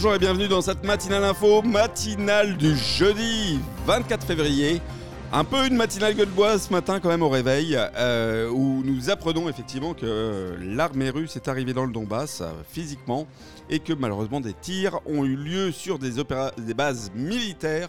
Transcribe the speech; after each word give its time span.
bonjour 0.00 0.14
et 0.14 0.20
bienvenue 0.20 0.46
dans 0.46 0.60
cette 0.60 0.84
matinale 0.84 1.24
info, 1.24 1.60
matinale 1.60 2.56
du 2.56 2.76
jeudi 2.76 3.58
24 3.84 4.24
février. 4.24 4.80
Un 5.32 5.42
peu 5.42 5.66
une 5.66 5.74
matinale 5.74 6.14
gueule 6.14 6.28
de 6.28 6.34
bois 6.34 6.56
ce 6.56 6.72
matin 6.72 7.00
quand 7.00 7.08
même 7.08 7.24
au 7.24 7.28
réveil, 7.28 7.76
euh, 7.76 8.48
où 8.48 8.84
nous 8.84 9.10
apprenons 9.10 9.48
effectivement 9.48 9.94
que 9.94 10.54
l'armée 10.60 11.10
russe 11.10 11.34
est 11.34 11.48
arrivée 11.48 11.72
dans 11.72 11.84
le 11.84 11.90
Donbass 11.90 12.42
euh, 12.42 12.52
physiquement 12.70 13.26
et 13.68 13.80
que 13.80 13.92
malheureusement 13.92 14.40
des 14.40 14.52
tirs 14.52 15.00
ont 15.04 15.24
eu 15.24 15.34
lieu 15.34 15.72
sur 15.72 15.98
des, 15.98 16.12
bases 16.74 17.10
militaires 17.16 17.88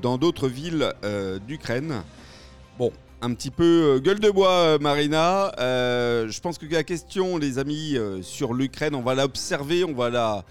dans 0.00 0.16
d'autres 0.16 0.48
villes 0.48 0.94
euh, 1.04 1.38
d'Ukraine. 1.46 2.02
Bon, 2.78 2.90
un 3.20 3.34
petit 3.34 3.50
peu 3.50 4.00
gueule 4.02 4.20
de 4.20 4.30
bois, 4.30 4.78
Marina. 4.78 5.52
je 5.58 6.40
pense 6.40 6.56
que 6.56 6.64
la 6.64 6.84
question, 6.84 7.36
les 7.36 7.58
amis, 7.58 7.98
sur 8.22 8.54
l'Ukraine, 8.54 8.94
on 8.94 9.02
va 9.02 9.14
l'observer, 9.14 9.84
on 9.84 9.92
va 9.92 10.08
la, 10.08 10.42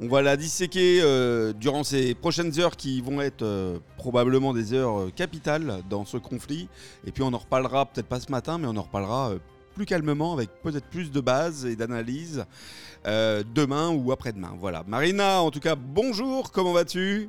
on 0.00 0.08
va 0.08 0.22
la 0.22 0.36
disséquer 0.36 1.00
euh, 1.02 1.52
durant 1.52 1.84
ces 1.84 2.14
prochaines 2.14 2.58
heures 2.58 2.76
qui 2.76 3.00
vont 3.00 3.20
être 3.20 3.42
euh, 3.42 3.78
probablement 3.96 4.52
des 4.52 4.72
heures 4.72 5.00
euh, 5.00 5.10
capitales 5.14 5.82
dans 5.88 6.04
ce 6.04 6.16
conflit. 6.16 6.68
Et 7.06 7.12
puis 7.12 7.22
on 7.22 7.32
en 7.32 7.38
reparlera 7.38 7.86
peut-être 7.86 8.08
pas 8.08 8.20
ce 8.20 8.30
matin, 8.30 8.58
mais 8.58 8.66
on 8.66 8.76
en 8.76 8.82
reparlera 8.82 9.32
plus 9.74 9.86
calmement 9.86 10.32
avec 10.32 10.50
peut-être 10.62 10.86
plus 10.86 11.10
de 11.10 11.20
bases 11.20 11.66
et 11.66 11.76
d'analyse 11.76 12.44
demain 13.04 13.90
ou 13.90 14.12
après-demain. 14.12 14.56
Voilà. 14.58 14.82
Marina, 14.86 15.42
en 15.42 15.50
tout 15.50 15.60
cas, 15.60 15.74
bonjour, 15.74 16.52
comment 16.52 16.72
vas-tu? 16.72 17.28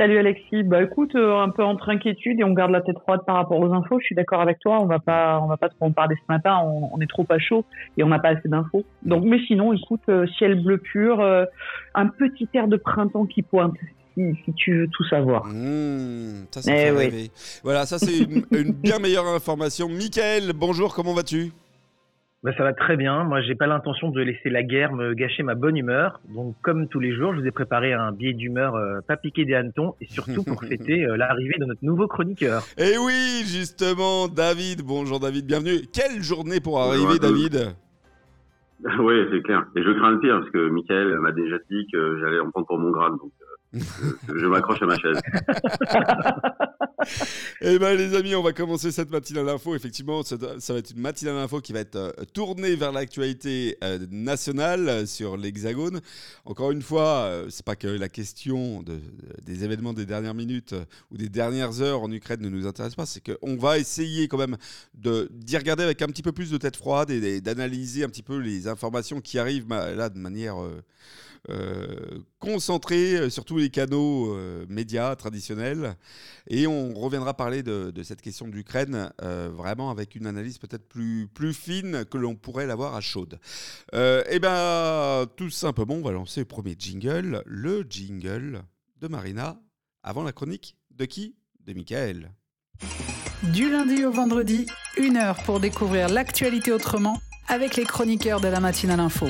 Salut 0.00 0.16
Alexis. 0.16 0.62
Bah 0.62 0.82
écoute, 0.82 1.14
euh, 1.14 1.42
un 1.42 1.50
peu 1.50 1.62
entre 1.62 1.90
inquiétude 1.90 2.40
et 2.40 2.44
on 2.44 2.54
garde 2.54 2.70
la 2.70 2.80
tête 2.80 2.98
froide 3.00 3.20
par 3.26 3.36
rapport 3.36 3.60
aux 3.60 3.74
infos. 3.74 4.00
Je 4.00 4.06
suis 4.06 4.14
d'accord 4.14 4.40
avec 4.40 4.58
toi. 4.58 4.78
On 4.80 4.86
va 4.86 4.98
pas, 4.98 5.38
on 5.42 5.46
va 5.46 5.58
pas 5.58 5.68
trop 5.68 5.84
en 5.84 5.92
parler 5.92 6.16
ce 6.16 6.32
matin. 6.32 6.58
On, 6.64 6.98
est 7.02 7.06
trop 7.06 7.26
à 7.28 7.38
chaud 7.38 7.66
et 7.98 8.02
on 8.02 8.08
n'a 8.08 8.18
pas 8.18 8.30
assez 8.30 8.48
d'infos. 8.48 8.82
Donc, 9.02 9.24
mais 9.26 9.38
sinon, 9.46 9.74
écoute, 9.74 10.00
euh, 10.08 10.26
ciel 10.38 10.62
bleu 10.64 10.78
pur, 10.78 11.20
euh, 11.20 11.44
un 11.94 12.06
petit 12.06 12.48
air 12.54 12.66
de 12.66 12.78
printemps 12.78 13.26
qui 13.26 13.42
pointe. 13.42 13.74
Si, 14.14 14.34
tu 14.56 14.78
veux 14.78 14.88
tout 14.88 15.04
savoir. 15.04 15.44
Mmh, 15.44 16.46
ça, 16.50 16.62
ça 16.62 16.72
eh 16.74 17.30
Voilà, 17.62 17.84
ça 17.84 17.98
c'est 17.98 18.20
une, 18.20 18.46
une 18.52 18.72
bien 18.72 19.00
meilleure 19.00 19.26
information. 19.26 19.86
Michael, 19.90 20.54
bonjour, 20.54 20.94
comment 20.94 21.12
vas-tu? 21.12 21.52
Bah, 22.42 22.52
ça 22.56 22.62
va 22.62 22.72
très 22.72 22.96
bien. 22.96 23.24
Moi, 23.24 23.42
j'ai 23.42 23.54
pas 23.54 23.66
l'intention 23.66 24.10
de 24.10 24.20
laisser 24.22 24.48
la 24.48 24.62
guerre 24.62 24.92
me 24.94 25.12
gâcher 25.12 25.42
ma 25.42 25.54
bonne 25.54 25.76
humeur. 25.76 26.20
Donc, 26.34 26.56
comme 26.62 26.88
tous 26.88 27.00
les 27.00 27.14
jours, 27.14 27.34
je 27.34 27.40
vous 27.40 27.46
ai 27.46 27.50
préparé 27.50 27.92
un 27.92 28.12
billet 28.12 28.32
d'humeur 28.32 28.76
euh, 28.76 29.00
pas 29.06 29.16
piqué 29.16 29.44
des 29.44 29.54
hannetons 29.54 29.94
et 30.00 30.06
surtout 30.06 30.42
pour 30.42 30.62
fêter 30.68 31.04
euh, 31.04 31.16
l'arrivée 31.16 31.58
de 31.58 31.66
notre 31.66 31.84
nouveau 31.84 32.08
chroniqueur. 32.08 32.62
Et 32.78 32.92
eh 32.94 32.98
oui, 32.98 33.42
justement, 33.44 34.28
David. 34.28 34.82
Bonjour, 34.82 35.20
David. 35.20 35.46
Bienvenue. 35.46 35.86
Quelle 35.92 36.22
journée 36.22 36.60
pour 36.60 36.80
arriver, 36.80 37.18
David? 37.18 37.74
Oui, 38.98 39.12
c'est 39.30 39.42
clair. 39.42 39.66
Et 39.76 39.82
je 39.82 39.90
crains 39.90 40.12
le 40.12 40.20
pire 40.20 40.38
parce 40.40 40.50
que 40.52 40.70
Michael 40.70 41.14
m'a 41.20 41.32
déjà 41.32 41.56
dit 41.70 41.86
que 41.92 42.18
j'allais 42.18 42.40
en 42.40 42.50
prendre 42.50 42.66
pour 42.66 42.78
mon 42.78 42.90
grade. 42.90 43.12
Donc, 43.20 43.30
je 43.72 44.46
m'accroche 44.46 44.82
à 44.82 44.86
ma 44.86 44.98
chaise. 44.98 45.20
Eh 47.62 47.78
bien, 47.78 47.94
les 47.94 48.14
amis, 48.14 48.34
on 48.34 48.42
va 48.42 48.52
commencer 48.52 48.92
cette 48.92 49.10
matinale 49.10 49.46
d'info. 49.46 49.74
Effectivement, 49.74 50.22
ça, 50.22 50.36
va 50.36 50.78
être 50.78 50.90
une 50.90 51.00
matinale 51.00 51.36
d'info 51.36 51.60
qui 51.60 51.72
va 51.72 51.80
être 51.80 51.96
euh, 51.96 52.12
tournée 52.32 52.74
vers 52.76 52.92
l'actualité 52.92 53.76
euh, 53.82 53.98
nationale 54.10 54.88
euh, 54.88 55.06
sur 55.06 55.36
l'Hexagone. 55.36 56.00
Encore 56.44 56.70
une 56.70 56.82
fois, 56.82 57.44
c'est 57.48 57.64
pas 57.64 57.76
que 57.76 57.88
la 57.88 58.08
question 58.08 58.82
de, 58.82 58.98
des 59.42 59.64
événements 59.64 59.92
des 59.92 60.06
dernières 60.06 60.34
minutes 60.34 60.74
ou 61.10 61.16
des 61.16 61.28
dernières 61.28 61.80
heures 61.80 62.02
en 62.02 62.10
Ukraine 62.10 62.40
ne 62.40 62.48
nous 62.48 62.66
intéresse 62.66 62.94
pas. 62.94 63.06
C'est 63.06 63.22
qu'on 63.22 63.56
va 63.56 63.78
essayer 63.78 64.28
quand 64.28 64.38
même 64.38 64.56
d'y 64.94 65.56
regarder 65.56 65.84
avec 65.84 66.02
un 66.02 66.06
petit 66.06 66.22
peu 66.22 66.32
plus 66.32 66.50
de 66.50 66.58
tête 66.58 66.76
froide 66.76 67.10
et 67.10 67.40
d'analyser 67.40 68.04
un 68.04 68.08
petit 68.08 68.22
peu 68.22 68.38
les 68.38 68.68
informations 68.68 69.20
qui 69.20 69.38
arrivent 69.38 69.68
là 69.68 70.08
de 70.08 70.18
manière 70.18 70.56
concentré 72.38 73.16
euh, 73.16 73.30
sur 73.30 73.44
tous 73.44 73.58
les 73.58 73.70
canaux 73.70 74.34
euh, 74.34 74.66
médias 74.68 75.14
traditionnels. 75.16 75.96
Et 76.48 76.66
on 76.66 76.94
reviendra 76.94 77.34
parler 77.34 77.62
de, 77.62 77.92
cette 78.02 78.22
question 78.22 78.48
de 78.48 78.52
l'Ukraine 78.52 79.10
vraiment 79.20 79.90
avec 79.90 80.14
une 80.14 80.26
analyse 80.26 80.58
peut-être 80.58 80.88
plus, 80.88 81.28
plus 81.28 81.54
fine 81.54 82.04
que 82.04 82.18
l'on 82.18 82.34
pourrait 82.34 82.66
l'avoir 82.66 82.94
à 82.94 83.00
chaude. 83.00 83.38
eh 83.92 84.38
bien, 84.40 85.26
tout 85.36 85.50
simplement, 85.50 85.94
on 85.94 86.02
va 86.02 86.12
lancer 86.12 86.40
le 86.40 86.46
premier 86.46 86.74
jingle, 86.78 87.42
le 87.46 87.86
jingle 87.88 88.62
de 89.00 89.08
Marina, 89.08 89.60
avant 90.02 90.22
la 90.22 90.32
chronique 90.32 90.76
de 90.90 91.04
qui? 91.04 91.36
De 91.60 91.72
Michael. 91.72 92.32
Du 93.52 93.70
lundi 93.70 94.04
au 94.04 94.10
vendredi, 94.10 94.66
une 94.96 95.16
heure 95.16 95.42
pour 95.44 95.60
découvrir 95.60 96.08
l'actualité 96.08 96.72
autrement 96.72 97.20
avec 97.48 97.76
les 97.76 97.84
chroniqueurs 97.84 98.40
de 98.40 98.48
la 98.48 98.60
matinale 98.60 99.00
info. 99.00 99.28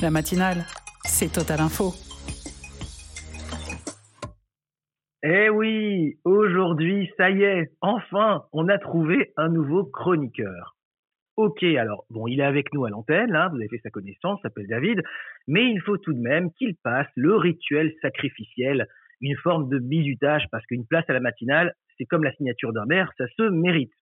La 0.00 0.10
matinale 0.10 0.66
c'est 1.04 1.32
Total 1.32 1.60
Info. 1.60 1.92
Eh 5.24 5.48
oui, 5.50 6.18
aujourd'hui, 6.24 7.10
ça 7.16 7.30
y 7.30 7.42
est, 7.42 7.70
enfin, 7.80 8.44
on 8.52 8.68
a 8.68 8.78
trouvé 8.78 9.32
un 9.36 9.48
nouveau 9.48 9.84
chroniqueur. 9.84 10.76
Ok, 11.36 11.62
alors, 11.62 12.04
bon, 12.10 12.26
il 12.26 12.40
est 12.40 12.44
avec 12.44 12.74
nous 12.74 12.84
à 12.84 12.90
l'antenne, 12.90 13.34
hein, 13.34 13.48
vous 13.50 13.56
avez 13.56 13.68
fait 13.68 13.80
sa 13.82 13.90
connaissance, 13.90 14.40
s'appelle 14.42 14.66
David, 14.66 15.00
mais 15.46 15.70
il 15.70 15.80
faut 15.80 15.96
tout 15.96 16.12
de 16.12 16.20
même 16.20 16.52
qu'il 16.52 16.74
passe 16.82 17.06
le 17.14 17.36
rituel 17.36 17.92
sacrificiel, 18.02 18.86
une 19.20 19.36
forme 19.36 19.68
de 19.68 19.78
bisutage, 19.78 20.44
parce 20.50 20.66
qu'une 20.66 20.86
place 20.86 21.08
à 21.08 21.12
la 21.12 21.20
matinale, 21.20 21.74
c'est 21.96 22.04
comme 22.04 22.24
la 22.24 22.32
signature 22.32 22.72
d'un 22.72 22.84
maire, 22.86 23.12
ça 23.16 23.26
se 23.36 23.42
mérite. 23.42 23.92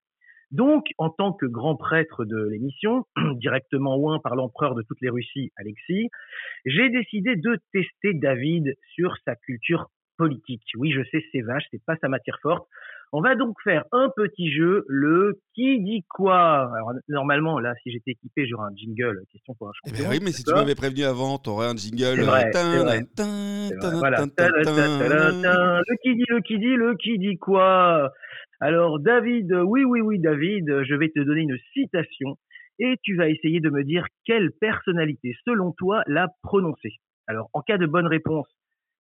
Donc, 0.51 0.87
en 0.99 1.11
tant 1.11 1.33
que 1.33 1.47
grand 1.47 1.77
prêtre 1.77 2.25
de 2.25 2.49
l'émission, 2.49 3.07
directement 3.37 3.97
oint 3.99 4.19
par 4.19 4.35
l'empereur 4.35 4.75
de 4.75 4.83
toutes 4.83 5.01
les 5.01 5.11
Russies, 5.11 5.53
Alexis, 5.57 6.09
j'ai 6.65 6.89
décidé 6.91 7.37
de 7.37 7.59
tester 7.73 8.15
David 8.15 8.75
sur 8.95 9.15
sa 9.25 9.37
culture 9.37 9.91
politique. 10.17 10.63
Oui, 10.77 10.93
je 10.93 11.03
sais, 11.11 11.25
c'est 11.33 11.41
vache, 11.41 11.65
c'est 11.71 11.83
pas 11.85 11.97
sa 12.01 12.09
matière 12.09 12.39
forte. 12.43 12.69
On 13.13 13.23
va 13.23 13.35
donc 13.35 13.57
faire 13.65 13.85
un 13.91 14.09
petit 14.15 14.53
jeu, 14.53 14.85
le 14.87 15.41
qui 15.55 15.81
dit 15.83 16.05
quoi? 16.09 16.71
Alors 16.75 16.93
normalement, 17.09 17.59
là, 17.59 17.73
si 17.83 17.91
j'étais 17.91 18.13
équipé, 18.13 18.47
j'aurais 18.47 18.67
un 18.67 18.77
jingle. 18.77 19.25
Question 19.33 19.55
pour 19.55 19.69
un 19.69 19.73
champion. 19.73 19.97
Eh 19.99 20.03
ben 20.03 20.11
oui, 20.11 20.21
mais 20.23 20.31
si 20.31 20.45
tu 20.45 20.53
m'avais 20.53 20.75
prévenu 20.75 21.05
avant, 21.05 21.39
t'aurais 21.39 21.67
un 21.67 21.77
jingle. 21.77 22.21
Le 25.87 25.97
qui 26.03 26.15
dit, 26.15 26.25
le 26.29 26.41
qui 26.41 26.59
dit, 26.59 26.77
le 26.77 26.95
qui 26.97 27.19
dit 27.19 27.39
quoi? 27.39 28.13
Alors 28.61 29.01
David, 29.01 29.53
oui, 29.65 29.85
oui, 29.85 30.03
oui, 30.03 30.19
David, 30.19 30.83
je 30.85 30.95
vais 30.95 31.09
te 31.09 31.21
donner 31.21 31.43
une 31.43 31.57
citation 31.73 32.37
et 32.79 32.97
tu 33.03 33.17
vas 33.17 33.29
essayer 33.31 33.61
de 33.61 33.71
me 33.71 33.85
dire 33.85 34.05
quelle 34.27 34.51
personnalité, 34.61 35.35
selon 35.47 35.73
toi, 35.73 36.03
l'a 36.07 36.29
prononcée. 36.43 36.97
Alors 37.27 37.49
en 37.55 37.63
cas 37.63 37.79
de 37.79 37.87
bonne 37.87 38.07
réponse, 38.07 38.47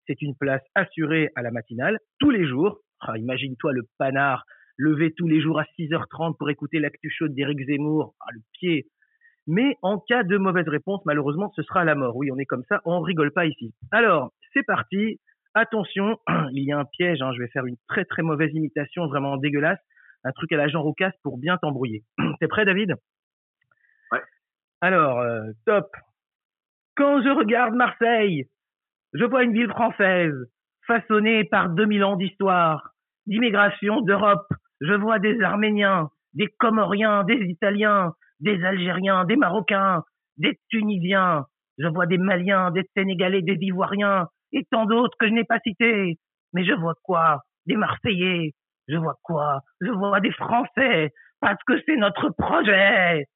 c'est 0.06 0.22
une 0.22 0.34
place 0.34 0.62
assurée 0.75 1.28
à 1.37 1.43
la 1.43 1.50
matinale, 1.50 1.98
tous 2.19 2.31
les 2.31 2.47
jours. 2.47 2.81
Ah, 3.00 3.19
imagine-toi 3.19 3.72
le 3.72 3.82
panard 3.98 4.44
levé 4.78 5.12
tous 5.12 5.28
les 5.28 5.43
jours 5.43 5.60
à 5.60 5.65
6h30 5.78 6.38
pour 6.38 6.48
écouter 6.48 6.78
l'actu 6.78 7.10
chaude 7.10 7.34
d'Éric 7.34 7.66
Zemmour. 7.66 8.15
Ah, 8.21 8.32
le 8.32 8.41
pied. 8.54 8.87
Mais 9.47 9.77
en 9.82 9.98
cas 9.98 10.22
de 10.22 10.38
mauvaise 10.38 10.69
réponse, 10.69 11.03
malheureusement, 11.04 11.53
ce 11.54 11.62
sera 11.62 11.84
la 11.84 11.94
mort. 11.94 12.16
Oui, 12.16 12.31
on 12.32 12.38
est 12.38 12.47
comme 12.47 12.65
ça, 12.69 12.81
on 12.87 13.00
rigole 13.00 13.32
pas 13.32 13.44
ici. 13.44 13.75
Alors, 13.91 14.32
c'est 14.54 14.62
parti. 14.62 15.21
Attention, 15.55 16.16
il 16.53 16.65
y 16.65 16.72
a 16.72 16.78
un 16.78 16.84
piège, 16.84 17.21
hein, 17.22 17.33
je 17.34 17.43
vais 17.43 17.49
faire 17.49 17.66
une 17.66 17.77
très 17.88 18.05
très 18.05 18.22
mauvaise 18.22 18.55
imitation, 18.55 19.06
vraiment 19.06 19.37
dégueulasse, 19.37 19.81
un 20.25 20.33
truc 20.33 20.53
à 20.53 20.56
la 20.56 20.69
Jean 20.69 20.83
Roucas 20.83 21.12
pour 21.22 21.38
bien 21.38 21.56
t'embrouiller. 21.59 22.05
T'es 22.41 22.49
prêt 22.49 22.65
David? 22.65 22.94
Ouais. 24.12 24.21
Alors, 24.81 25.19
euh, 25.19 25.43
top. 25.66 25.89
Quand 26.97 27.22
je 27.22 27.31
regarde 27.31 27.75
Marseille, 27.75 28.44
je 29.12 29.25
vois 29.25 29.43
une 29.43 29.53
ville 29.53 29.71
française, 29.71 30.34
façonnée 30.87 31.44
par 31.44 31.71
2000 31.71 32.05
ans 32.05 32.16
d'histoire, 32.16 32.91
d'immigration 33.27 34.03
d'Europe. 34.03 34.47
Je 34.80 34.92
vois 34.92 35.19
des 35.19 35.41
Arméniens, 35.41 36.10
des 36.34 36.47
Comoriens, 36.59 37.25
des 37.25 37.42
Italiens, 37.47 38.13
des 38.41 38.63
Algériens, 38.65 39.25
des 39.25 39.36
Marocains, 39.36 40.04
des 40.36 40.59
Tunisiens. 40.69 41.47
Je 41.78 41.89
vois 41.89 42.07
des 42.07 42.19
Maliens, 42.19 42.71
des 42.71 42.84
Sénégalais, 42.95 43.42
des 43.42 43.59
Ivoiriens, 43.60 44.28
et 44.53 44.65
tant 44.71 44.87
d'autres 44.87 45.17
que 45.19 45.27
je 45.27 45.33
n'ai 45.33 45.45
pas 45.45 45.59
cités. 45.61 46.19
Mais 46.53 46.65
je 46.65 46.73
vois 46.75 46.95
quoi? 47.03 47.43
Des 47.67 47.77
Marseillais. 47.77 48.53
Je 48.89 48.97
vois 48.97 49.17
quoi? 49.23 49.61
Je 49.81 49.91
vois 49.91 50.21
des 50.21 50.33
Français, 50.33 51.13
parce 51.41 51.63
que 51.67 51.81
c'est 51.87 51.97
notre 51.97 52.31
projet. 52.31 53.27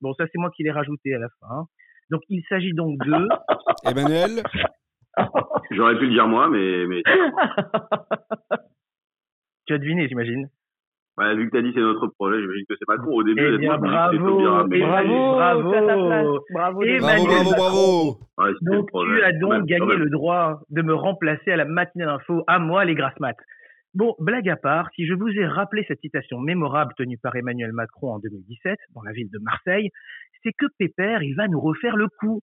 Bon, 0.00 0.12
ça 0.14 0.24
c'est 0.26 0.38
moi 0.38 0.50
qui 0.56 0.64
l'ai 0.64 0.72
rajouté 0.72 1.14
à 1.14 1.18
la 1.18 1.28
fin. 1.40 1.66
Donc 2.10 2.22
il 2.28 2.42
s'agit 2.48 2.72
donc 2.72 2.98
de... 2.98 3.28
Emmanuel? 3.88 4.42
J'aurais 5.70 5.96
pu 5.98 6.06
le 6.06 6.12
dire 6.12 6.26
moi, 6.26 6.48
mais... 6.48 6.86
mais... 6.86 7.02
tu 9.66 9.74
as 9.74 9.78
deviné, 9.78 10.08
j'imagine 10.08 10.48
vu 11.34 11.46
que 11.46 11.50
tu 11.50 11.58
as 11.58 11.62
dit 11.62 11.72
c'est 11.74 11.80
notre 11.80 12.06
projet, 12.08 12.40
j'imagine 12.40 12.64
que 12.68 12.74
c'est 12.78 12.86
pas 12.86 12.96
con. 12.98 13.10
Au 13.12 13.22
début, 13.22 13.54
eh 13.54 13.58
bien, 13.58 13.78
bravo, 13.78 14.18
bravo, 14.18 14.68
bravo, 14.68 15.28
bravo, 15.34 15.70
bravo, 16.50 16.80
bravo, 17.00 18.18
bravo, 18.36 18.54
Donc, 18.62 18.90
tu 18.90 19.22
as 19.22 19.32
donc 19.32 19.66
gagné 19.66 19.96
le 19.96 20.10
droit 20.10 20.60
de 20.70 20.82
me 20.82 20.94
remplacer 20.94 21.52
à 21.52 21.56
la 21.56 21.64
matinale 21.64 22.10
info, 22.10 22.42
à 22.46 22.58
moi, 22.58 22.84
les 22.84 22.94
grasses 22.94 23.18
maths. 23.20 23.36
Bon, 23.92 24.14
blague 24.20 24.48
à 24.48 24.56
part, 24.56 24.88
si 24.94 25.04
je 25.04 25.14
vous 25.14 25.28
ai 25.30 25.44
rappelé 25.46 25.84
cette 25.88 26.00
citation 26.00 26.38
mémorable 26.38 26.92
tenue 26.96 27.18
par 27.18 27.34
Emmanuel 27.34 27.72
Macron 27.72 28.14
en 28.14 28.18
2017 28.20 28.78
dans 28.94 29.02
la 29.02 29.10
ville 29.10 29.28
de 29.32 29.38
Marseille, 29.40 29.90
c'est 30.44 30.52
que 30.56 30.66
Pépère, 30.78 31.24
il 31.24 31.34
va 31.34 31.48
nous 31.48 31.60
refaire 31.60 31.96
le 31.96 32.06
coup. 32.20 32.40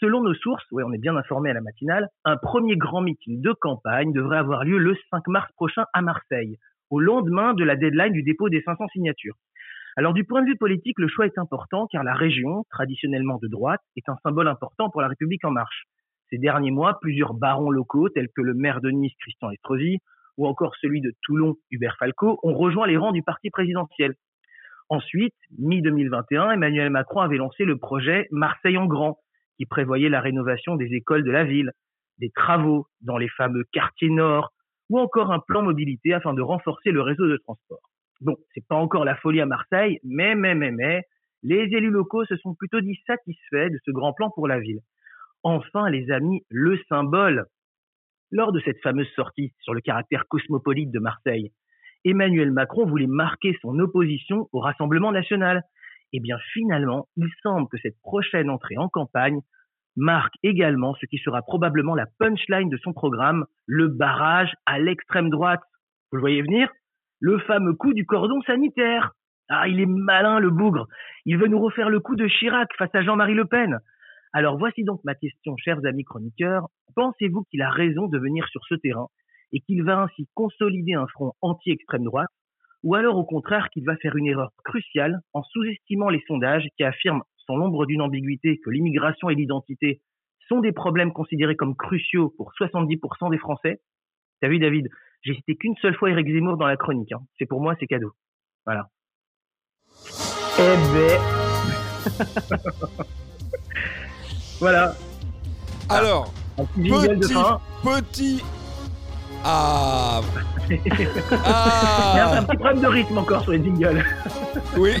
Selon 0.00 0.22
nos 0.22 0.34
sources, 0.34 0.64
ouais, 0.72 0.82
on 0.84 0.92
est 0.92 0.98
bien 0.98 1.16
informé 1.16 1.50
à 1.50 1.54
la 1.54 1.60
matinale, 1.60 2.08
un 2.24 2.36
premier 2.36 2.76
grand 2.76 3.00
meeting 3.00 3.40
de 3.40 3.52
campagne 3.52 4.12
devrait 4.12 4.38
avoir 4.38 4.64
lieu 4.64 4.78
le 4.78 4.96
5 5.10 5.26
mars 5.28 5.50
prochain 5.54 5.84
à 5.92 6.02
Marseille, 6.02 6.56
au 6.90 7.00
lendemain 7.00 7.54
de 7.54 7.64
la 7.64 7.76
deadline 7.76 8.12
du 8.12 8.22
dépôt 8.22 8.48
des 8.48 8.62
500 8.62 8.88
signatures. 8.88 9.34
Alors 9.96 10.14
du 10.14 10.24
point 10.24 10.42
de 10.42 10.46
vue 10.46 10.56
politique, 10.56 10.98
le 10.98 11.08
choix 11.08 11.26
est 11.26 11.38
important 11.38 11.88
car 11.90 12.04
la 12.04 12.14
région, 12.14 12.64
traditionnellement 12.70 13.38
de 13.42 13.48
droite, 13.48 13.80
est 13.96 14.08
un 14.08 14.16
symbole 14.22 14.48
important 14.48 14.90
pour 14.90 15.00
la 15.00 15.08
République 15.08 15.44
en 15.44 15.50
marche. 15.50 15.84
Ces 16.30 16.38
derniers 16.38 16.70
mois, 16.70 16.98
plusieurs 17.00 17.34
barons 17.34 17.70
locaux, 17.70 18.08
tels 18.08 18.28
que 18.28 18.42
le 18.42 18.54
maire 18.54 18.80
de 18.80 18.90
Nice, 18.90 19.14
Christian 19.20 19.50
Estrosi, 19.50 19.98
ou 20.36 20.46
encore 20.46 20.76
celui 20.76 21.00
de 21.00 21.12
Toulon, 21.22 21.56
Hubert 21.70 21.96
Falco, 21.98 22.38
ont 22.42 22.54
rejoint 22.54 22.86
les 22.86 22.96
rangs 22.96 23.12
du 23.12 23.22
parti 23.22 23.50
présidentiel. 23.50 24.14
Ensuite, 24.88 25.34
mi-2021, 25.58 26.54
Emmanuel 26.54 26.90
Macron 26.90 27.20
avait 27.20 27.36
lancé 27.36 27.64
le 27.64 27.76
projet 27.76 28.28
Marseille 28.30 28.78
en 28.78 28.86
grand, 28.86 29.18
qui 29.56 29.66
prévoyait 29.66 30.08
la 30.08 30.20
rénovation 30.20 30.76
des 30.76 30.94
écoles 30.94 31.24
de 31.24 31.30
la 31.30 31.44
ville, 31.44 31.72
des 32.18 32.30
travaux 32.30 32.86
dans 33.00 33.18
les 33.18 33.28
fameux 33.28 33.64
quartiers 33.72 34.10
nord, 34.10 34.52
ou 34.88 34.98
encore 34.98 35.32
un 35.32 35.40
plan 35.40 35.62
mobilité 35.62 36.14
afin 36.14 36.34
de 36.34 36.42
renforcer 36.42 36.90
le 36.90 37.02
réseau 37.02 37.26
de 37.28 37.36
transport. 37.36 37.80
Bon, 38.20 38.36
c'est 38.54 38.66
pas 38.66 38.76
encore 38.76 39.04
la 39.04 39.16
folie 39.16 39.40
à 39.40 39.46
Marseille, 39.46 39.98
mais, 40.02 40.34
mais, 40.34 40.54
mais, 40.54 40.70
mais, 40.72 41.02
les 41.42 41.64
élus 41.76 41.90
locaux 41.90 42.24
se 42.24 42.36
sont 42.36 42.54
plutôt 42.54 42.80
dit 42.80 42.98
satisfaits 43.06 43.70
de 43.70 43.78
ce 43.84 43.90
grand 43.90 44.12
plan 44.12 44.30
pour 44.30 44.48
la 44.48 44.58
ville. 44.58 44.80
Enfin, 45.44 45.88
les 45.88 46.10
amis, 46.10 46.42
le 46.50 46.78
symbole. 46.88 47.46
Lors 48.30 48.52
de 48.52 48.60
cette 48.60 48.80
fameuse 48.82 49.08
sortie 49.14 49.54
sur 49.60 49.72
le 49.72 49.80
caractère 49.80 50.26
cosmopolite 50.28 50.90
de 50.90 50.98
Marseille, 50.98 51.52
Emmanuel 52.04 52.52
Macron 52.52 52.86
voulait 52.86 53.06
marquer 53.06 53.56
son 53.62 53.78
opposition 53.78 54.48
au 54.52 54.60
Rassemblement 54.60 55.12
national. 55.12 55.62
Eh 56.12 56.20
bien, 56.20 56.38
finalement, 56.52 57.08
il 57.16 57.28
semble 57.42 57.68
que 57.68 57.78
cette 57.78 58.00
prochaine 58.00 58.50
entrée 58.50 58.76
en 58.78 58.88
campagne 58.88 59.40
marque 59.98 60.34
également 60.42 60.94
ce 60.94 61.06
qui 61.06 61.18
sera 61.18 61.42
probablement 61.42 61.94
la 61.94 62.06
punchline 62.18 62.70
de 62.70 62.76
son 62.78 62.92
programme, 62.92 63.44
le 63.66 63.88
barrage 63.88 64.54
à 64.64 64.78
l'extrême 64.78 65.28
droite. 65.28 65.60
Vous 66.10 66.16
le 66.16 66.20
voyez 66.20 66.40
venir? 66.40 66.70
Le 67.20 67.38
fameux 67.40 67.74
coup 67.74 67.92
du 67.92 68.06
cordon 68.06 68.40
sanitaire. 68.42 69.12
Ah, 69.48 69.66
il 69.66 69.80
est 69.80 69.86
malin 69.86 70.38
le 70.38 70.50
bougre. 70.50 70.86
Il 71.24 71.38
veut 71.38 71.48
nous 71.48 71.58
refaire 71.58 71.90
le 71.90 72.00
coup 72.00 72.16
de 72.16 72.28
Chirac 72.28 72.68
face 72.78 72.94
à 72.94 73.02
Jean-Marie 73.02 73.34
Le 73.34 73.44
Pen. 73.44 73.78
Alors 74.32 74.56
voici 74.58 74.84
donc 74.84 75.00
ma 75.04 75.14
question, 75.14 75.56
chers 75.56 75.84
amis 75.84 76.04
chroniqueurs. 76.04 76.68
Pensez-vous 76.94 77.44
qu'il 77.50 77.62
a 77.62 77.70
raison 77.70 78.06
de 78.06 78.18
venir 78.18 78.46
sur 78.48 78.64
ce 78.68 78.74
terrain 78.74 79.08
et 79.52 79.60
qu'il 79.60 79.82
va 79.82 80.02
ainsi 80.02 80.28
consolider 80.34 80.94
un 80.94 81.06
front 81.08 81.32
anti-extrême 81.40 82.04
droite? 82.04 82.28
Ou 82.84 82.94
alors 82.94 83.16
au 83.16 83.24
contraire 83.24 83.68
qu'il 83.70 83.84
va 83.84 83.96
faire 83.96 84.14
une 84.16 84.26
erreur 84.26 84.50
cruciale 84.64 85.18
en 85.32 85.42
sous-estimant 85.42 86.10
les 86.10 86.22
sondages 86.28 86.68
qui 86.76 86.84
affirment 86.84 87.22
sans 87.48 87.56
l'ombre 87.56 87.86
d'une 87.86 88.02
ambiguïté 88.02 88.60
que 88.64 88.70
l'immigration 88.70 89.30
et 89.30 89.34
l'identité 89.34 90.00
sont 90.48 90.60
des 90.60 90.72
problèmes 90.72 91.12
considérés 91.12 91.56
comme 91.56 91.74
cruciaux 91.74 92.32
pour 92.36 92.52
70% 92.60 93.30
des 93.30 93.38
Français. 93.38 93.80
T'as 94.40 94.48
vu, 94.48 94.58
David, 94.58 94.88
j'ai 95.22 95.34
cité 95.34 95.56
qu'une 95.56 95.74
seule 95.82 95.96
fois 95.96 96.10
Eric 96.10 96.28
Zemmour 96.28 96.56
dans 96.56 96.66
la 96.66 96.76
chronique. 96.76 97.12
Hein. 97.12 97.22
C'est 97.38 97.46
pour 97.46 97.60
moi, 97.60 97.74
c'est 97.80 97.86
cadeau. 97.86 98.12
Voilà. 98.64 98.88
Eh 100.58 100.76
ben. 100.92 101.20
voilà. 104.60 104.94
Alors, 105.88 106.32
petit, 106.56 107.34
petit. 107.82 108.42
Ah. 109.44 110.20
ah. 111.32 112.12
Il 112.14 112.16
y 112.16 112.20
a 112.20 112.38
un 112.38 112.42
petit 112.44 112.56
problème 112.56 112.80
de 112.80 112.86
rythme 112.86 113.18
encore 113.18 113.42
sur 113.42 113.52
les 113.52 113.62
jingles. 113.62 114.04
oui, 114.76 114.94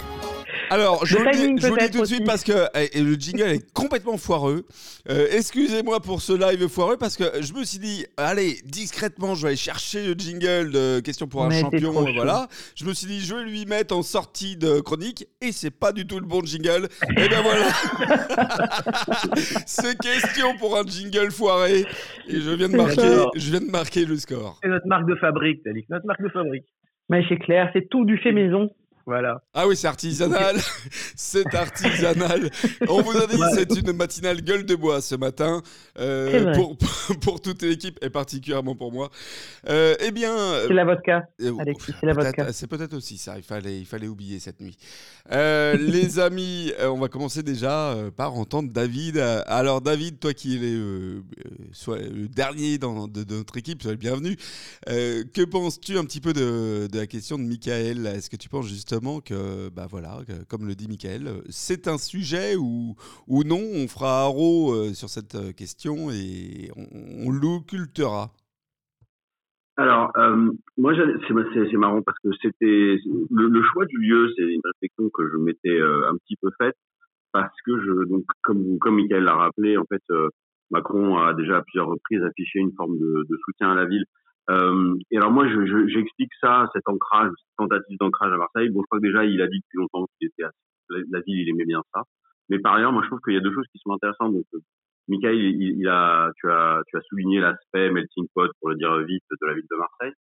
alors, 0.70 1.06
je 1.06 1.16
vous, 1.16 1.24
dis, 1.30 1.90
tout 1.90 2.00
de 2.00 2.04
suite 2.06 2.24
parce 2.24 2.44
que 2.44 2.52
eh, 2.74 3.00
le 3.00 3.14
jingle 3.14 3.48
est 3.48 3.72
complètement 3.72 4.16
foireux. 4.16 4.64
Euh, 5.08 5.26
excusez-moi 5.30 6.00
pour 6.00 6.20
ce 6.20 6.32
live 6.32 6.68
foireux 6.68 6.96
parce 6.96 7.16
que 7.16 7.24
je 7.40 7.52
me 7.54 7.64
suis 7.64 7.78
dit, 7.78 8.04
allez, 8.16 8.56
discrètement, 8.64 9.34
je 9.34 9.42
vais 9.42 9.48
aller 9.48 9.56
chercher 9.56 10.06
le 10.06 10.14
jingle 10.14 10.70
de 10.70 11.00
Question 11.00 11.26
pour 11.26 11.44
un 11.44 11.50
champion. 11.50 11.92
Voilà. 11.92 12.48
Je 12.74 12.84
me 12.84 12.92
suis 12.92 13.06
dit, 13.06 13.20
je 13.20 13.34
vais 13.34 13.44
lui 13.44 13.66
mettre 13.66 13.96
en 13.96 14.02
sortie 14.02 14.56
de 14.56 14.80
chronique 14.80 15.26
et 15.40 15.52
c'est 15.52 15.70
pas 15.70 15.92
du 15.92 16.06
tout 16.06 16.18
le 16.18 16.26
bon 16.26 16.44
jingle. 16.44 16.88
et 17.16 17.28
ben 17.28 17.42
voilà. 17.42 17.68
c'est 19.66 19.98
question 19.98 20.56
pour 20.58 20.76
un 20.76 20.84
jingle 20.84 21.30
foiré 21.30 21.84
et 22.28 22.40
je 22.40 22.50
viens 22.50 22.68
de 22.68 22.76
marquer, 22.76 23.24
je 23.36 23.50
viens 23.50 23.60
de 23.60 23.70
marquer 23.70 24.04
le 24.04 24.16
score. 24.16 24.58
C'est 24.62 24.68
notre 24.68 24.86
marque 24.86 25.08
de 25.08 25.14
fabrique, 25.16 25.62
Talik, 25.62 25.88
notre 25.88 26.06
marque 26.06 26.22
de 26.22 26.28
fabrique. 26.28 26.66
Mais 27.08 27.24
c'est 27.28 27.38
clair, 27.38 27.70
c'est 27.72 27.88
tout 27.88 28.04
du 28.04 28.18
fait 28.18 28.32
maison. 28.32 28.70
Voilà. 29.08 29.42
Ah 29.54 29.66
oui, 29.66 29.74
c'est 29.74 29.86
artisanal. 29.86 30.56
c'est 31.16 31.54
artisanal. 31.54 32.50
On 32.88 33.00
vous 33.00 33.16
a 33.16 33.26
dit, 33.26 33.40
c'est 33.54 33.74
une 33.78 33.92
matinale 33.92 34.42
gueule 34.42 34.66
de 34.66 34.74
bois 34.74 35.00
ce 35.00 35.14
matin. 35.14 35.62
Euh, 35.98 36.52
pour, 36.52 36.76
pour, 37.22 37.40
toute 37.40 37.62
l'équipe 37.62 37.98
et 38.02 38.10
particulièrement 38.10 38.76
pour 38.76 38.92
moi. 38.92 39.08
Euh, 39.66 39.94
eh 40.00 40.10
bien. 40.10 40.36
C'est 40.66 40.74
la 40.74 40.84
vodka. 40.84 41.26
Euh, 41.40 41.56
Alexis, 41.58 41.94
c'est 41.98 42.04
la 42.04 42.12
vodka. 42.12 42.52
C'est 42.52 42.66
peut-être 42.66 42.92
aussi 42.92 43.16
ça. 43.16 43.38
Il 43.38 43.42
fallait, 43.42 43.78
il 43.78 43.86
fallait 43.86 44.08
oublier 44.08 44.40
cette 44.40 44.60
nuit. 44.60 44.76
les 45.30 46.18
amis, 46.18 46.74
on 46.82 46.98
va 46.98 47.08
commencer 47.08 47.42
déjà 47.42 47.96
par 48.14 48.34
entendre 48.34 48.70
David. 48.70 49.16
Alors, 49.46 49.80
David, 49.80 50.18
toi 50.18 50.34
qui 50.34 50.56
es 50.56 50.58
le, 50.58 51.22
le 51.86 52.28
dernier 52.28 52.76
dans, 52.76 53.08
de, 53.08 53.24
notre 53.34 53.56
équipe, 53.56 53.82
sois 53.82 53.92
le 53.92 53.96
bienvenu. 53.96 54.36
que 54.86 55.44
penses-tu 55.46 55.96
un 55.96 56.04
petit 56.04 56.20
peu 56.20 56.34
de, 56.34 56.88
de 56.92 56.98
la 56.98 57.06
question 57.06 57.38
de 57.38 57.44
Michael? 57.44 58.06
Est-ce 58.06 58.28
que 58.28 58.36
tu 58.36 58.50
penses 58.50 58.68
justement 58.68 58.97
que, 59.24 59.70
bah 59.70 59.86
voilà, 59.88 60.20
comme 60.48 60.66
le 60.66 60.74
dit 60.74 60.88
Michael, 60.88 61.42
c'est 61.48 61.88
un 61.88 61.98
sujet 61.98 62.56
où, 62.56 62.94
ou 63.26 63.44
non, 63.44 63.60
on 63.60 63.88
fera 63.88 64.22
haro 64.22 64.72
euh, 64.74 64.92
sur 64.92 65.08
cette 65.08 65.34
euh, 65.34 65.52
question 65.52 66.10
et 66.10 66.70
on, 66.76 67.30
l'occultera. 67.30 68.30
Alors, 69.76 70.10
euh, 70.16 70.50
moi, 70.76 70.92
c'est 70.94 71.76
marrant 71.76 72.02
parce 72.02 72.18
que 72.18 72.30
c'était 72.42 72.98
le, 73.30 73.62
choix 73.72 73.86
du 73.86 73.98
lieu, 73.98 74.32
c'est 74.36 74.42
une 74.42 74.60
réflexion 74.64 75.08
que 75.14 75.30
je 75.30 75.36
m'étais 75.36 75.80
un 75.80 76.16
petit 76.16 76.36
peu 76.42 76.50
faite 76.58 76.76
parce 77.32 77.54
que 77.64 77.80
je, 77.80 78.08
donc, 78.08 78.24
comme, 78.42 78.78
comme 78.80 78.96
Michael 78.96 79.24
l'a 79.24 79.36
rappelé, 79.36 79.76
en 79.76 79.84
fait, 79.84 80.02
Macron 80.70 81.18
a 81.18 81.32
déjà 81.34 81.58
à 81.58 81.62
plusieurs 81.62 81.86
reprises 81.86 82.22
affiché 82.24 82.58
une 82.58 82.72
forme 82.72 82.98
de 82.98 83.38
soutien 83.44 83.70
à 83.70 83.74
la 83.74 83.86
ville 83.86 84.04
euh, 84.50 84.96
et 85.10 85.18
alors 85.18 85.30
moi, 85.30 85.46
j'explique 85.46 86.32
je, 86.32 86.46
ça, 86.46 86.68
cet 86.72 86.88
ancrage, 86.88 87.30
cette 87.36 87.56
tentative 87.56 87.98
d'ancrage 87.98 88.32
à 88.32 88.36
Marseille. 88.36 88.70
Bon, 88.70 88.80
je 88.80 88.86
crois 88.86 88.98
que 88.98 89.06
déjà, 89.06 89.24
il 89.24 89.40
a 89.42 89.46
dit 89.46 89.58
depuis 89.58 89.78
longtemps 89.78 90.06
qu'il 90.18 90.28
était 90.28 90.44
à, 90.44 90.50
la, 90.90 91.20
ville, 91.20 91.40
il 91.40 91.50
aimait 91.50 91.66
bien 91.66 91.82
ça. 91.92 92.02
Mais 92.48 92.58
par 92.58 92.74
ailleurs, 92.74 92.92
moi, 92.92 93.02
je 93.02 93.08
trouve 93.08 93.20
qu'il 93.20 93.34
y 93.34 93.36
a 93.36 93.40
deux 93.40 93.52
choses 93.52 93.66
qui 93.72 93.78
sont 93.78 93.92
intéressantes. 93.92 94.32
Donc, 94.32 94.46
euh, 94.54 94.60
Michael, 95.08 95.36
il, 95.36 95.80
il, 95.80 95.88
a, 95.88 96.30
tu 96.36 96.50
as, 96.50 96.82
tu 96.86 96.96
as 96.96 97.00
souligné 97.02 97.40
l'aspect 97.40 97.90
melting 97.90 98.26
pot, 98.34 98.50
pour 98.60 98.70
le 98.70 98.76
dire 98.76 98.96
vite, 99.00 99.24
de 99.30 99.46
la 99.46 99.54
ville 99.54 99.66
de 99.70 99.76
Marseille. 99.76 100.12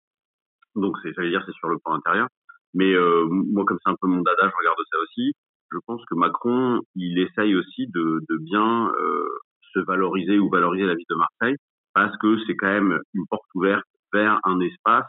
Donc, 0.75 0.97
c'est, 1.01 1.13
j'allais 1.13 1.29
dire, 1.29 1.43
c'est 1.45 1.55
sur 1.55 1.69
le 1.69 1.77
plan 1.79 1.93
intérieur. 1.93 2.27
Mais 2.73 2.93
euh, 2.93 3.25
moi, 3.29 3.63
comme 3.65 3.77
c'est 3.83 3.91
un 3.91 3.95
peu 4.01 4.07
mon 4.07 4.21
dada, 4.21 4.43
je 4.43 4.57
regarde 4.57 4.77
ça 4.91 4.97
aussi. 5.03 5.33
Je 5.71 5.77
pense 5.85 6.01
que 6.05 6.15
Macron, 6.15 6.81
il 6.95 7.19
essaye 7.19 7.55
aussi 7.55 7.87
de, 7.87 8.19
de 8.29 8.37
bien 8.37 8.91
euh, 8.99 9.27
se 9.73 9.79
valoriser 9.79 10.37
ou 10.37 10.49
valoriser 10.49 10.85
la 10.85 10.95
ville 10.95 11.05
de 11.09 11.15
Marseille 11.15 11.55
parce 11.93 12.15
que 12.17 12.37
c'est 12.45 12.55
quand 12.55 12.67
même 12.67 12.99
une 13.13 13.25
porte 13.29 13.47
ouverte 13.55 13.83
vers 14.13 14.39
un 14.43 14.59
espace, 14.59 15.07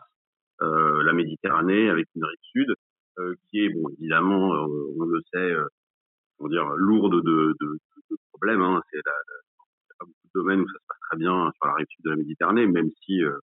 euh, 0.62 1.02
la 1.02 1.12
Méditerranée, 1.12 1.88
avec 1.90 2.06
une 2.14 2.24
rive 2.24 2.38
sud, 2.52 2.74
euh, 3.18 3.34
qui 3.48 3.64
est, 3.64 3.68
bon, 3.70 3.88
évidemment, 3.98 4.54
euh, 4.54 4.94
on 4.98 5.04
le 5.04 5.20
sait, 5.32 5.54
on 6.38 6.48
dire, 6.48 6.68
lourde 6.76 7.22
de, 7.24 7.54
de, 7.60 7.78
de 8.10 8.16
problèmes. 8.32 8.62
Hein. 8.62 8.80
C'est 8.90 8.98
la, 9.04 9.12
pas 9.98 10.04
beaucoup 10.06 10.26
de 10.26 10.40
domaines 10.40 10.60
où 10.60 10.68
ça 10.68 10.78
se 10.78 10.86
passe 10.88 10.98
très 11.10 11.18
bien 11.18 11.50
sur 11.56 11.66
la 11.66 11.74
rive 11.74 11.86
sud 11.90 12.04
de 12.04 12.10
la 12.10 12.16
Méditerranée, 12.16 12.66
même 12.66 12.90
si, 13.04 13.22
euh, 13.22 13.38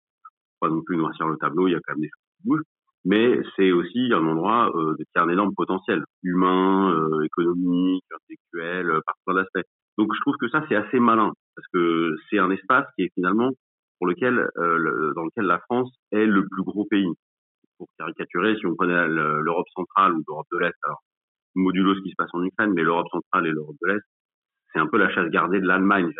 pas 0.60 0.70
non 0.70 0.82
plus 0.82 0.98
noircir 0.98 1.28
le 1.28 1.38
tableau, 1.38 1.68
il 1.68 1.72
y 1.72 1.76
a 1.76 1.80
quand 1.86 1.94
même 1.94 2.02
des 2.02 2.10
choses 2.10 2.38
qui 2.38 2.48
bougent. 2.48 2.64
Mais 3.08 3.40
c'est 3.56 3.72
aussi 3.72 4.12
un 4.12 4.26
endroit 4.26 4.76
euh, 4.76 4.96
qui 4.98 5.06
a 5.20 5.24
un 5.24 5.30
énorme 5.30 5.54
potentiel 5.56 6.04
humain, 6.24 6.92
euh, 6.92 7.22
économique, 7.22 8.04
intellectuel, 8.12 9.00
par 9.06 9.16
plein 9.26 9.36
d'aspects. 9.36 9.68
Donc 9.98 10.14
je 10.16 10.22
trouve 10.22 10.36
que 10.38 10.50
ça 10.50 10.66
c'est 10.68 10.76
assez 10.76 11.00
malin 11.00 11.32
parce 11.56 11.68
que 11.72 12.16
c'est 12.30 12.40
un 12.40 12.50
espace 12.50 12.88
qui 12.96 13.04
est 13.04 13.12
finalement 13.14 13.52
pour 13.98 14.08
lequel, 14.08 14.50
euh, 14.58 15.14
dans 15.16 15.24
lequel 15.24 15.46
la 15.46 15.60
France 15.60 15.94
est 16.12 16.26
le 16.26 16.48
plus 16.48 16.64
gros 16.64 16.86
pays. 16.86 17.12
Pour 17.78 17.88
caricaturer, 17.98 18.56
si 18.58 18.66
on 18.66 18.76
prenait 18.76 19.08
l'Europe 19.08 19.68
centrale 19.76 20.14
ou 20.14 20.24
l'Europe 20.28 20.48
de 20.52 20.60
l'Est, 20.60 20.76
alors 20.84 21.02
modulo 21.56 21.96
ce 21.96 22.02
qui 22.02 22.10
se 22.10 22.16
passe 22.18 22.30
en 22.34 22.44
Ukraine, 22.44 22.74
mais 22.74 22.84
l'Europe 22.84 23.08
centrale 23.12 23.48
et 23.48 23.52
l'Europe 23.52 23.76
de 23.82 23.94
l'Est, 23.94 24.04
c'est 24.74 24.80
un 24.80 24.88
peu 24.88 24.98
la 24.98 25.10
chasse 25.10 25.30
gardée 25.30 25.60
de 25.60 25.68
l'Allemagne. 25.68 26.12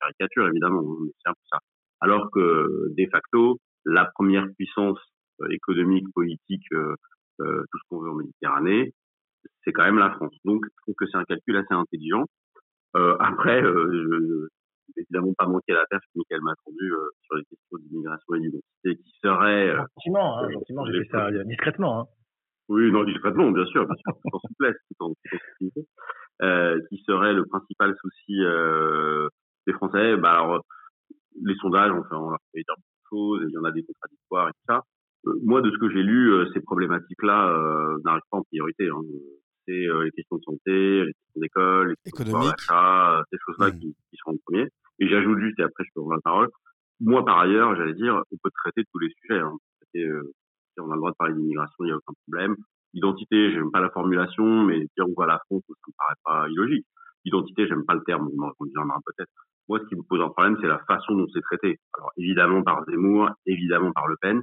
Caricature 0.00 0.48
évidemment, 0.48 0.80
hein, 0.80 0.96
mais 1.04 1.10
c'est 1.22 1.30
un 1.30 1.34
peu 1.34 1.46
ça. 1.50 1.58
Alors 2.00 2.30
que 2.32 2.88
de 2.96 3.10
facto, 3.10 3.58
la 3.84 4.06
première 4.06 4.46
puissance 4.56 4.98
euh, 5.42 5.48
économique, 5.50 6.06
politique, 6.14 6.66
euh, 6.72 6.94
euh, 7.40 7.62
tout 7.70 7.78
ce 7.78 7.82
qu'on 7.88 8.00
veut 8.00 8.10
en 8.10 8.14
Méditerranée, 8.14 8.92
c'est 9.64 9.72
quand 9.72 9.84
même 9.84 9.98
la 9.98 10.10
France. 10.12 10.34
Donc, 10.44 10.64
je 10.64 10.82
trouve 10.82 10.94
que 10.98 11.06
c'est 11.06 11.16
un 11.16 11.24
calcul 11.24 11.56
assez 11.56 11.74
intelligent. 11.74 12.24
Euh, 12.96 13.16
après, 13.20 13.62
euh, 13.62 14.48
évidemment 14.96 15.32
pas 15.36 15.46
manquer 15.46 15.72
la 15.72 15.86
perche 15.88 16.04
Michael 16.14 16.40
m'a 16.42 16.52
attendu 16.52 16.92
euh, 16.92 17.08
sur 17.24 17.36
les 17.36 17.44
questions 17.44 17.78
d'immigration 17.78 18.34
et 18.34 18.40
d'identité 18.40 18.96
qui 18.96 19.12
serait... 19.22 19.68
Euh, 19.70 19.78
gentiment, 19.96 20.38
hein, 20.38 20.50
gentiment, 20.50 20.86
j'ai 20.86 21.04
fait 21.04 21.10
ça 21.10 21.26
euh, 21.26 21.44
discrètement. 21.44 22.00
Hein. 22.00 22.06
Oui, 22.68 22.90
non, 22.92 23.04
discrètement, 23.04 23.50
bien 23.50 23.66
sûr, 23.66 23.84
bien 23.84 23.96
sûr, 23.96 24.14
tout 24.14 24.36
en 24.36 24.40
souplesse, 24.40 24.76
tout 24.88 25.04
en, 25.04 25.08
tout 25.10 26.86
qui 26.88 27.02
serait 27.06 27.34
le 27.34 27.44
principal 27.46 27.94
souci 28.00 28.38
des 29.66 29.72
Français, 29.74 30.16
bah 30.16 30.32
alors 30.32 30.64
les 31.42 31.54
sondages, 31.56 31.90
enfin, 31.90 32.16
on 32.16 32.30
leur 32.30 32.38
fait 32.52 32.60
dire 32.60 32.74
beaucoup 32.76 32.88
de 33.02 33.08
choses, 33.10 33.48
il 33.48 33.54
y 33.54 33.58
en 33.58 33.64
a 33.64 33.72
des 33.72 33.82
contradictoires 33.82 34.48
et 34.48 34.52
tout 34.52 34.64
ça. 34.68 34.82
moi, 35.42 35.60
de 35.62 35.70
ce 35.70 35.78
que 35.78 35.90
j'ai 35.90 36.02
lu, 36.02 36.32
ces 36.54 36.60
problématiques-là 36.60 37.98
n'arrivent 38.04 38.22
pas 38.30 38.38
en 38.38 38.44
priorité. 38.44 38.88
Hein. 38.88 39.00
C'est 39.66 39.86
les 40.04 40.10
questions 40.12 40.36
de 40.36 40.42
santé, 40.42 41.04
les 41.04 41.12
questions 41.12 41.40
d'école, 41.40 41.94
les 42.06 42.12
questions 42.12 42.40
d'achat, 42.40 43.22
ces 43.30 43.38
choses-là 43.46 43.68
mmh. 43.68 43.80
qui, 43.80 43.96
qui, 44.10 44.16
sont 44.24 44.30
en 44.30 44.36
premier. 44.46 44.68
Et 45.00 45.08
j'ajoute 45.08 45.38
juste, 45.38 45.58
et 45.58 45.62
après 45.62 45.84
je 45.84 45.90
peux 45.94 46.00
rendre 46.00 46.14
la 46.14 46.20
parole, 46.20 46.48
moi, 47.00 47.24
par 47.24 47.38
ailleurs, 47.40 47.74
j'allais 47.76 47.94
dire, 47.94 48.22
on 48.30 48.36
peut 48.42 48.50
traiter 48.62 48.84
tous 48.92 48.98
les 48.98 49.08
sujets. 49.20 49.40
Hein. 49.40 49.56
Euh, 49.96 50.32
on 50.78 50.90
a 50.90 50.94
le 50.94 50.98
droit 50.98 51.10
de 51.10 51.16
parler 51.16 51.34
d'immigration, 51.34 51.76
il 51.80 51.86
n'y 51.86 51.92
a 51.92 51.96
aucun 51.96 52.12
problème. 52.26 52.56
Identité, 52.92 53.52
j'aime 53.52 53.70
pas 53.70 53.80
la 53.80 53.90
formulation, 53.90 54.64
mais 54.64 54.80
dire 54.80 55.08
où 55.08 55.14
va 55.16 55.26
la 55.26 55.38
France, 55.46 55.62
ça 55.66 55.74
me 55.88 55.92
paraît 55.96 56.20
pas 56.24 56.48
illogique. 56.50 56.86
Identité, 57.24 57.66
j'aime 57.68 57.84
pas 57.86 57.94
le 57.94 58.02
terme, 58.04 58.28
on 58.36 58.42
en 58.42 58.52
peut-être. 58.60 59.30
Moi, 59.68 59.78
ce 59.80 59.84
qui 59.86 59.96
me 59.96 60.02
pose 60.02 60.20
un 60.20 60.28
problème, 60.28 60.58
c'est 60.60 60.66
la 60.66 60.78
façon 60.80 61.14
dont 61.14 61.26
c'est 61.32 61.42
traité. 61.42 61.78
Alors, 61.96 62.10
évidemment 62.16 62.62
par 62.62 62.84
Zemmour, 62.86 63.30
évidemment 63.46 63.92
par 63.92 64.06
Le 64.08 64.16
Pen, 64.20 64.42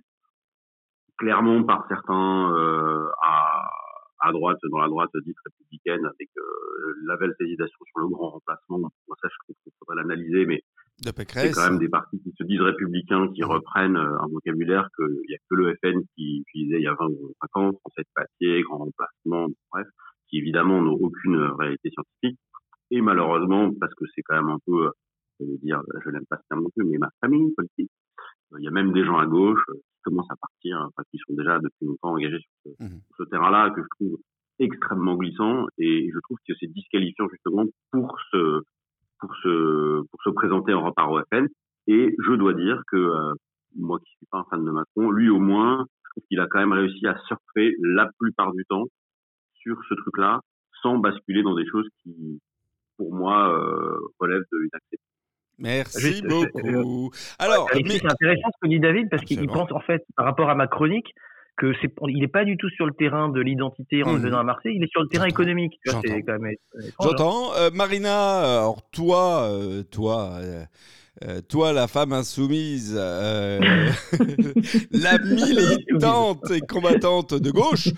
clairement 1.17 1.63
par 1.63 1.85
certains 1.87 2.53
euh, 2.55 3.09
à, 3.21 4.31
droite, 4.31 4.57
dans 4.71 4.79
la 4.79 4.87
droite 4.87 5.09
dite 5.25 5.37
républicaine, 5.45 6.05
avec 6.05 6.29
euh, 6.37 6.93
la 7.05 7.17
belle 7.17 7.33
hésitation 7.39 7.77
sur 7.85 7.99
le 7.99 8.07
grand 8.09 8.29
remplacement. 8.31 8.79
Moi, 8.79 9.17
ça, 9.21 9.27
je 9.29 9.35
trouve 9.43 9.55
qu'il 9.63 9.73
faudrait 9.79 9.95
l'analyser, 9.95 10.45
mais 10.45 10.61
c'est 11.17 11.51
quand 11.51 11.69
même 11.69 11.79
des 11.79 11.89
partis 11.89 12.19
qui 12.21 12.31
se 12.37 12.43
disent 12.43 12.61
républicains, 12.61 13.31
qui 13.33 13.43
reprennent 13.43 13.97
euh, 13.97 14.19
un 14.19 14.27
vocabulaire 14.27 14.89
qu'il 14.95 15.21
n'y 15.27 15.35
a 15.35 15.37
que 15.49 15.55
le 15.55 15.75
FN 15.81 16.01
qui 16.15 16.39
utilisait 16.39 16.77
il 16.77 16.83
y 16.83 16.87
a 16.87 16.93
20 16.93 17.05
ou 17.07 17.33
25 17.41 17.57
ans, 17.57 17.71
français 17.79 18.01
de 18.01 18.13
papier, 18.13 18.61
grand 18.63 18.77
remplacement, 18.77 19.47
bref, 19.71 19.87
qui 20.29 20.37
évidemment 20.37 20.81
n'ont 20.81 20.93
aucune 20.93 21.37
réalité 21.37 21.89
scientifique. 21.91 22.39
Et 22.91 23.01
malheureusement, 23.01 23.71
parce 23.79 23.93
que 23.95 24.05
c'est 24.15 24.21
quand 24.21 24.35
même 24.35 24.49
un 24.49 24.59
peu, 24.65 24.91
je 25.39 25.45
veux 25.45 25.57
dire, 25.57 25.81
je 26.03 26.09
n'aime 26.09 26.25
pas 26.29 26.37
ce 26.37 26.47
terme 26.49 26.63
non 26.63 26.69
plus, 26.75 26.85
mais 26.85 26.97
ma 26.97 27.09
famille 27.21 27.53
politique, 27.53 27.91
il 28.57 28.63
y 28.63 28.67
a 28.67 28.71
même 28.71 28.93
des 28.93 29.03
gens 29.03 29.17
à 29.17 29.25
gauche 29.25 29.63
euh, 29.69 29.73
qui 29.73 30.01
commencent 30.03 30.31
à 30.31 30.37
partir, 30.37 30.77
enfin, 30.87 31.03
qui 31.11 31.17
sont 31.27 31.33
déjà 31.35 31.59
depuis 31.59 31.85
longtemps 31.85 32.13
engagés 32.13 32.39
sur 32.39 32.71
ce, 32.79 32.83
mmh 32.83 33.01
ce 33.17 33.23
terrain-là, 33.23 33.71
que 33.71 33.81
je 33.81 33.87
trouve 33.95 34.17
extrêmement 34.59 35.15
glissant, 35.15 35.67
et 35.77 36.09
je 36.13 36.19
trouve 36.23 36.37
que 36.47 36.53
c'est 36.59 36.71
disqualifiant 36.71 37.27
justement 37.29 37.65
pour 37.91 38.17
ce 38.31 38.63
pour 39.27 39.35
se, 39.37 40.01
pour 40.09 40.21
se 40.23 40.29
présenter 40.29 40.73
en 40.73 40.91
par 40.91 41.11
OFN. 41.11 41.47
Et 41.87 42.15
je 42.25 42.33
dois 42.33 42.53
dire 42.53 42.81
que 42.91 42.97
euh, 42.97 43.33
moi 43.75 43.99
qui 43.99 44.11
suis 44.17 44.25
pas 44.31 44.39
un 44.39 44.45
fan 44.49 44.63
de 44.63 44.71
Macron, 44.71 45.11
lui 45.11 45.29
au 45.29 45.39
moins, 45.39 45.85
je 46.03 46.09
trouve 46.11 46.23
qu'il 46.27 46.39
a 46.39 46.47
quand 46.47 46.59
même 46.59 46.73
réussi 46.73 47.05
à 47.07 47.17
surfer 47.27 47.75
la 47.81 48.09
plupart 48.19 48.53
du 48.53 48.65
temps 48.65 48.85
sur 49.55 49.77
ce 49.89 49.93
truc-là, 49.95 50.41
sans 50.81 50.97
basculer 50.97 51.43
dans 51.43 51.55
des 51.55 51.65
choses 51.65 51.87
qui, 52.03 52.39
pour 52.97 53.13
moi, 53.13 53.53
euh, 53.53 53.99
relèvent 54.19 54.45
de 54.51 54.57
l'inacceptabilité. 54.57 55.03
Merci 55.59 56.21
beaucoup. 56.21 57.11
Alors, 57.39 57.67
mais... 57.73 57.89
c'est 57.89 58.05
intéressant 58.05 58.49
ce 58.53 58.59
que 58.61 58.67
dit 58.67 58.79
David 58.79 59.09
parce 59.09 59.23
qu'il 59.23 59.45
pense 59.47 59.71
en 59.71 59.79
fait 59.79 60.03
par 60.15 60.25
rapport 60.25 60.49
à 60.49 60.55
ma 60.55 60.67
chronique 60.67 61.13
que 61.57 61.73
c'est 61.81 61.91
il 62.07 62.19
n'est 62.19 62.27
pas 62.27 62.45
du 62.45 62.55
tout 62.55 62.69
sur 62.69 62.85
le 62.85 62.93
terrain 62.93 63.29
de 63.29 63.41
l'identité 63.41 64.03
en 64.03 64.13
mmh. 64.13 64.17
venant 64.17 64.39
à 64.39 64.43
Marseille, 64.43 64.73
il 64.75 64.83
est 64.83 64.91
sur 64.91 65.01
le 65.01 65.07
terrain 65.07 65.25
économique. 65.25 65.79
J'entends. 67.01 67.53
Euh, 67.55 67.69
Marina, 67.73 68.59
alors 68.59 68.89
toi, 68.91 69.49
euh, 69.49 69.83
toi, 69.83 70.39
euh, 71.23 71.41
toi, 71.41 71.73
la 71.73 71.87
femme 71.87 72.13
insoumise, 72.13 72.93
euh, 72.95 73.59
la 74.91 75.17
militante 75.17 76.51
et 76.51 76.61
combattante 76.61 77.33
de 77.33 77.49
gauche, 77.49 77.89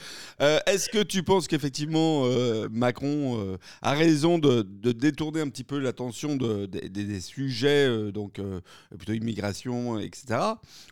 euh, 0.41 0.59
est-ce 0.65 0.87
que 0.89 1.03
tu 1.03 1.23
penses 1.23 1.47
qu'effectivement 1.47 2.29
Macron 2.71 3.57
a 3.81 3.93
raison 3.93 4.37
de, 4.37 4.61
détourner 4.91 5.41
un 5.41 5.49
petit 5.49 5.63
peu 5.63 5.79
l'attention 5.79 6.37
des 6.37 7.19
sujets, 7.19 8.11
donc 8.11 8.39
plutôt 8.97 9.13
immigration, 9.13 9.99
etc. 9.99 10.39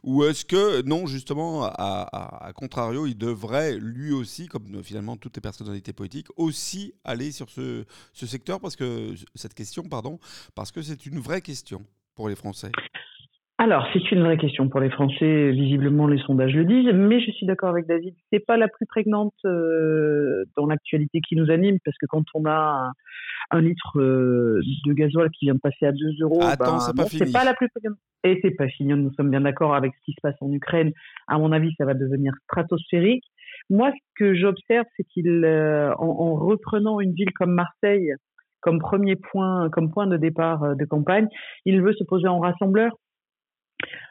Ou 0.04 0.26
est-ce 0.26 0.44
que 0.46 0.82
non, 0.82 1.08
justement, 1.08 1.64
à, 1.66 2.52
contrario, 2.56 3.06
il 3.06 3.18
devrait 3.18 3.78
lui 3.78 4.12
aussi, 4.12 4.48
comme 4.48 4.84
finalement 4.84 5.16
toutes 5.16 5.36
les 5.38 5.42
personnalités 5.42 5.94
politiques, 5.94 6.28
aussi 6.36 6.94
aller 7.04 7.32
sur 7.32 7.50
ce, 7.50 7.86
ce 8.14 8.26
secteur? 8.26 8.60
Parce 8.60 8.76
que 8.76 9.14
cette 9.36 9.54
question, 9.54 9.84
pardon, 9.84 10.20
parce 10.56 10.72
que 10.72 10.82
c'est 10.82 11.06
une 11.06 11.20
vraie 11.20 11.42
question 11.42 11.86
pour 12.18 12.28
les 12.28 12.36
Français 12.36 12.72
alors, 13.60 13.88
c'est 13.92 14.12
une 14.12 14.22
vraie 14.22 14.38
question 14.38 14.70
pour 14.70 14.80
les 14.80 14.92
Français. 14.92 15.50
Visiblement, 15.50 16.06
les 16.06 16.20
sondages 16.20 16.54
le 16.54 16.64
disent, 16.64 16.94
mais 16.94 17.20
je 17.20 17.32
suis 17.32 17.48
d'accord 17.48 17.70
avec 17.70 17.88
David. 17.88 18.14
C'est 18.32 18.46
pas 18.46 18.56
la 18.56 18.68
plus 18.68 18.86
prégnante 18.86 19.34
euh, 19.46 20.46
dans 20.56 20.68
l'actualité 20.68 21.22
qui 21.28 21.36
nous 21.36 21.50
anime, 21.50 21.80
parce 21.84 21.98
que 21.98 22.06
quand 22.06 22.24
on 22.36 22.46
a 22.46 22.92
un, 23.50 23.62
litre 23.62 24.00
euh, 24.00 24.62
de 24.86 24.94
gasoil 24.94 25.32
qui 25.32 25.46
vient 25.46 25.56
de 25.56 25.60
passer 25.60 25.88
à 25.88 25.92
2 25.92 25.98
euros, 26.22 26.44
Attends, 26.44 26.78
ben, 26.96 27.06
c'est 27.06 27.32
pas, 27.32 27.44
la 27.44 27.56
plus 27.56 27.68
prégnante. 27.70 27.98
Et 28.24 28.40
c'est 28.44 28.52
pas 28.52 28.68
fini. 28.68 28.94
Nous 28.94 29.12
sommes 29.14 29.32
bien 29.32 29.42
d'accord 29.42 29.74
avec 29.74 29.92
ce 29.96 30.06
qui 30.06 30.12
se 30.12 30.22
passe 30.22 30.36
en 30.40 30.52
Ukraine. 30.52 30.92
À 31.28 31.40
mon 31.40 31.52
avis, 31.52 31.74
ça 31.80 31.86
va 31.86 31.96
devenir 31.96 32.34
stratosphérique. 32.44 33.26
Moi, 33.72 33.92
ce 33.92 34.20
que 34.20 34.36
j'observe, 34.36 34.86
c'est 34.96 35.04
qu'il, 35.04 35.44
euh, 35.44 35.96
en, 35.98 36.36
reprenant 36.36 37.00
une 37.00 37.14
ville 37.14 37.34
comme 37.34 37.54
Marseille, 37.56 38.14
comme 38.68 38.80
premier 38.80 39.16
point, 39.16 39.70
comme 39.70 39.90
point 39.90 40.08
de 40.08 40.18
départ 40.18 40.62
euh, 40.62 40.76
de 40.76 40.84
campagne, 40.84 41.30
il 41.64 41.82
veut 41.82 41.94
se 41.94 42.04
poser 42.04 42.28
en 42.28 42.40
rassembleur. 42.40 42.92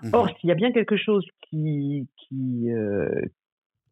Mmh 0.03 0.11
Or, 0.15 0.31
s'il 0.31 0.49
y 0.49 0.51
a 0.51 0.55
bien 0.55 0.73
quelque 0.73 0.97
chose 0.97 1.27
qui, 1.43 2.09
qui, 2.17 2.73
euh, 2.73 3.21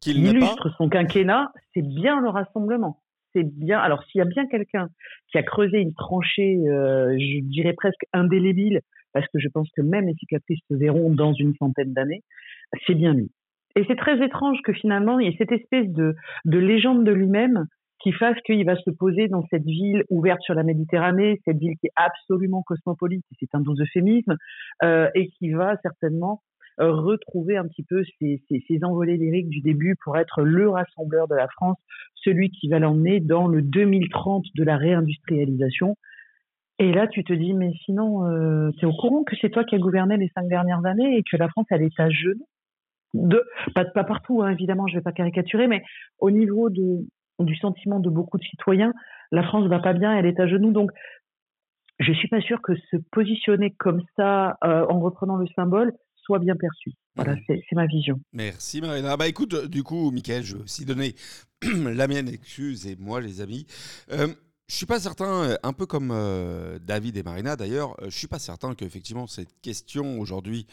illustre 0.07 0.71
son 0.75 0.89
quinquennat, 0.89 1.51
c'est 1.71 1.83
bien 1.83 2.19
le 2.19 2.29
rassemblement. 2.29 3.03
C'est 3.33 3.43
bien. 3.43 3.77
Alors, 3.77 4.01
s'il 4.05 4.17
y 4.17 4.21
a 4.23 4.25
bien 4.25 4.47
quelqu'un 4.47 4.89
qui 5.27 5.37
a 5.37 5.43
creusé 5.43 5.77
une 5.77 5.93
tranchée, 5.93 6.57
euh, 6.67 7.15
je 7.15 7.41
dirais 7.41 7.73
presque 7.73 8.03
indélébile, 8.11 8.81
parce 9.13 9.27
que 9.27 9.37
je 9.37 9.49
pense 9.49 9.69
que 9.77 9.83
même 9.83 10.07
les 10.07 10.15
cicatrices 10.15 10.61
se 10.67 10.73
verront 10.73 11.11
dans 11.11 11.33
une 11.33 11.53
centaine 11.57 11.93
d'années, 11.93 12.23
c'est 12.87 12.95
bien 12.95 13.13
lui. 13.13 13.29
Et 13.75 13.85
c'est 13.87 13.97
très 13.97 14.19
étrange 14.25 14.57
que 14.63 14.73
finalement, 14.73 15.19
il 15.19 15.27
y 15.27 15.29
ait 15.31 15.37
cette 15.37 15.51
espèce 15.51 15.89
de, 15.89 16.15
de 16.45 16.57
légende 16.57 17.03
de 17.03 17.11
lui-même 17.11 17.67
qui 18.05 18.11
fasse 18.11 18.37
qu'il 18.45 18.63
va 18.65 18.75
se 18.75 18.91
poser 18.91 19.27
dans 19.27 19.43
cette 19.49 19.65
ville 19.65 20.03
ouverte 20.11 20.39
sur 20.41 20.53
la 20.53 20.61
Méditerranée, 20.61 21.41
cette 21.43 21.57
ville 21.57 21.75
qui 21.81 21.87
est 21.87 21.93
absolument 21.95 22.61
cosmopolite, 22.61 23.25
c'est 23.39 23.55
un 23.55 23.61
doux 23.61 23.73
euphémisme, 23.81 24.35
euh, 24.83 25.09
et 25.15 25.29
qui 25.29 25.49
va 25.49 25.75
certainement 25.81 26.43
euh, 26.79 26.91
retrouver 26.91 27.57
un 27.57 27.67
petit 27.67 27.81
peu 27.81 28.03
ces, 28.19 28.83
envolées 28.83 29.17
lyriques 29.17 29.49
du 29.49 29.61
début 29.61 29.95
pour 30.03 30.19
être 30.19 30.43
le 30.43 30.69
rassembleur 30.69 31.27
de 31.27 31.33
la 31.33 31.47
France, 31.47 31.77
celui 32.13 32.51
qui 32.51 32.69
va 32.69 32.77
l'emmener 32.77 33.21
dans 33.21 33.47
le 33.47 33.63
2030 33.63 34.45
de 34.53 34.63
la 34.63 34.77
réindustrialisation. 34.77 35.95
Et 36.77 36.91
là, 36.91 37.07
tu 37.07 37.23
te 37.23 37.33
dis, 37.33 37.55
mais 37.55 37.71
sinon, 37.85 38.27
euh, 38.27 38.69
tu 38.77 38.85
es 38.85 38.87
au 38.87 38.93
courant 38.93 39.23
que 39.23 39.35
c'est 39.41 39.49
toi 39.49 39.63
qui 39.63 39.73
as 39.73 39.79
gouverné 39.79 40.17
les 40.17 40.29
cinq 40.35 40.47
dernières 40.47 40.85
années 40.85 41.17
et 41.17 41.23
que 41.23 41.37
la 41.37 41.49
France, 41.49 41.65
elle 41.71 41.81
est 41.81 41.99
à 41.99 42.11
genoux? 42.11 42.47
De, 43.15 43.41
pas, 43.73 43.85
partout, 44.03 44.43
hein, 44.43 44.51
évidemment, 44.51 44.85
je 44.87 44.95
vais 44.95 45.01
pas 45.01 45.13
caricaturer, 45.13 45.67
mais 45.67 45.81
au 46.19 46.29
niveau 46.29 46.69
de, 46.69 47.07
du 47.39 47.55
sentiment 47.55 47.99
de 47.99 48.09
beaucoup 48.09 48.37
de 48.37 48.43
citoyens, 48.43 48.93
la 49.31 49.43
France 49.43 49.67
va 49.67 49.79
pas 49.79 49.93
bien, 49.93 50.15
elle 50.17 50.25
est 50.25 50.39
à 50.39 50.47
genoux. 50.47 50.71
Donc, 50.71 50.91
je 51.99 52.11
suis 52.13 52.27
pas 52.27 52.41
sûr 52.41 52.61
que 52.61 52.75
se 52.75 52.97
positionner 53.11 53.71
comme 53.71 54.01
ça, 54.15 54.57
euh, 54.63 54.85
en 54.89 54.99
reprenant 54.99 55.37
le 55.37 55.47
symbole, 55.55 55.93
soit 56.25 56.39
bien 56.39 56.55
perçu. 56.55 56.91
Voilà, 57.15 57.35
mmh. 57.35 57.41
c'est 57.47 57.75
ma 57.75 57.85
vision. 57.85 58.19
Merci 58.33 58.81
Marina. 58.81 59.15
Bah 59.15 59.27
écoute, 59.27 59.67
du 59.67 59.83
coup, 59.83 60.11
Michael, 60.11 60.43
je 60.43 60.57
vais 60.57 60.63
aussi 60.63 60.85
donner 60.85 61.15
la 61.61 62.07
mienne, 62.07 62.27
excuse, 62.27 62.87
et 62.87 62.95
moi 62.97 63.21
les 63.21 63.41
amis. 63.41 63.65
Euh, 64.11 64.27
je 64.67 64.75
suis 64.75 64.87
pas 64.87 64.99
certain, 64.99 65.43
euh, 65.43 65.55
un 65.63 65.73
peu 65.73 65.85
comme 65.85 66.09
euh, 66.11 66.79
David 66.79 67.17
et 67.17 67.23
Marina 67.23 67.55
d'ailleurs, 67.55 67.95
je 68.03 68.17
suis 68.17 68.27
pas 68.27 68.39
certain 68.39 68.73
qu'effectivement 68.73 69.27
cette 69.27 69.61
question 69.61 70.19
aujourd'hui 70.19 70.67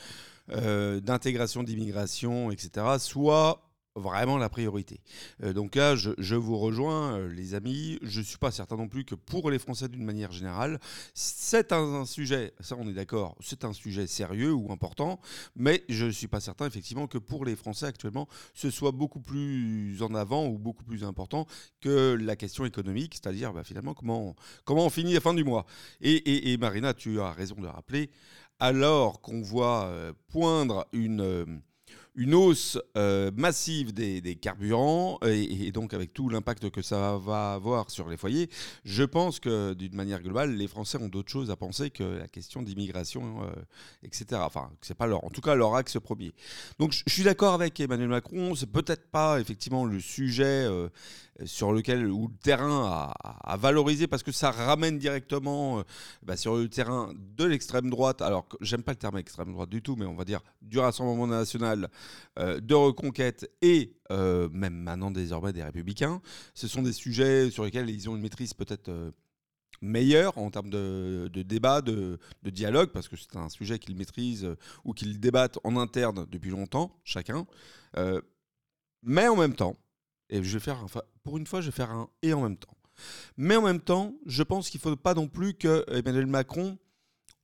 d'intégration, 0.48 1.62
d'immigration, 1.62 2.50
etc., 2.50 2.84
soit 2.98 3.71
vraiment 3.94 4.38
la 4.38 4.48
priorité. 4.48 5.00
Euh, 5.42 5.52
donc 5.52 5.74
là, 5.74 5.96
je, 5.96 6.34
vous 6.34 6.58
rejoins, 6.58 7.18
euh, 7.18 7.28
les 7.28 7.54
amis. 7.54 7.98
Je 8.02 8.20
ne 8.20 8.24
suis 8.24 8.38
pas 8.38 8.50
certain 8.50 8.76
non 8.76 8.88
plus 8.88 9.04
que 9.04 9.14
pour 9.14 9.50
les 9.50 9.58
Français, 9.58 9.88
d'une 9.88 10.04
manière 10.04 10.32
générale, 10.32 10.78
c'est 11.14 11.72
un, 11.72 12.04
sujet, 12.04 12.52
ça 12.60 12.76
on 12.78 12.88
est 12.88 12.94
d'accord, 12.94 13.36
c'est 13.40 13.64
un 13.64 13.72
sujet 13.72 14.06
sérieux 14.06 14.52
ou 14.52 14.72
important, 14.72 15.20
mais 15.56 15.84
je 15.88 16.06
ne 16.06 16.10
suis 16.10 16.28
pas 16.28 16.40
certain 16.40 16.66
effectivement 16.66 17.06
que 17.06 17.18
pour 17.18 17.44
les 17.44 17.56
Français 17.56 17.86
actuellement, 17.86 18.28
ce 18.54 18.70
soit 18.70 18.92
beaucoup 18.92 19.20
plus 19.20 20.02
en 20.02 20.14
avant 20.14 20.46
ou 20.46 20.58
beaucoup 20.58 20.84
plus 20.84 21.04
important 21.04 21.46
que 21.80 22.16
la 22.20 22.36
question 22.36 22.64
économique, 22.64 23.14
c'est-à-dire 23.14 23.52
bah, 23.52 23.64
finalement 23.64 23.94
comment, 23.94 24.34
comment 24.64 24.86
on 24.86 24.90
finit 24.90 25.14
la 25.14 25.20
fin 25.20 25.34
du 25.34 25.44
mois. 25.44 25.66
Et, 26.00 26.56
Marina, 26.58 26.94
tu 26.94 27.20
as 27.20 27.32
raison 27.32 27.56
de 27.56 27.66
rappeler, 27.66 28.10
alors 28.58 29.20
qu'on 29.20 29.42
voit 29.42 29.86
euh, 29.86 30.12
poindre 30.28 30.86
une 30.92 31.62
une 32.14 32.34
hausse 32.34 32.78
euh, 32.96 33.30
massive 33.34 33.92
des, 33.94 34.36
carburants 34.36 35.18
et, 35.24 35.72
donc 35.72 35.94
avec 35.94 36.12
tout 36.12 36.28
l'impact 36.28 36.70
que 36.70 36.82
ça 36.82 37.16
va 37.18 37.54
avoir 37.54 37.90
sur 37.90 38.08
les 38.08 38.16
foyers, 38.16 38.50
je 38.84 39.02
pense 39.02 39.40
que 39.40 39.72
d'une 39.74 39.94
manière 39.94 40.22
globale, 40.22 40.54
les 40.54 40.68
Français 40.68 40.98
ont 40.98 41.08
d'autres 41.08 41.30
choses 41.30 41.50
à 41.50 41.56
penser 41.56 41.90
que 41.90 42.02
la 42.02 42.28
question 42.28 42.62
d'immigration, 42.62 43.42
euh, 43.42 43.62
etc. 44.02 44.40
Enfin, 44.44 44.70
c'est 44.82 44.96
pas 44.96 45.06
leur, 45.06 45.24
en 45.24 45.30
tout 45.30 45.40
cas 45.40 45.54
leur 45.54 45.74
axe 45.74 45.98
premier. 46.00 46.32
Donc 46.78 46.92
je 46.92 47.12
suis 47.12 47.22
d'accord 47.24 47.54
avec 47.54 47.78
Emmanuel 47.80 48.08
Macron, 48.08 48.54
c'est 48.54 48.70
peut-être 48.70 49.10
pas 49.10 49.40
effectivement 49.40 49.84
le 49.84 50.00
sujet 50.00 50.44
euh, 50.44 50.88
sur 51.44 51.72
lequel 51.72 52.10
ou 52.10 52.28
le 52.28 52.36
terrain 52.42 53.12
à, 53.24 53.56
valoriser 53.56 54.06
parce 54.06 54.22
que 54.22 54.32
ça 54.32 54.50
ramène 54.50 54.98
directement 54.98 55.82
bah, 56.22 56.36
sur 56.36 56.56
le 56.56 56.68
terrain 56.68 57.12
de 57.16 57.44
l'extrême 57.44 57.90
droite. 57.90 58.22
Alors 58.22 58.46
j'aime 58.60 58.82
pas 58.82 58.92
le 58.92 58.98
terme 58.98 59.18
extrême 59.18 59.52
droite 59.52 59.70
du 59.70 59.82
tout, 59.82 59.96
mais 59.96 60.06
on 60.06 60.14
va 60.14 60.24
dire 60.24 60.42
du 60.60 60.78
Rassemblement 60.78 61.26
national 61.26 61.88
euh, 62.38 62.60
de 62.60 62.74
reconquête 62.74 63.50
et 63.60 63.96
euh, 64.10 64.48
même 64.50 64.74
maintenant 64.74 65.10
désormais 65.10 65.52
des 65.52 65.62
républicains. 65.62 66.20
Ce 66.54 66.68
sont 66.68 66.82
des 66.82 66.92
sujets 66.92 67.50
sur 67.50 67.64
lesquels 67.64 67.90
ils 67.90 68.08
ont 68.08 68.16
une 68.16 68.22
maîtrise 68.22 68.54
peut-être 68.54 68.88
euh, 68.88 69.10
meilleure 69.80 70.38
en 70.38 70.50
termes 70.50 70.70
de, 70.70 71.28
débat, 71.34 71.82
de, 71.82 72.18
dialogue, 72.44 72.90
parce 72.90 73.08
que 73.08 73.16
c'est 73.16 73.36
un 73.36 73.48
sujet 73.48 73.78
qu'ils 73.78 73.96
maîtrisent 73.96 74.48
ou 74.84 74.92
qu'ils 74.92 75.18
débattent 75.18 75.58
en 75.64 75.76
interne 75.76 76.24
depuis 76.30 76.50
longtemps, 76.50 77.00
chacun. 77.02 77.46
mais 79.02 79.26
en 79.26 79.34
même 79.34 79.56
temps, 79.56 79.76
et 80.28 80.42
je 80.42 80.52
vais 80.52 80.60
faire, 80.60 80.82
enfin, 80.84 81.02
pour 81.22 81.38
une 81.38 81.46
fois, 81.46 81.60
je 81.60 81.66
vais 81.66 81.76
faire 81.76 81.90
un 81.90 82.08
et 82.22 82.32
en 82.32 82.42
même 82.42 82.56
temps. 82.56 82.76
Mais 83.36 83.56
en 83.56 83.62
même 83.62 83.80
temps, 83.80 84.14
je 84.26 84.42
pense 84.42 84.70
qu'il 84.70 84.78
ne 84.78 84.90
faut 84.90 84.96
pas 84.96 85.14
non 85.14 85.28
plus 85.28 85.54
que 85.54 85.84
Emmanuel 85.88 86.26
Macron 86.26 86.78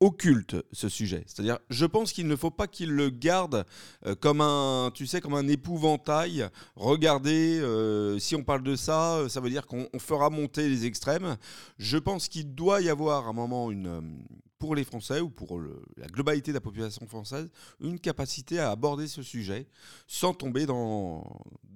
occulte 0.01 0.57
ce 0.73 0.89
sujet. 0.89 1.25
C'est-à-dire, 1.27 1.59
je 1.71 1.85
pense 1.85 2.13
qu'il 2.13 2.29
ne 2.29 2.37
faut 2.37 2.51
pas 2.51 2.69
qu'il 2.69 2.93
le 2.93 3.11
garde 3.11 3.65
euh, 4.07 4.15
comme 4.15 4.41
un, 4.41 4.91
tu 4.95 5.07
sais, 5.07 5.21
comme 5.21 5.35
un 5.35 5.49
épouvantail. 5.49 6.49
Regardez, 6.77 7.59
euh, 7.61 8.19
si 8.19 8.37
on 8.37 8.45
parle 8.45 8.63
de 8.63 8.77
ça, 8.77 9.17
euh, 9.17 9.29
ça 9.29 9.41
veut 9.41 9.51
dire 9.51 9.67
qu'on 9.67 9.89
fera 9.99 10.31
monter 10.31 10.69
les 10.69 10.87
extrêmes. 10.87 11.37
Je 11.79 11.99
pense 11.99 12.29
qu'il 12.29 12.55
doit 12.55 12.81
y 12.81 12.89
avoir 12.89 13.27
à 13.27 13.31
un 13.31 13.33
moment 13.33 13.71
une, 13.73 14.23
pour 14.59 14.75
les 14.75 14.85
Français 14.85 15.21
ou 15.21 15.31
pour 15.31 15.61
la 15.97 16.07
globalité 16.07 16.51
de 16.51 16.57
la 16.57 16.61
population 16.61 17.07
française 17.07 17.51
une 17.81 17.99
capacité 17.99 18.59
à 18.59 18.71
aborder 18.71 19.07
ce 19.07 19.23
sujet 19.23 19.67
sans 20.07 20.35
tomber 20.35 20.67
dans, 20.67 21.25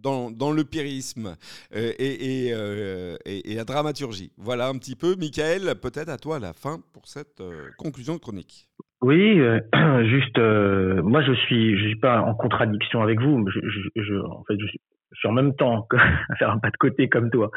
dans, 0.03 0.53
le 0.53 0.65
pyrisme 0.65 1.37
euh, 1.75 1.93
euh, 2.01 3.17
et, 3.25 3.55
la 3.55 3.65
dramaturgie. 3.65 4.33
Voilà 4.37 4.69
un 4.69 4.79
petit 4.79 4.97
peu. 4.97 5.17
Michael, 5.17 5.75
peut-être 5.81 6.09
à 6.09 6.19
toi 6.19 6.39
la 6.39 6.53
fin 6.53 6.79
pour 6.93 7.07
cette 7.07 7.41
euh, 7.41 7.69
conclusion 7.79 8.19
chronique. 8.19 8.69
Oui, 9.01 9.37
juste, 10.05 10.39
moi 10.39 11.23
je 11.23 11.33
suis, 11.47 11.77
suis 11.79 11.97
pas 11.97 12.21
en 12.21 12.35
contradiction 12.35 13.03
avec 13.03 13.21
vous. 13.21 13.45
Je, 13.49 14.21
en 14.21 14.45
fait, 14.45 14.55
je 14.61 14.67
suis, 14.67 14.81
je 15.13 15.19
suis 15.19 15.29
en 15.29 15.33
même 15.33 15.55
temps 15.55 15.87
à 16.31 16.37
faire 16.37 16.51
un 16.51 16.59
pas 16.59 16.71
de 16.71 16.77
côté 16.77 17.09
comme 17.09 17.31
toi, 17.31 17.51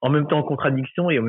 en 0.00 0.10
même 0.10 0.26
temps 0.26 0.38
en 0.38 0.42
contradiction 0.42 1.10
et 1.10 1.18
en 1.18 1.22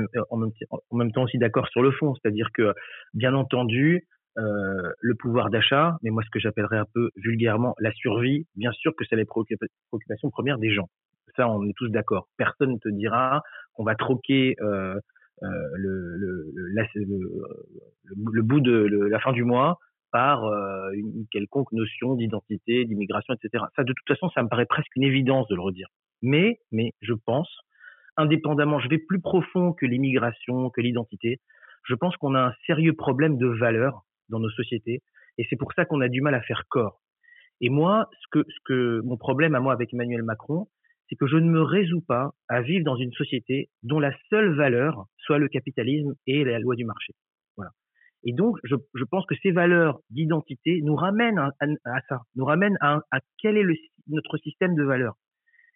même, 0.93 1.11
temps 1.11 1.23
aussi 1.23 1.37
d'accord 1.37 1.67
sur 1.69 1.81
le 1.81 1.91
fond. 1.91 2.15
C'est-à-dire 2.15 2.49
que, 2.53 2.73
bien 3.13 3.33
entendu, 3.33 4.07
euh, 4.37 4.91
le 4.99 5.15
pouvoir 5.15 5.49
d'achat, 5.49 5.97
mais 6.01 6.09
moi 6.09 6.23
ce 6.23 6.29
que 6.31 6.39
j'appellerais 6.39 6.77
un 6.77 6.87
peu 6.93 7.11
vulgairement 7.15 7.75
la 7.79 7.91
survie, 7.93 8.47
bien 8.55 8.71
sûr 8.71 8.95
que 8.95 9.05
c'est 9.07 9.15
la 9.15 9.25
préoccupation 9.25 10.29
première 10.31 10.57
des 10.57 10.73
gens. 10.73 10.89
Ça, 11.35 11.47
on 11.47 11.63
est 11.67 11.73
tous 11.75 11.89
d'accord. 11.89 12.27
Personne 12.37 12.73
ne 12.73 12.77
te 12.77 12.89
dira 12.89 13.41
qu'on 13.73 13.83
va 13.83 13.95
troquer 13.95 14.55
euh, 14.61 14.95
euh, 15.41 15.47
le, 15.75 16.15
le, 16.15 16.53
le, 18.05 18.41
bout 18.41 18.59
de 18.59 19.07
la 19.07 19.19
fin 19.19 19.33
du 19.33 19.43
mois 19.43 19.79
par 20.13 20.45
euh, 20.45 20.91
une 20.93 21.25
quelconque 21.31 21.71
notion 21.71 22.13
d'identité, 22.13 22.85
d'immigration, 22.85 23.33
etc. 23.33 23.65
Ça, 23.75 23.83
de 23.83 23.91
toute 23.91 24.07
façon, 24.07 24.29
ça 24.29 24.43
me 24.43 24.47
paraît 24.47 24.67
presque 24.67 24.95
une 24.95 25.03
évidence 25.03 25.47
de 25.47 25.55
le 25.55 25.61
redire. 25.61 25.87
Mais, 26.21 26.59
mais 26.71 26.93
je 27.01 27.13
pense, 27.13 27.49
indépendamment, 28.15 28.79
je 28.79 28.87
vais 28.89 28.99
plus 28.99 29.19
profond 29.19 29.73
que 29.73 29.87
l'immigration, 29.87 30.69
que 30.69 30.81
l'identité. 30.81 31.39
Je 31.83 31.95
pense 31.95 32.15
qu'on 32.17 32.35
a 32.35 32.39
un 32.39 32.53
sérieux 32.67 32.93
problème 32.93 33.37
de 33.37 33.47
valeur 33.47 34.03
dans 34.29 34.39
nos 34.39 34.51
sociétés, 34.51 35.01
et 35.39 35.47
c'est 35.49 35.57
pour 35.57 35.73
ça 35.73 35.83
qu'on 35.83 35.99
a 35.99 36.07
du 36.07 36.21
mal 36.21 36.35
à 36.35 36.41
faire 36.41 36.63
corps. 36.69 37.01
Et 37.59 37.69
moi, 37.69 38.07
ce 38.21 38.27
que, 38.31 38.45
ce 38.47 38.59
que 38.65 39.01
mon 39.03 39.17
problème 39.17 39.55
à 39.55 39.59
moi 39.59 39.73
avec 39.73 39.93
Emmanuel 39.93 40.21
Macron, 40.21 40.67
c'est 41.09 41.15
que 41.15 41.25
je 41.25 41.37
ne 41.37 41.49
me 41.49 41.61
résous 41.61 42.01
pas 42.01 42.31
à 42.49 42.61
vivre 42.61 42.85
dans 42.85 42.95
une 42.95 43.11
société 43.13 43.69
dont 43.81 43.99
la 43.99 44.13
seule 44.29 44.55
valeur 44.55 45.05
soit 45.17 45.39
le 45.39 45.47
capitalisme 45.47 46.13
et 46.27 46.43
la 46.43 46.59
loi 46.59 46.75
du 46.75 46.85
marché. 46.85 47.13
Et 48.25 48.33
donc, 48.33 48.57
je, 48.63 48.75
je 48.93 49.03
pense 49.03 49.25
que 49.25 49.35
ces 49.41 49.51
valeurs 49.51 49.99
d'identité 50.09 50.81
nous 50.83 50.95
ramènent 50.95 51.39
à, 51.39 51.51
à, 51.85 52.01
ça, 52.07 52.21
nous 52.35 52.45
ramènent 52.45 52.77
à, 52.79 53.01
à, 53.11 53.19
quel 53.41 53.57
est 53.57 53.63
le, 53.63 53.75
notre 54.07 54.37
système 54.37 54.75
de 54.75 54.83
valeurs. 54.83 55.15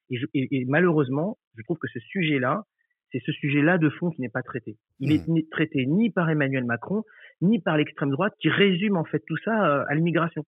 Et, 0.10 0.20
et, 0.34 0.66
malheureusement, 0.66 1.38
je 1.56 1.64
trouve 1.64 1.78
que 1.78 1.90
ce 1.90 2.00
sujet-là, 2.00 2.64
c'est 3.12 3.22
ce 3.26 3.32
sujet-là 3.34 3.78
de 3.78 3.90
fond 3.90 4.10
qui 4.12 4.22
n'est 4.22 4.30
pas 4.30 4.44
traité. 4.44 4.78
Il 5.00 5.12
est 5.12 5.28
mmh. 5.28 5.50
traité 5.52 5.86
ni 5.86 6.10
par 6.10 6.30
Emmanuel 6.30 6.64
Macron, 6.64 7.04
ni 7.42 7.60
par 7.60 7.78
l'extrême 7.78 8.12
droite, 8.12 8.34
qui 8.40 8.50
résume 8.50 8.96
en 8.96 9.04
fait 9.04 9.22
tout 9.28 9.38
ça 9.44 9.68
euh, 9.68 9.86
à 9.90 9.96
l'immigration. 9.96 10.46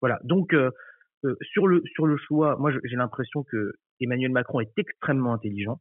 Voilà. 0.00 0.18
Donc, 0.24 0.52
euh, 0.52 0.70
euh, 1.24 1.36
sur 1.40 1.66
le 1.66 1.82
sur 1.94 2.06
le 2.06 2.16
choix, 2.16 2.56
moi, 2.58 2.72
j'ai 2.84 2.96
l'impression 2.96 3.44
que 3.44 3.72
Emmanuel 4.00 4.32
Macron 4.32 4.60
est 4.60 4.72
extrêmement 4.76 5.32
intelligent. 5.32 5.80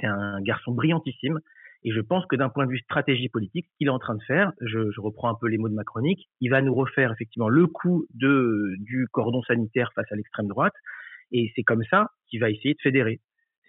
C'est 0.00 0.06
un 0.06 0.40
garçon 0.42 0.72
brillantissime. 0.72 1.40
Et 1.86 1.92
je 1.92 2.00
pense 2.00 2.26
que 2.26 2.34
d'un 2.34 2.48
point 2.48 2.66
de 2.66 2.72
vue 2.72 2.80
stratégie 2.80 3.28
politique, 3.28 3.66
ce 3.70 3.76
qu'il 3.78 3.86
est 3.86 3.90
en 3.90 4.00
train 4.00 4.16
de 4.16 4.22
faire, 4.24 4.50
je, 4.60 4.90
je, 4.90 5.00
reprends 5.00 5.30
un 5.30 5.36
peu 5.40 5.46
les 5.46 5.56
mots 5.56 5.68
de 5.68 5.74
ma 5.74 5.84
chronique, 5.84 6.28
il 6.40 6.50
va 6.50 6.60
nous 6.60 6.74
refaire 6.74 7.12
effectivement 7.12 7.48
le 7.48 7.68
coup 7.68 8.06
de, 8.12 8.74
du 8.80 9.06
cordon 9.12 9.40
sanitaire 9.44 9.92
face 9.94 10.10
à 10.10 10.16
l'extrême 10.16 10.48
droite. 10.48 10.74
Et 11.30 11.52
c'est 11.54 11.62
comme 11.62 11.84
ça 11.88 12.10
qu'il 12.28 12.40
va 12.40 12.50
essayer 12.50 12.74
de 12.74 12.80
fédérer. 12.82 13.20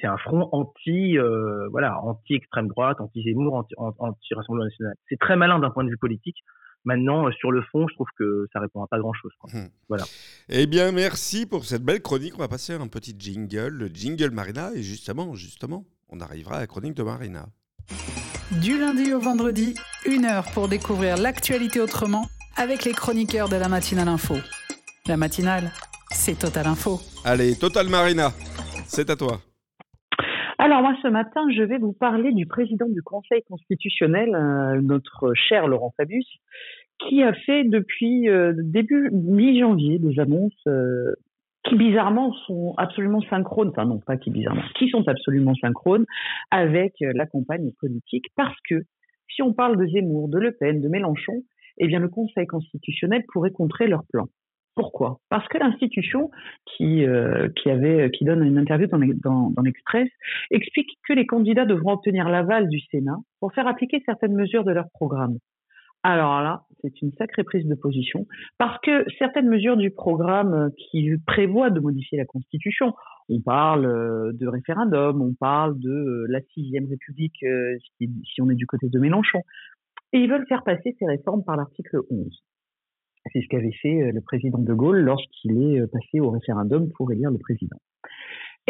C'est 0.02 0.08
un 0.08 0.18
front 0.18 0.50
anti, 0.52 1.20
euh, 1.20 1.68
voilà, 1.70 2.02
anti 2.02 2.34
extrême 2.34 2.68
droite, 2.68 3.00
anti 3.00 3.22
Zemmour, 3.22 3.54
anti, 3.54 3.76
anti 3.78 4.34
Rassemblement 4.34 4.66
national. 4.66 4.96
C'est 5.10 5.20
très 5.20 5.36
malin 5.36 5.60
d'un 5.60 5.70
point 5.70 5.84
de 5.84 5.90
vue 5.90 5.98
politique. 5.98 6.38
Maintenant, 6.86 7.28
euh, 7.28 7.32
sur 7.34 7.52
le 7.52 7.62
fond, 7.72 7.88
je 7.88 7.94
trouve 7.94 8.08
que 8.18 8.48
ça 8.52 8.60
répond 8.60 8.82
à 8.82 8.88
pas 8.88 8.98
grand-chose. 8.98 9.34
Mmh. 9.54 9.60
Voilà. 9.90 10.06
Eh 10.50 10.66
bien, 10.66 10.92
merci 10.92 11.46
pour 11.46 11.66
cette 11.66 11.84
belle 11.84 12.02
chronique. 12.02 12.34
On 12.36 12.40
va 12.40 12.48
passer 12.48 12.74
à 12.74 12.80
un 12.80 12.88
petit 12.88 13.16
jingle, 13.18 13.70
le 13.70 13.88
jingle 13.88 14.32
Marina. 14.32 14.72
Et 14.74 14.82
justement, 14.82 15.36
justement, 15.36 15.86
on 16.10 16.20
arrivera 16.20 16.56
à 16.56 16.60
la 16.62 16.68
chronique 16.68 16.96
de 16.96 17.04
Marina. 17.04 17.48
Du 18.62 18.80
lundi 18.80 19.14
au 19.14 19.20
vendredi, 19.20 19.76
une 20.06 20.26
heure 20.26 20.46
pour 20.54 20.68
découvrir 20.68 21.18
l'actualité 21.18 21.80
autrement 21.80 22.24
avec 22.56 22.86
les 22.86 22.94
chroniqueurs 22.94 23.50
de 23.50 23.56
la 23.56 23.68
matinale 23.68 24.08
info. 24.08 24.36
La 25.08 25.18
matinale, 25.18 25.72
c'est 26.12 26.40
Total 26.40 26.66
Info. 26.66 27.00
Allez, 27.24 27.56
Total 27.56 27.88
Marina, 27.88 28.30
c'est 28.86 29.10
à 29.10 29.16
toi. 29.16 29.40
Alors 30.58 30.82
moi 30.82 30.96
ce 31.04 31.08
matin, 31.08 31.42
je 31.56 31.62
vais 31.62 31.78
vous 31.78 31.94
parler 31.94 32.32
du 32.34 32.46
président 32.46 32.88
du 32.88 33.02
Conseil 33.04 33.44
constitutionnel, 33.48 34.34
euh, 34.34 34.82
notre 34.82 35.34
cher 35.36 35.68
Laurent 35.68 35.94
Fabius, 35.96 36.28
qui 37.08 37.22
a 37.24 37.34
fait 37.34 37.64
depuis 37.64 38.28
euh, 38.28 38.54
début 38.58 39.10
mi-janvier 39.12 40.00
des 40.00 40.20
annonces 40.20 40.54
euh, 40.68 41.14
qui 41.68 41.76
bizarrement 41.76 42.34
sont 42.46 42.74
absolument 42.78 43.22
synchrones, 43.22 43.70
enfin 43.70 43.86
non 43.86 44.00
pas 44.00 44.18
qui 44.18 44.32
bizarrement, 44.32 44.64
qui 44.78 44.90
sont 44.90 45.08
absolument 45.08 45.56
synchrones 45.56 46.06
avec 46.52 46.94
euh, 47.02 47.12
la 47.16 47.26
campagne 47.26 47.72
politique 47.80 48.26
parce 48.36 48.58
que 48.70 48.84
si 49.30 49.42
on 49.42 49.54
parle 49.54 49.78
de 49.78 49.86
Zemmour, 49.88 50.30
de 50.30 50.40
Le 50.40 50.52
Pen, 50.54 50.82
de 50.82 50.88
Mélenchon, 50.88 51.44
eh 51.78 51.88
bien 51.88 52.00
le 52.00 52.10
Conseil 52.10 52.48
constitutionnel 52.48 53.24
pourrait 53.32 53.52
contrer 53.52 53.88
leur 53.88 54.04
plan. 54.12 54.28
Pourquoi? 54.76 55.18
Parce 55.30 55.48
que 55.48 55.58
l'institution 55.58 56.30
qui, 56.66 57.04
euh, 57.04 57.50
qui, 57.56 57.70
avait, 57.70 58.12
qui 58.12 58.26
donne 58.26 58.46
une 58.46 58.60
interview 58.60 58.88
dans, 58.88 59.52
l'Express 59.64 60.08
explique 60.52 60.90
que 61.08 61.14
les 61.14 61.26
candidats 61.26 61.66
devront 61.66 61.94
obtenir 61.94 62.30
l'aval 62.30 62.70
du 62.70 62.80
Sénat 62.92 63.18
pour 63.40 63.54
faire 63.54 63.68
appliquer 63.68 64.04
certaines 64.06 64.36
mesures 64.36 64.64
de 64.64 64.72
leur 64.72 64.86
programme. 64.94 65.38
Alors 66.04 66.42
là, 66.42 66.64
c'est 66.82 67.02
une 67.02 67.12
sacrée 67.14 67.44
prise 67.44 67.66
de 67.66 67.76
position 67.76 68.28
parce 68.58 68.80
que 68.82 69.06
certaines 69.18 69.48
mesures 69.48 69.78
du 69.78 69.92
programme 69.92 70.54
euh, 70.54 70.70
qui 70.78 71.10
prévoient 71.26 71.70
de 71.70 71.80
modifier 71.80 72.18
la 72.18 72.26
Constitution, 72.26 72.94
on 73.30 73.42
parle 73.42 73.86
euh, 73.86 74.32
de 74.34 74.48
référendum, 74.48 75.22
on 75.22 75.34
parle 75.34 75.78
de 75.80 75.90
euh, 75.90 76.26
la 76.30 76.40
sixième 76.54 76.88
République 76.88 77.44
si 78.00 78.42
on 78.42 78.50
est 78.50 78.56
du 78.56 78.68
côté 78.68 78.90
de 78.90 79.00
Mélenchon, 79.00 79.42
et 80.14 80.20
ils 80.20 80.30
veulent 80.30 80.48
faire 80.48 80.64
passer 80.64 80.96
ces 81.00 81.06
réformes 81.06 81.44
par 81.44 81.58
l'article 81.58 82.00
11. 82.10 82.44
C'est 83.34 83.42
ce 83.42 83.48
qu'avait 83.50 83.74
fait 83.82 84.12
le 84.14 84.22
président 84.22 84.60
de 84.60 84.74
Gaulle 84.74 85.00
lorsqu'il 85.00 85.62
est 85.62 85.86
passé 85.92 86.22
au 86.22 86.30
référendum 86.30 86.90
pour 86.96 87.12
élire 87.12 87.30
le 87.30 87.38
président. 87.38 87.78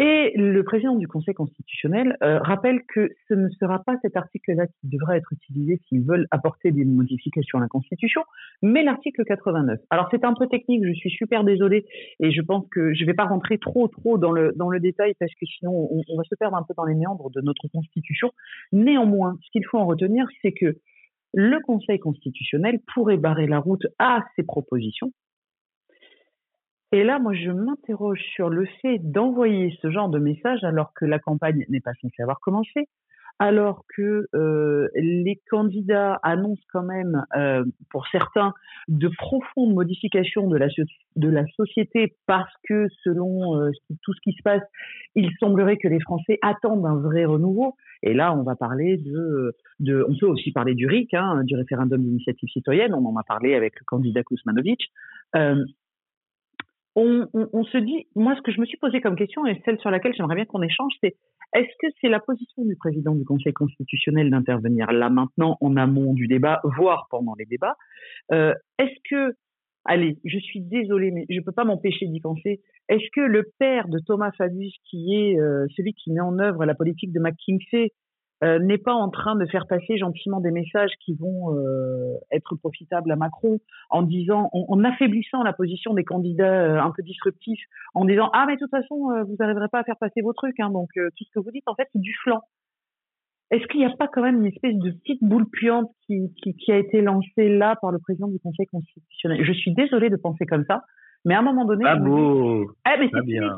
Et 0.00 0.32
le 0.36 0.62
président 0.62 0.94
du 0.94 1.08
Conseil 1.08 1.34
constitutionnel 1.34 2.16
euh, 2.22 2.38
rappelle 2.38 2.82
que 2.86 3.10
ce 3.26 3.34
ne 3.34 3.48
sera 3.48 3.82
pas 3.82 3.96
cet 4.00 4.16
article-là 4.16 4.68
qui 4.68 4.88
devra 4.88 5.16
être 5.16 5.32
utilisé 5.32 5.80
s'ils 5.88 6.04
veulent 6.04 6.28
apporter 6.30 6.70
des 6.70 6.84
modifications 6.84 7.58
à 7.58 7.62
la 7.62 7.66
Constitution, 7.66 8.22
mais 8.62 8.84
l'article 8.84 9.24
89. 9.24 9.80
Alors 9.90 10.06
c'est 10.12 10.24
un 10.24 10.34
peu 10.34 10.46
technique, 10.46 10.84
je 10.86 10.92
suis 10.92 11.10
super 11.10 11.42
désolée 11.42 11.84
et 12.20 12.30
je 12.30 12.40
pense 12.42 12.64
que 12.70 12.94
je 12.94 13.02
ne 13.02 13.06
vais 13.06 13.14
pas 13.14 13.24
rentrer 13.24 13.58
trop 13.58 13.88
trop 13.88 14.18
dans 14.18 14.30
le 14.30 14.52
dans 14.54 14.68
le 14.68 14.78
détail 14.78 15.14
parce 15.18 15.34
que 15.34 15.46
sinon 15.46 15.88
on, 15.90 16.02
on 16.08 16.16
va 16.16 16.22
se 16.22 16.36
perdre 16.36 16.56
un 16.56 16.62
peu 16.62 16.74
dans 16.76 16.84
les 16.84 16.94
méandres 16.94 17.30
de 17.30 17.40
notre 17.40 17.66
Constitution. 17.66 18.30
Néanmoins, 18.70 19.36
ce 19.42 19.50
qu'il 19.50 19.66
faut 19.66 19.78
en 19.78 19.86
retenir, 19.86 20.26
c'est 20.42 20.52
que 20.52 20.76
le 21.34 21.58
Conseil 21.64 21.98
constitutionnel 21.98 22.78
pourrait 22.94 23.16
barrer 23.16 23.48
la 23.48 23.58
route 23.58 23.86
à 23.98 24.24
ces 24.36 24.44
propositions 24.44 25.12
Et 26.92 27.04
là, 27.04 27.18
moi, 27.18 27.34
je 27.34 27.50
m'interroge 27.50 28.22
sur 28.34 28.48
le 28.48 28.64
fait 28.80 28.98
d'envoyer 28.98 29.76
ce 29.82 29.90
genre 29.90 30.08
de 30.08 30.18
message 30.18 30.64
alors 30.64 30.92
que 30.94 31.04
la 31.04 31.18
campagne 31.18 31.66
n'est 31.68 31.80
pas 31.80 31.92
censée 32.00 32.22
avoir 32.22 32.40
commencé, 32.40 32.88
alors 33.38 33.84
que 33.94 34.26
euh, 34.34 34.88
les 34.94 35.40
candidats 35.50 36.18
annoncent 36.22 36.62
quand 36.72 36.82
même, 36.82 37.24
euh, 37.36 37.62
pour 37.90 38.06
certains, 38.08 38.54
de 38.88 39.08
profondes 39.18 39.74
modifications 39.74 40.48
de 40.48 40.56
la, 40.56 41.44
société 41.56 42.16
parce 42.26 42.52
que 42.66 42.86
selon 43.04 43.60
euh, 43.60 43.70
tout 44.02 44.14
ce 44.14 44.20
qui 44.22 44.32
se 44.32 44.42
passe, 44.42 44.62
il 45.14 45.30
semblerait 45.38 45.76
que 45.76 45.88
les 45.88 46.00
Français 46.00 46.38
attendent 46.40 46.86
un 46.86 46.96
vrai 46.96 47.26
renouveau. 47.26 47.76
Et 48.02 48.14
là, 48.14 48.34
on 48.34 48.44
va 48.44 48.56
parler 48.56 48.96
de, 48.96 49.54
de 49.80 50.06
on 50.08 50.16
peut 50.16 50.26
aussi 50.26 50.52
parler 50.52 50.74
du 50.74 50.86
RIC, 50.86 51.12
hein, 51.12 51.42
du 51.44 51.54
référendum 51.54 52.02
d'initiative 52.02 52.48
citoyenne. 52.48 52.94
On 52.94 53.04
en 53.04 53.16
a 53.16 53.24
parlé 53.24 53.54
avec 53.54 53.78
le 53.78 53.84
candidat 53.84 54.22
Kuzmanovic. 54.22 54.90
On, 57.00 57.64
se 57.64 57.78
dit, 57.78 58.08
moi, 58.16 58.34
ce 58.36 58.42
que 58.42 58.50
je 58.50 58.60
me 58.60 58.66
suis 58.66 58.78
posé 58.78 59.00
comme 59.00 59.14
question 59.14 59.46
et 59.46 59.60
celle 59.64 59.78
sur 59.78 59.90
laquelle 59.90 60.14
j'aimerais 60.16 60.34
bien 60.34 60.46
qu'on 60.46 60.62
échange, 60.62 60.92
c'est 61.00 61.14
est-ce 61.54 61.70
que 61.80 61.86
c'est 62.00 62.08
la 62.08 62.18
position 62.18 62.64
du 62.64 62.74
président 62.76 63.14
du 63.14 63.24
Conseil 63.24 63.52
constitutionnel 63.52 64.30
d'intervenir 64.30 64.90
là 64.90 65.08
maintenant 65.08 65.56
en 65.60 65.76
amont 65.76 66.12
du 66.12 66.26
débat, 66.26 66.60
voire 66.64 67.06
pendant 67.10 67.34
les 67.38 67.44
débats 67.44 67.76
euh, 68.32 68.52
Est-ce 68.78 68.98
que, 69.08 69.34
allez, 69.84 70.18
je 70.24 70.38
suis 70.38 70.60
désolée, 70.60 71.12
mais 71.12 71.24
je 71.30 71.38
ne 71.38 71.44
peux 71.44 71.52
pas 71.52 71.64
m'empêcher 71.64 72.06
d'y 72.06 72.20
penser, 72.20 72.60
est-ce 72.88 73.08
que 73.14 73.20
le 73.20 73.44
père 73.58 73.88
de 73.88 74.00
Thomas 74.00 74.32
Fabius, 74.36 74.74
qui 74.90 75.14
est 75.14 75.38
euh, 75.38 75.66
celui 75.76 75.94
qui 75.94 76.10
met 76.10 76.20
en 76.20 76.38
œuvre 76.40 76.64
la 76.64 76.74
politique 76.74 77.12
de 77.12 77.20
McKinsey, 77.20 77.92
euh, 78.44 78.58
n'est 78.60 78.78
pas 78.78 78.92
en 78.92 79.08
train 79.10 79.34
de 79.34 79.44
faire 79.46 79.66
passer 79.66 79.98
gentiment 79.98 80.40
des 80.40 80.52
messages 80.52 80.92
qui 81.04 81.14
vont 81.14 81.56
euh, 81.56 82.14
être 82.30 82.54
profitables 82.54 83.10
à 83.10 83.16
Macron 83.16 83.58
en 83.90 84.02
disant, 84.02 84.48
en, 84.52 84.84
affaiblissant 84.84 85.42
la 85.42 85.52
position 85.52 85.92
des 85.92 86.04
candidats 86.04 86.44
euh, 86.44 86.80
un 86.80 86.92
peu 86.92 87.02
disruptifs, 87.02 87.60
en 87.94 88.04
disant 88.04 88.30
ah 88.32 88.44
mais 88.46 88.54
de 88.54 88.60
toute 88.60 88.70
façon 88.70 88.94
vous 89.24 89.36
n'arriverez 89.40 89.68
pas 89.68 89.80
à 89.80 89.84
faire 89.84 89.96
passer 89.96 90.20
vos 90.22 90.32
trucs, 90.32 90.60
hein, 90.60 90.70
donc 90.70 90.88
tout 90.94 91.24
ce 91.24 91.30
que 91.34 91.40
vous 91.40 91.50
dites 91.50 91.66
en 91.66 91.74
fait 91.74 91.88
c'est 91.92 92.00
du 92.00 92.14
flanc. 92.22 92.40
Est-ce 93.50 93.66
qu'il 93.66 93.80
n'y 93.80 93.86
a 93.86 93.96
pas 93.96 94.08
quand 94.08 94.22
même 94.22 94.40
une 94.40 94.46
espèce 94.46 94.76
de 94.76 94.90
petite 94.90 95.24
boule 95.24 95.48
puante 95.50 95.90
qui, 96.06 96.32
qui, 96.42 96.54
qui, 96.54 96.70
a 96.70 96.76
été 96.76 97.00
lancée 97.00 97.48
là 97.48 97.76
par 97.80 97.90
le 97.90 97.98
président 97.98 98.28
du 98.28 98.38
Conseil 98.38 98.66
constitutionnel? 98.66 99.42
Je 99.42 99.52
suis 99.52 99.72
désolée 99.72 100.10
de 100.10 100.16
penser 100.16 100.44
comme 100.44 100.64
ça, 100.66 100.82
mais 101.24 101.34
à 101.34 101.40
un 101.40 101.42
moment 101.42 101.64
donné, 101.64 101.84
ah 101.86 101.96
beau. 101.96 102.70
Eh, 102.86 102.98
mais 102.98 103.08
c'est 103.12 103.24
bien. 103.24 103.56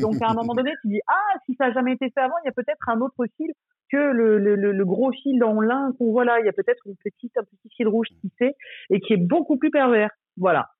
Donc 0.00 0.20
à 0.22 0.30
un 0.30 0.34
moment 0.34 0.54
donné, 0.54 0.72
tu 0.82 0.88
dis 0.88 1.00
ah 1.08 1.38
si 1.44 1.54
ça 1.56 1.68
n'a 1.68 1.74
jamais 1.74 1.92
été 1.92 2.10
fait 2.10 2.20
avant, 2.20 2.34
il 2.44 2.46
y 2.46 2.48
a 2.48 2.52
peut-être 2.52 2.88
un 2.88 3.00
autre 3.00 3.24
fil 3.36 3.52
que 3.90 3.96
le, 3.96 4.38
le, 4.38 4.56
le 4.56 4.84
gros 4.84 5.12
fil 5.12 5.42
en 5.44 5.60
lin 5.60 5.92
qu'on 5.98 6.10
voit 6.12 6.24
là. 6.24 6.40
Il 6.40 6.46
y 6.46 6.48
a 6.48 6.52
peut-être 6.52 6.86
une 6.86 6.96
petite 6.96 7.36
un 7.36 7.42
petit 7.42 7.68
fil 7.76 7.88
rouge 7.88 8.08
qui 8.20 8.30
fait 8.38 8.54
et 8.90 9.00
qui 9.00 9.12
est 9.12 9.18
beaucoup 9.18 9.58
plus 9.58 9.70
pervers. 9.70 10.10
Voilà. 10.36 10.70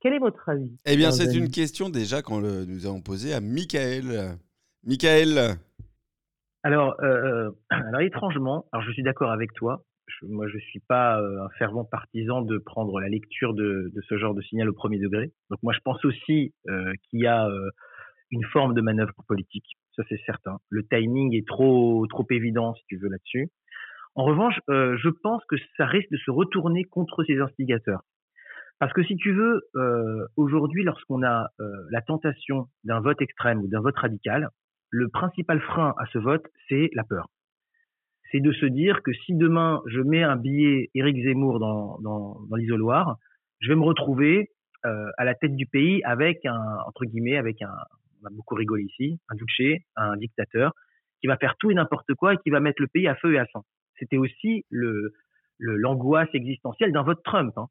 Quel 0.00 0.14
est 0.14 0.18
votre 0.18 0.48
avis? 0.48 0.76
Eh 0.84 0.96
bien, 0.96 1.10
c'est 1.10 1.34
une 1.34 1.50
question 1.50 1.88
déjà 1.88 2.22
qu'on 2.22 2.40
nous 2.40 2.86
avons 2.86 3.00
posée 3.00 3.32
à 3.32 3.40
Michael. 3.40 4.36
Michael. 4.84 5.56
Alors, 6.62 6.96
euh, 7.02 7.50
euh 7.50 7.50
alors 7.70 8.00
étrangement, 8.00 8.66
alors 8.72 8.84
je 8.86 8.92
suis 8.92 9.02
d'accord 9.02 9.30
avec 9.30 9.52
toi 9.54 9.82
moi, 10.22 10.48
je 10.48 10.58
suis 10.58 10.80
pas 10.80 11.20
euh, 11.20 11.44
un 11.44 11.48
fervent 11.58 11.84
partisan 11.84 12.42
de 12.42 12.58
prendre 12.58 13.00
la 13.00 13.08
lecture 13.08 13.54
de, 13.54 13.90
de, 13.94 14.00
ce 14.08 14.18
genre 14.18 14.34
de 14.34 14.42
signal 14.42 14.68
au 14.68 14.72
premier 14.72 14.98
degré. 14.98 15.32
Donc 15.50 15.62
moi, 15.62 15.72
je 15.72 15.80
pense 15.80 16.04
aussi 16.04 16.54
euh, 16.68 16.92
qu'il 17.04 17.20
y 17.20 17.26
a 17.26 17.46
euh, 17.46 17.70
une 18.30 18.44
forme 18.44 18.74
de 18.74 18.80
manœuvre 18.80 19.14
politique. 19.26 19.66
Ça, 19.96 20.02
c'est 20.08 20.20
certain. 20.26 20.58
Le 20.70 20.86
timing 20.86 21.34
est 21.34 21.46
trop 21.46 22.06
trop 22.08 22.26
évident, 22.30 22.74
si 22.74 22.84
tu 22.88 22.98
veux, 22.98 23.08
là-dessus. 23.08 23.48
En 24.14 24.24
revanche, 24.24 24.58
euh, 24.70 24.96
je 24.98 25.08
pense 25.08 25.44
que 25.46 25.56
ça 25.76 25.86
risque 25.86 26.10
de 26.10 26.18
se 26.18 26.30
retourner 26.30 26.84
contre 26.84 27.24
ces 27.24 27.38
instigateurs. 27.38 28.02
Parce 28.78 28.92
que 28.92 29.02
si 29.04 29.16
tu 29.16 29.32
veux, 29.32 29.62
aujourd'hui, 30.36 30.84
lorsqu'on 30.84 31.22
a 31.22 31.48
la 31.90 32.02
tentation 32.02 32.66
d'un 32.84 33.00
vote 33.00 33.22
extrême 33.22 33.60
ou 33.62 33.68
d'un 33.68 33.80
vote 33.80 33.96
radical, 33.96 34.50
le 34.90 35.08
principal 35.08 35.62
frein 35.62 35.94
à 35.96 36.04
ce 36.12 36.18
vote, 36.18 36.44
c'est 36.68 36.90
la 36.92 37.02
peur 37.02 37.26
c'est 38.30 38.40
de 38.40 38.52
se 38.52 38.66
dire 38.66 39.02
que 39.02 39.12
si 39.12 39.34
demain 39.34 39.82
je 39.86 40.00
mets 40.00 40.22
un 40.22 40.36
billet 40.36 40.90
Éric 40.94 41.16
Zemmour 41.24 41.58
dans, 41.58 41.98
dans, 42.00 42.40
dans 42.48 42.56
l'isoloir, 42.56 43.16
je 43.60 43.68
vais 43.68 43.76
me 43.76 43.84
retrouver 43.84 44.50
euh, 44.84 45.10
à 45.18 45.24
la 45.24 45.34
tête 45.34 45.54
du 45.54 45.66
pays 45.66 46.02
avec 46.04 46.44
un 46.44 46.60
entre 46.86 47.04
guillemets 47.04 47.36
avec 47.36 47.62
un 47.62 47.72
on 48.22 48.26
a 48.26 48.30
beaucoup 48.30 48.54
rigolé 48.54 48.84
ici, 48.84 49.20
un 49.28 49.36
douché, 49.36 49.84
un 49.96 50.16
dictateur 50.16 50.72
qui 51.20 51.26
va 51.26 51.36
faire 51.36 51.54
tout 51.58 51.70
et 51.70 51.74
n'importe 51.74 52.14
quoi 52.14 52.34
et 52.34 52.36
qui 52.38 52.50
va 52.50 52.60
mettre 52.60 52.80
le 52.80 52.88
pays 52.88 53.08
à 53.08 53.14
feu 53.14 53.34
et 53.34 53.38
à 53.38 53.46
sang. 53.46 53.64
C'était 53.98 54.16
aussi 54.16 54.64
le 54.70 55.12
l'angoisse 55.58 56.28
existentielle 56.34 56.92
d'un 56.92 57.02
vote 57.02 57.22
Trump. 57.24 57.52
Hein. 57.56 57.66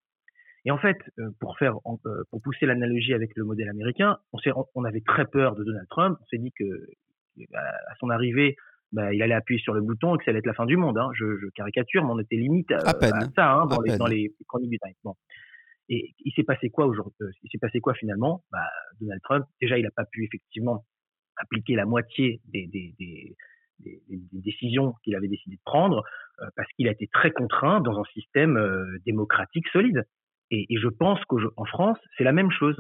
Et 0.66 0.72
en 0.72 0.80
fait, 0.80 0.98
euh, 1.20 1.30
pour 1.40 1.58
faire 1.60 1.76
euh, 2.06 2.24
pour 2.32 2.42
pousser 2.42 2.66
l'analogie 2.66 3.14
avec 3.14 3.36
le 3.36 3.44
modèle 3.44 3.70
américain, 3.70 4.18
on, 4.34 4.40
on 4.74 4.84
avait 4.84 5.02
très 5.02 5.26
peur 5.26 5.56
de 5.56 5.64
Donald 5.64 5.88
Trump. 5.90 6.18
On 6.20 6.26
s'est 6.26 6.40
dit 6.40 6.52
que 6.52 6.66
à 7.54 7.96
son 8.00 8.10
arrivée, 8.10 8.56
bah, 8.96 9.14
il 9.14 9.22
allait 9.22 9.36
appuyer 9.36 9.60
sur 9.60 9.74
le 9.74 9.82
bouton 9.82 10.16
et 10.16 10.18
que 10.18 10.24
ça 10.24 10.32
allait 10.32 10.40
être 10.40 10.46
la 10.46 10.54
fin 10.54 10.66
du 10.66 10.78
monde. 10.78 10.98
Hein. 10.98 11.10
Je, 11.16 11.38
je, 11.38 11.48
caricature, 11.54 12.04
mais 12.06 12.12
on 12.12 12.20
était 12.20 12.38
limite 12.38 12.72
à, 12.72 12.80
ça 13.36 13.52
hein, 13.52 13.66
dans, 13.66 13.82
les, 13.82 13.98
dans, 13.98 14.08
les, 14.08 14.34
chroniques 14.48 14.72
du 14.72 14.80
Time. 14.80 14.94
Bon. 15.04 15.16
Et 15.90 16.16
il 16.24 16.32
s'est 16.34 16.44
passé 16.44 16.70
quoi 16.70 16.86
aujourd'hui 16.86 17.14
euh, 17.22 17.30
Il 17.44 17.50
s'est 17.52 17.60
passé 17.60 17.82
quoi 17.82 17.94
finalement? 17.94 18.44
Bah, 18.52 18.66
Donald 19.02 19.22
Trump, 19.22 19.46
déjà, 19.62 19.78
il 19.78 19.84
n'a 19.84 19.92
pas 19.92 20.06
pu 20.06 20.24
effectivement 20.24 20.86
appliquer 21.36 21.76
la 21.76 21.86
moitié 21.86 22.40
des, 22.46 22.68
des, 22.68 22.96
des, 22.98 23.36
des, 23.80 24.02
des 24.08 24.42
décisions 24.42 24.94
qu'il 25.04 25.14
avait 25.16 25.28
décidé 25.28 25.58
de 25.58 25.62
prendre 25.66 26.02
euh, 26.42 26.46
parce 26.56 26.72
qu'il 26.74 26.88
a 26.88 26.92
été 26.92 27.08
très 27.12 27.32
contraint 27.32 27.82
dans 27.82 28.00
un 28.00 28.06
système 28.14 28.56
euh, 28.56 28.98
démocratique 29.06 29.68
solide. 29.74 30.04
Et, 30.52 30.66
et 30.70 30.78
je 30.78 30.88
pense 30.88 31.20
qu'en 31.26 31.66
France, 31.66 31.98
c'est 32.18 32.24
la 32.24 32.32
même 32.32 32.52
chose. 32.52 32.78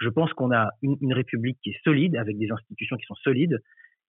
Je 0.00 0.08
pense 0.08 0.32
qu'on 0.32 0.50
a 0.50 0.70
une, 0.80 0.96
une 1.02 1.12
république 1.12 1.58
qui 1.62 1.70
est 1.70 1.80
solide 1.84 2.16
avec 2.16 2.38
des 2.38 2.50
institutions 2.50 2.96
qui 2.96 3.04
sont 3.04 3.16
solides. 3.16 3.60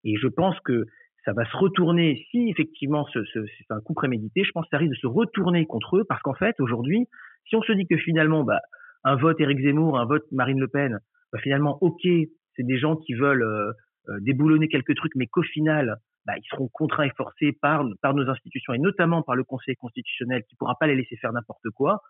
Et 0.06 0.16
je 0.16 0.28
pense 0.28 0.58
que 0.62 0.86
ça 1.30 1.34
va 1.34 1.46
se 1.46 1.58
retourner, 1.58 2.26
si 2.32 2.50
effectivement 2.50 3.06
ce, 3.14 3.24
ce, 3.26 3.46
c'est 3.58 3.72
un 3.72 3.82
coup 3.82 3.94
prémédité, 3.94 4.44
je 4.44 4.52
pense 4.52 4.66
que 4.66 4.70
ça 4.72 4.78
risque 4.78 4.94
de 4.94 4.98
se 4.98 5.08
retourner 5.08 5.68
contre 5.68 5.98
eux, 5.98 6.04
parce 6.04 6.22
qu'en 6.24 6.34
fait, 6.34 6.60
aujourd'hui, 6.60 7.08
si 7.48 7.56
on 7.56 7.62
se 7.62 7.72
dit 7.74 7.86
que 7.86 7.98
finalement, 7.98 8.44
bah, 8.44 8.62
un 9.04 9.16
vote 9.16 9.40
Éric 9.40 9.60
Zemmour, 9.60 10.00
un 10.00 10.06
vote 10.06 10.24
Marine 10.32 10.60
Le 10.60 10.68
Pen, 10.68 10.98
bah, 11.32 11.40
finalement, 11.40 11.78
ok, 11.82 12.02
c'est 12.56 12.66
des 12.66 12.80
gens 12.80 12.96
qui 12.96 13.14
veulent 13.14 13.44
euh, 13.44 13.72
euh, 14.10 14.20
déboulonner 14.22 14.70
quelques 14.70 14.96
trucs, 14.96 15.14
mais 15.16 15.28
qu'au 15.28 15.44
final, 15.44 15.98
bah, 16.26 16.34
ils 16.36 16.48
seront 16.50 16.68
contraints 16.74 17.06
et 17.06 17.12
forcés 17.16 17.56
par, 17.62 17.84
nos 17.84 18.28
institutions, 18.28 18.74
et 18.74 18.80
notamment 18.80 19.22
par 19.22 19.36
le 19.36 19.44
Conseil 19.44 19.76
constitutionnel, 19.76 20.42
qui 20.50 20.56
pourra 20.56 20.74
pas 20.80 20.88
les 20.88 20.96
laisser 20.96 21.16
faire 21.18 21.32
n'importe 21.32 21.70
quoi, 21.76 22.02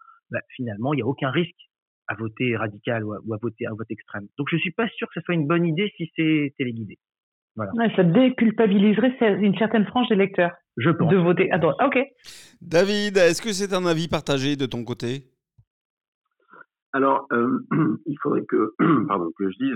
finalement, 0.55 0.93
il 0.93 0.97
n'y 0.97 1.03
a 1.03 1.07
aucun 1.07 1.29
risque 1.29 1.59
à 2.07 2.15
voter 2.15 2.55
radical 2.55 3.03
ou 3.03 3.11
à, 3.11 3.17
ou 3.25 3.33
à 3.33 3.37
voter 3.41 3.67
un 3.67 3.73
vote 3.73 3.91
extrême. 3.91 4.27
Donc, 4.37 4.47
je 4.49 4.55
suis 4.55 4.71
pas 4.71 4.87
sûr 4.87 5.07
que 5.07 5.19
ce 5.19 5.21
soit 5.25 5.35
une 5.35 5.45
bonne 5.45 5.65
idée 5.65 5.91
si 5.97 6.09
c'est 6.15 6.53
téléguidé 6.57 6.97
ça 7.95 8.03
déculpabiliserait 8.03 9.15
une 9.41 9.57
certaine 9.57 9.85
frange 9.85 10.07
des 10.09 10.15
lecteurs. 10.15 10.51
Je 10.77 10.89
pense. 10.89 11.11
De 11.11 11.17
voter 11.17 11.51
à 11.51 11.57
droite. 11.57 11.77
Ok. 11.85 11.99
David, 12.61 13.17
est-ce 13.17 13.41
que 13.41 13.51
c'est 13.51 13.73
un 13.73 13.85
avis 13.85 14.07
partagé 14.07 14.55
de 14.55 14.65
ton 14.65 14.83
côté? 14.83 15.25
Alors, 16.93 17.27
euh, 17.31 17.59
il 18.05 18.17
faudrait 18.21 18.45
que, 18.45 18.73
pardon, 19.07 19.31
que 19.37 19.49
je 19.49 19.57
dise 19.57 19.75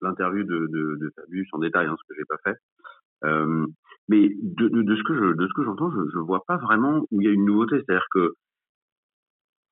l'interview 0.00 0.44
de, 0.44 0.66
de, 0.66 0.96
de, 1.00 1.12
Fabius 1.16 1.48
en 1.52 1.58
détail, 1.58 1.86
hein, 1.86 1.96
ce 1.98 2.08
que 2.08 2.18
j'ai 2.18 2.24
pas 2.24 2.38
fait. 2.44 2.56
Euh, 3.24 3.66
mais 4.08 4.30
de, 4.40 4.68
de, 4.68 4.96
ce 4.96 5.02
que 5.02 5.14
je, 5.14 5.34
de 5.34 5.46
ce 5.46 5.52
que 5.54 5.64
j'entends, 5.64 5.90
je, 5.90 6.10
je 6.12 6.18
vois 6.18 6.44
pas 6.46 6.56
vraiment 6.56 7.04
où 7.10 7.20
il 7.20 7.26
y 7.26 7.30
a 7.30 7.32
une 7.32 7.44
nouveauté. 7.44 7.76
C'est-à-dire 7.76 8.06
que 8.10 8.34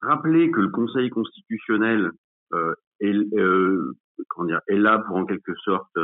rappeler 0.03 0.51
que 0.51 0.61
le 0.61 0.69
Conseil 0.69 1.11
constitutionnel 1.11 2.11
euh, 2.53 2.75
est, 3.01 3.15
euh, 3.39 3.97
comment 4.29 4.47
dire, 4.47 4.61
est 4.69 4.77
là 4.77 4.99
pour 4.99 5.17
en 5.17 5.25
quelque 5.25 5.55
sorte 5.65 5.97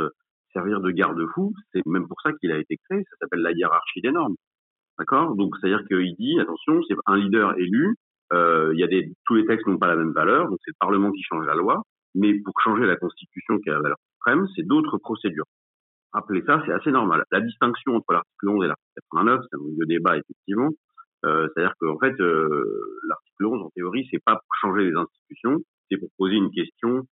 servir 0.53 0.81
de 0.81 0.91
garde-fou. 0.91 1.53
C'est 1.73 1.85
même 1.85 2.07
pour 2.07 2.19
ça 2.21 2.31
qu'il 2.33 2.51
a 2.51 2.57
été 2.57 2.77
créé. 2.89 3.03
Ça 3.09 3.17
s'appelle 3.21 3.41
la 3.41 3.51
hiérarchie 3.51 4.01
des 4.01 4.11
normes. 4.11 4.35
D'accord? 4.99 5.35
Donc, 5.35 5.55
c'est-à-dire 5.59 5.85
qu'il 5.87 6.15
dit, 6.15 6.39
attention, 6.39 6.81
c'est 6.87 6.95
un 7.05 7.17
leader 7.17 7.57
élu. 7.57 7.95
Euh, 8.33 8.71
il 8.73 8.79
y 8.79 8.83
a 8.83 8.87
des, 8.87 9.11
tous 9.25 9.35
les 9.35 9.45
textes 9.45 9.67
n'ont 9.67 9.77
pas 9.77 9.87
la 9.87 9.95
même 9.95 10.13
valeur, 10.13 10.49
donc 10.49 10.59
c'est 10.63 10.71
le 10.71 10.79
Parlement 10.79 11.11
qui 11.11 11.23
change 11.23 11.45
la 11.45 11.55
loi. 11.55 11.83
Mais 12.15 12.33
pour 12.43 12.53
changer 12.61 12.85
la 12.85 12.95
Constitution 12.95 13.57
qui 13.59 13.69
a 13.69 13.73
la 13.73 13.81
valeur 13.81 13.97
suprême, 14.15 14.47
c'est 14.55 14.63
d'autres 14.63 14.97
procédures. 14.97 15.45
Rappelez 16.13 16.43
ça, 16.45 16.61
c'est 16.65 16.73
assez 16.73 16.91
normal. 16.91 17.23
La 17.31 17.39
distinction 17.39 17.95
entre 17.95 18.11
l'article 18.13 18.49
11 18.49 18.65
et 18.65 18.67
l'article 18.67 18.91
89, 19.13 19.41
c'est 19.49 19.57
un 19.57 19.75
vieux 19.75 19.85
débat 19.85 20.17
effectivement. 20.17 20.69
Euh, 21.23 21.47
c'est-à-dire 21.53 21.73
qu'en 21.79 21.97
fait, 21.99 22.19
euh, 22.19 22.99
l'article 23.07 23.45
11, 23.45 23.61
en 23.61 23.69
théorie, 23.69 24.07
c'est 24.11 24.23
pas 24.23 24.33
pour 24.33 24.55
changer 24.61 24.89
les 24.89 24.95
institutions, 24.95 25.57
c'est 25.89 25.97
pour 25.97 26.09
poser 26.17 26.35
une 26.35 26.51
question, 26.51 27.03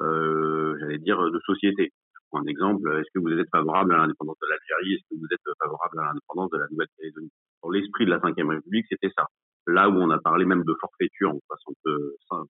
euh, 0.00 0.76
j'allais 0.80 0.98
dire, 0.98 1.18
de 1.18 1.40
société 1.40 1.92
un 2.32 2.44
exemple, 2.44 2.88
est-ce 2.98 3.10
que 3.14 3.20
vous 3.20 3.30
êtes 3.30 3.48
favorable 3.50 3.94
à 3.94 3.98
l'indépendance 3.98 4.36
de 4.42 4.48
l'Algérie? 4.48 4.94
Est-ce 4.94 5.08
que 5.10 5.20
vous 5.20 5.26
êtes 5.32 5.40
favorable 5.62 5.98
à 6.00 6.04
l'indépendance 6.06 6.50
de 6.50 6.58
la 6.58 6.66
Nouvelle-Calédonie? 6.70 7.32
Pour 7.60 7.72
l'esprit 7.72 8.04
de 8.04 8.10
la 8.10 8.18
Ve 8.18 8.48
République, 8.48 8.86
c'était 8.88 9.12
ça. 9.16 9.26
Là 9.66 9.88
où 9.88 9.94
on 9.94 10.10
a 10.10 10.18
parlé 10.18 10.44
même 10.44 10.64
de 10.64 10.74
forfaiture 10.80 11.30
en 11.30 11.40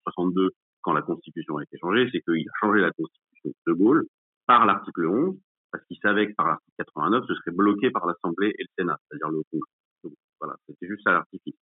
62, 0.05 0.51
quand 0.83 0.93
la 0.93 1.03
Constitution 1.03 1.59
a 1.59 1.63
été 1.63 1.79
changée, 1.79 2.09
c'est 2.13 2.21
qu'il 2.21 2.49
a 2.49 2.53
changé 2.61 2.81
la 2.81 2.91
Constitution 2.93 3.53
de 3.67 3.73
Gaulle 3.73 4.05
par 4.47 4.67
l'article 4.67 5.07
11, 5.07 5.37
parce 5.73 5.85
qu'il 5.87 5.99
savait 5.99 6.29
que 6.29 6.35
par 6.35 6.47
l'article 6.47 6.75
89, 6.79 7.25
ce 7.27 7.35
serait 7.35 7.53
bloqué 7.53 7.91
par 7.91 8.07
l'Assemblée 8.07 8.55
et 8.59 8.63
le 8.63 8.69
Sénat, 8.79 8.99
c'est-à-dire 9.09 9.31
le 9.31 9.43
Congrès. 9.51 10.17
Voilà, 10.41 10.57
c'était 10.67 10.87
juste 10.87 11.03
ça 11.05 11.13
l'artifice. 11.13 11.57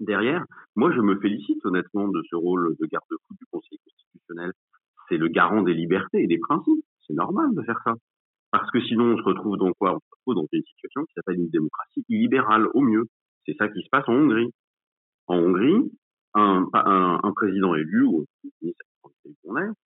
derrière. 0.00 0.44
Moi, 0.76 0.92
je 0.92 1.00
me 1.00 1.18
félicite 1.20 1.64
honnêtement 1.64 2.08
de 2.08 2.22
ce 2.30 2.36
rôle 2.36 2.76
de 2.78 2.86
garde-fou 2.86 3.34
du 3.34 3.44
Conseil 3.50 3.78
constitutionnel. 3.84 4.52
C'est 5.08 5.16
le 5.16 5.28
garant 5.28 5.62
des 5.62 5.74
libertés 5.74 6.22
et 6.22 6.26
des 6.26 6.38
principes. 6.38 6.84
C'est 7.08 7.14
normal 7.14 7.54
de 7.54 7.62
faire 7.62 7.80
ça. 7.84 7.94
Parce 8.50 8.70
que 8.70 8.80
sinon, 8.80 9.14
on 9.14 9.16
se 9.16 9.22
retrouve 9.22 9.56
dans 9.56 9.72
quoi? 9.72 9.94
On 9.94 9.98
se 9.98 10.10
retrouve 10.12 10.34
dans 10.42 10.48
une 10.52 10.62
situation 10.62 11.04
qui 11.04 11.12
s'appelle 11.14 11.36
une 11.36 11.50
démocratie 11.50 12.04
illibérale, 12.08 12.68
au 12.74 12.80
mieux. 12.80 13.06
C'est 13.46 13.56
ça 13.58 13.68
qui 13.68 13.82
se 13.82 13.88
passe 13.90 14.08
en 14.08 14.14
Hongrie. 14.14 14.52
En 15.26 15.38
Hongrie, 15.38 15.92
un, 16.34 17.32
président 17.34 17.74
élu, 17.74 18.04
ou 18.04 18.24
un 18.44 18.48
ministre 18.62 18.84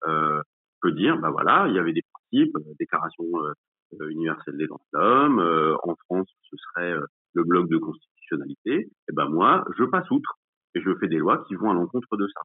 euh, 0.07 0.43
peut 0.81 0.93
dire, 0.93 1.19
bah 1.19 1.31
voilà, 1.31 1.67
il 1.69 1.75
y 1.75 1.79
avait 1.79 1.93
des 1.93 2.03
principes, 2.13 2.55
euh, 2.57 2.75
déclaration 2.79 3.25
euh, 4.01 4.09
universelle 4.11 4.57
des 4.57 4.67
droits 4.67 4.81
de 4.93 4.99
l'homme, 4.99 5.39
euh, 5.39 5.77
en 5.83 5.95
France, 6.07 6.29
ce 6.51 6.57
serait 6.57 6.93
euh, 6.93 7.05
le 7.35 7.45
bloc 7.45 7.69
de 7.69 7.77
constitutionnalité, 7.79 8.89
et 9.09 9.13
ben 9.13 9.29
moi, 9.29 9.65
je 9.77 9.85
passe 9.85 10.11
outre, 10.11 10.39
et 10.75 10.81
je 10.81 10.95
fais 10.99 11.09
des 11.09 11.19
lois 11.19 11.45
qui 11.47 11.55
vont 11.55 11.71
à 11.71 11.75
l'encontre 11.75 12.17
de 12.17 12.27
ça. 12.29 12.41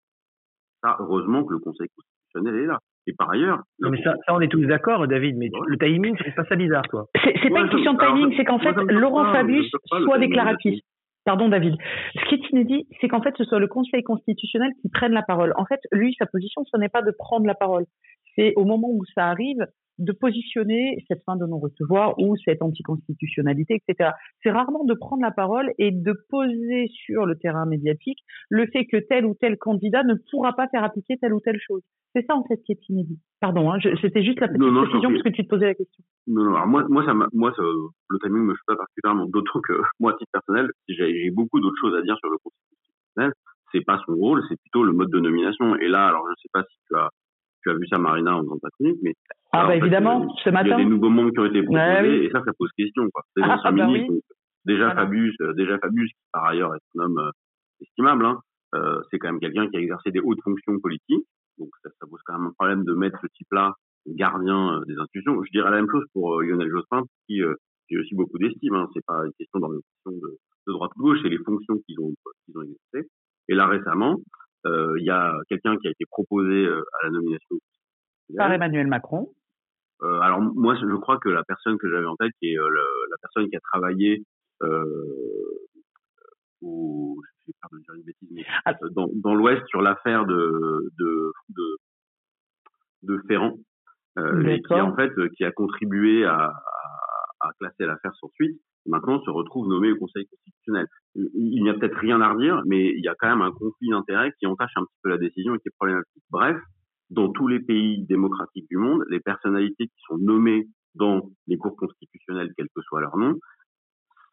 Ça, 0.83 0.97
heureusement 0.99 1.45
que 1.45 1.53
le 1.53 1.59
Conseil 1.59 1.87
constitutionnel 1.95 2.55
est 2.55 2.65
là. 2.65 2.79
Et 3.07 3.13
par 3.17 3.29
ailleurs. 3.31 3.59
Non, 3.79 3.89
mais 3.89 4.01
ça, 4.03 4.13
ça 4.25 4.35
on 4.35 4.41
est 4.41 4.49
tous 4.49 4.65
d'accord, 4.65 5.07
David, 5.07 5.37
mais 5.37 5.49
le 5.67 5.77
timing, 5.77 6.15
c'est 6.23 6.35
pas 6.35 6.43
ça 6.43 6.55
bizarre, 6.55 6.83
toi. 6.89 7.05
C'est 7.23 7.49
pas 7.49 7.61
une 7.61 7.69
question 7.69 7.93
de 7.93 7.99
timing, 7.99 8.33
c'est 8.35 8.43
qu'en 8.43 8.59
fait, 8.59 8.75
Laurent 8.89 9.31
Fabius 9.31 9.71
soit 10.03 10.19
déclaratif. 10.19 10.79
Pardon, 11.23 11.49
David. 11.49 11.75
Ce 12.15 12.29
qui 12.29 12.35
est 12.35 12.49
inédit, 12.51 12.87
c'est 13.01 13.09
qu'en 13.09 13.21
fait, 13.21 13.33
ce 13.37 13.43
soit 13.43 13.59
le 13.59 13.67
Conseil 13.67 14.01
constitutionnel 14.01 14.71
qui 14.81 14.89
prenne 14.89 15.11
la 15.11 15.23
parole. 15.23 15.51
En 15.57 15.65
fait, 15.65 15.79
lui, 15.91 16.15
sa 16.17 16.25
position, 16.25 16.63
ce 16.65 16.77
n'est 16.77 16.87
pas 16.87 17.01
de 17.01 17.11
prendre 17.17 17.45
la 17.45 17.53
parole. 17.53 17.83
C'est 18.35 18.53
au 18.55 18.63
moment 18.63 18.87
où 18.89 19.03
ça 19.13 19.25
arrive, 19.25 19.59
de 19.99 20.11
positionner 20.11 21.03
cette 21.07 21.23
fin 21.25 21.35
de 21.35 21.45
non-recevoir 21.45 22.17
ou 22.19 22.35
cette 22.37 22.61
anticonstitutionnalité, 22.61 23.81
etc. 23.87 24.11
C'est 24.43 24.51
rarement 24.51 24.83
de 24.83 24.93
prendre 24.93 25.21
la 25.21 25.31
parole 25.31 25.71
et 25.77 25.91
de 25.91 26.13
poser 26.29 26.87
sur 27.05 27.25
le 27.25 27.37
terrain 27.37 27.65
médiatique 27.65 28.19
le 28.49 28.67
fait 28.67 28.85
que 28.85 28.97
tel 28.97 29.25
ou 29.25 29.33
tel 29.33 29.57
candidat 29.57 30.03
ne 30.03 30.15
pourra 30.29 30.53
pas 30.53 30.67
faire 30.67 30.83
appliquer 30.83 31.17
telle 31.17 31.33
ou 31.33 31.39
telle 31.39 31.59
chose. 31.59 31.81
C'est 32.13 32.25
ça 32.25 32.35
en 32.35 32.43
fait 32.43 32.57
qui 32.65 32.71
est 32.71 32.89
inédit. 32.89 33.19
Pardon, 33.39 33.71
hein, 33.71 33.79
c'était 34.01 34.23
juste 34.23 34.39
la 34.39 34.47
petite 34.47 34.61
non, 34.61 34.71
non, 34.71 34.83
précision 34.83 35.09
parce 35.09 35.23
que 35.23 35.29
tu 35.29 35.43
te 35.43 35.49
posais 35.49 35.65
la 35.65 35.75
question. 35.75 36.03
Non, 36.27 36.43
non, 36.43 36.55
alors 36.55 36.67
moi, 36.67 36.85
moi, 36.89 37.05
ça 37.05 37.13
moi 37.33 37.53
ça, 37.55 37.61
le 37.61 38.19
timing 38.19 38.43
me 38.43 38.53
fait 38.53 38.61
pas 38.67 38.75
particulièrement. 38.75 39.25
D'autant 39.25 39.61
que 39.61 39.73
moi, 39.99 40.13
à 40.13 40.17
titre 40.17 40.31
personnel, 40.31 40.69
j'ai 40.87 41.29
beaucoup 41.31 41.59
d'autres 41.59 41.79
choses 41.79 41.95
à 41.95 42.01
dire 42.01 42.17
sur 42.17 42.29
le 42.29 42.37
constitutionnel. 42.37 43.33
C'est 43.71 43.85
pas 43.85 44.01
son 44.05 44.15
rôle, 44.15 44.43
c'est 44.47 44.59
plutôt 44.59 44.83
le 44.83 44.93
mode 44.93 45.11
de 45.11 45.19
nomination. 45.19 45.75
Et 45.75 45.87
là, 45.87 46.07
alors 46.07 46.25
je 46.29 46.41
sais 46.41 46.49
pas 46.53 46.63
si 46.63 46.77
tu 46.87 46.95
as 46.95 47.09
tu 47.67 47.75
as 47.75 47.77
vu 47.77 47.87
ça, 47.87 47.97
Marina, 47.97 48.35
en 48.35 48.43
faisant 48.43 48.57
ta 48.59 48.69
chronique, 48.69 48.99
mais. 49.03 49.13
Ah, 49.51 49.67
bah 49.67 49.75
évidemment, 49.75 50.27
ce 50.43 50.49
matin. 50.49 50.65
Il 50.65 50.69
y 50.69 50.73
a 50.73 50.77
des 50.77 50.85
nouveaux 50.85 51.09
membres 51.09 51.31
qui 51.31 51.39
ont 51.39 51.45
été 51.45 51.63
proposés, 51.63 52.25
et 52.25 52.29
ça, 52.31 52.41
ça 52.45 52.51
pose 52.57 52.69
question, 52.77 53.09
quoi. 53.11 53.23
Ah, 53.41 53.71
bah 53.71 53.87
oui. 53.89 54.07
déjà 54.65 54.93
Fabius, 54.93 55.35
euh, 55.41 55.53
déjà 55.53 55.77
Fabius, 55.79 56.09
qui 56.09 56.25
par 56.31 56.45
ailleurs 56.45 56.75
est 56.75 56.99
un 56.99 57.05
homme 57.05 57.19
euh, 57.19 57.31
estimable, 57.81 58.25
hein, 58.25 58.39
euh, 58.75 58.99
c'est 59.09 59.19
quand 59.19 59.29
même 59.29 59.39
quelqu'un 59.39 59.67
qui 59.69 59.77
a 59.77 59.79
exercé 59.79 60.11
des 60.11 60.19
hautes 60.19 60.41
fonctions 60.43 60.79
politiques, 60.79 61.25
donc 61.57 61.69
ça, 61.83 61.89
ça 61.99 62.07
pose 62.09 62.19
quand 62.25 62.37
même 62.37 62.47
un 62.47 62.53
problème 62.57 62.83
de 62.83 62.93
mettre 62.93 63.19
ce 63.21 63.27
type-là 63.27 63.73
gardien 64.07 64.75
euh, 64.75 64.85
des 64.85 64.95
institutions. 64.97 65.41
Je 65.43 65.51
dirais 65.51 65.71
la 65.71 65.77
même 65.77 65.89
chose 65.91 66.05
pour 66.13 66.41
Lionel 66.41 66.69
Jospin, 66.69 67.03
qui 67.27 67.41
j'ai 67.89 67.97
aussi 67.97 68.15
beaucoup 68.15 68.37
d'estime. 68.37 68.75
Hein. 68.75 68.87
C'est 68.93 69.05
pas 69.05 69.25
une 69.25 69.33
question 69.39 69.59
d'orientation 69.59 70.11
de, 70.11 70.37
de 70.67 70.73
droite 70.73 70.91
ou 70.97 71.01
gauche, 71.03 71.19
c'est 71.23 71.29
les 71.29 71.39
fonctions 71.39 71.77
qu'ils 71.87 71.99
ont 71.99 72.13
qu'ils 72.45 72.57
ont 72.57 72.63
exercées. 72.63 73.09
Et 73.49 73.55
là 73.55 73.67
récemment, 73.67 74.13
euh, 74.13 74.46
il 74.65 75.03
y 75.05 75.09
a 75.09 75.33
quelqu'un 75.49 75.77
qui 75.77 75.87
a 75.87 75.91
été 75.91 76.05
proposé 76.09 76.65
euh, 76.65 76.83
à 77.01 77.05
la 77.05 77.11
nomination 77.11 77.55
par 78.35 78.51
Emmanuel 78.51 78.87
Macron. 78.87 79.29
Euh, 80.03 80.19
alors 80.19 80.41
moi, 80.41 80.75
je 80.75 80.95
crois 80.97 81.17
que 81.17 81.29
la 81.29 81.43
personne 81.43 81.77
que 81.77 81.89
j'avais 81.89 82.05
en 82.05 82.15
tête, 82.15 82.31
qui 82.39 82.51
est 82.51 82.55
le, 82.55 82.85
la 83.09 83.17
personne 83.21 83.49
qui 83.49 83.55
a 83.55 83.59
travaillé 83.61 84.23
au, 86.61 87.21
je 87.47 87.51
vais 87.51 87.79
de 87.79 87.83
dire 87.83 87.93
une 87.95 88.03
bêtise, 88.03 88.29
mais 88.31 88.45
ah. 88.65 88.73
dans, 88.91 89.07
dans 89.13 89.35
l'Ouest 89.35 89.65
sur 89.67 89.81
l'affaire 89.81 90.25
de, 90.25 90.91
de, 90.97 91.31
de, 91.49 91.77
de 93.03 93.21
Ferrand, 93.27 93.57
euh, 94.17 94.47
et 94.47 94.61
qui 94.61 94.73
en 94.73 94.95
fait 94.95 95.11
qui 95.35 95.43
a 95.45 95.51
contribué 95.51 96.25
à, 96.25 96.35
à, 96.35 96.53
à 97.39 97.49
classer 97.59 97.85
l'affaire 97.85 98.15
sans 98.15 98.29
suite 98.29 98.59
maintenant 98.87 99.21
se 99.21 99.29
retrouve 99.29 99.67
nommé 99.67 99.91
au 99.91 99.97
Conseil 99.97 100.25
constitutionnel. 100.27 100.87
Il 101.15 101.61
n'y 101.61 101.69
a 101.69 101.73
peut-être 101.73 101.97
rien 101.97 102.21
à 102.21 102.33
redire, 102.33 102.61
mais 102.65 102.85
il 102.85 103.03
y 103.03 103.07
a 103.07 103.15
quand 103.15 103.29
même 103.29 103.41
un 103.41 103.51
conflit 103.51 103.89
d'intérêts 103.89 104.33
qui 104.39 104.47
entache 104.47 104.71
un 104.75 104.83
petit 104.83 104.97
peu 105.03 105.09
la 105.09 105.17
décision 105.17 105.55
et 105.55 105.59
qui 105.59 105.67
est 105.67 105.75
problématique. 105.77 106.23
Bref, 106.29 106.57
dans 107.09 107.31
tous 107.31 107.47
les 107.47 107.59
pays 107.59 108.05
démocratiques 108.05 108.67
du 108.69 108.77
monde, 108.77 109.03
les 109.09 109.19
personnalités 109.19 109.87
qui 109.87 109.99
sont 110.07 110.17
nommées 110.17 110.67
dans 110.95 111.29
les 111.47 111.57
cours 111.57 111.75
constitutionnels, 111.75 112.51
quel 112.57 112.67
que 112.75 112.81
soit 112.81 113.01
leur 113.01 113.17
nom, 113.17 113.35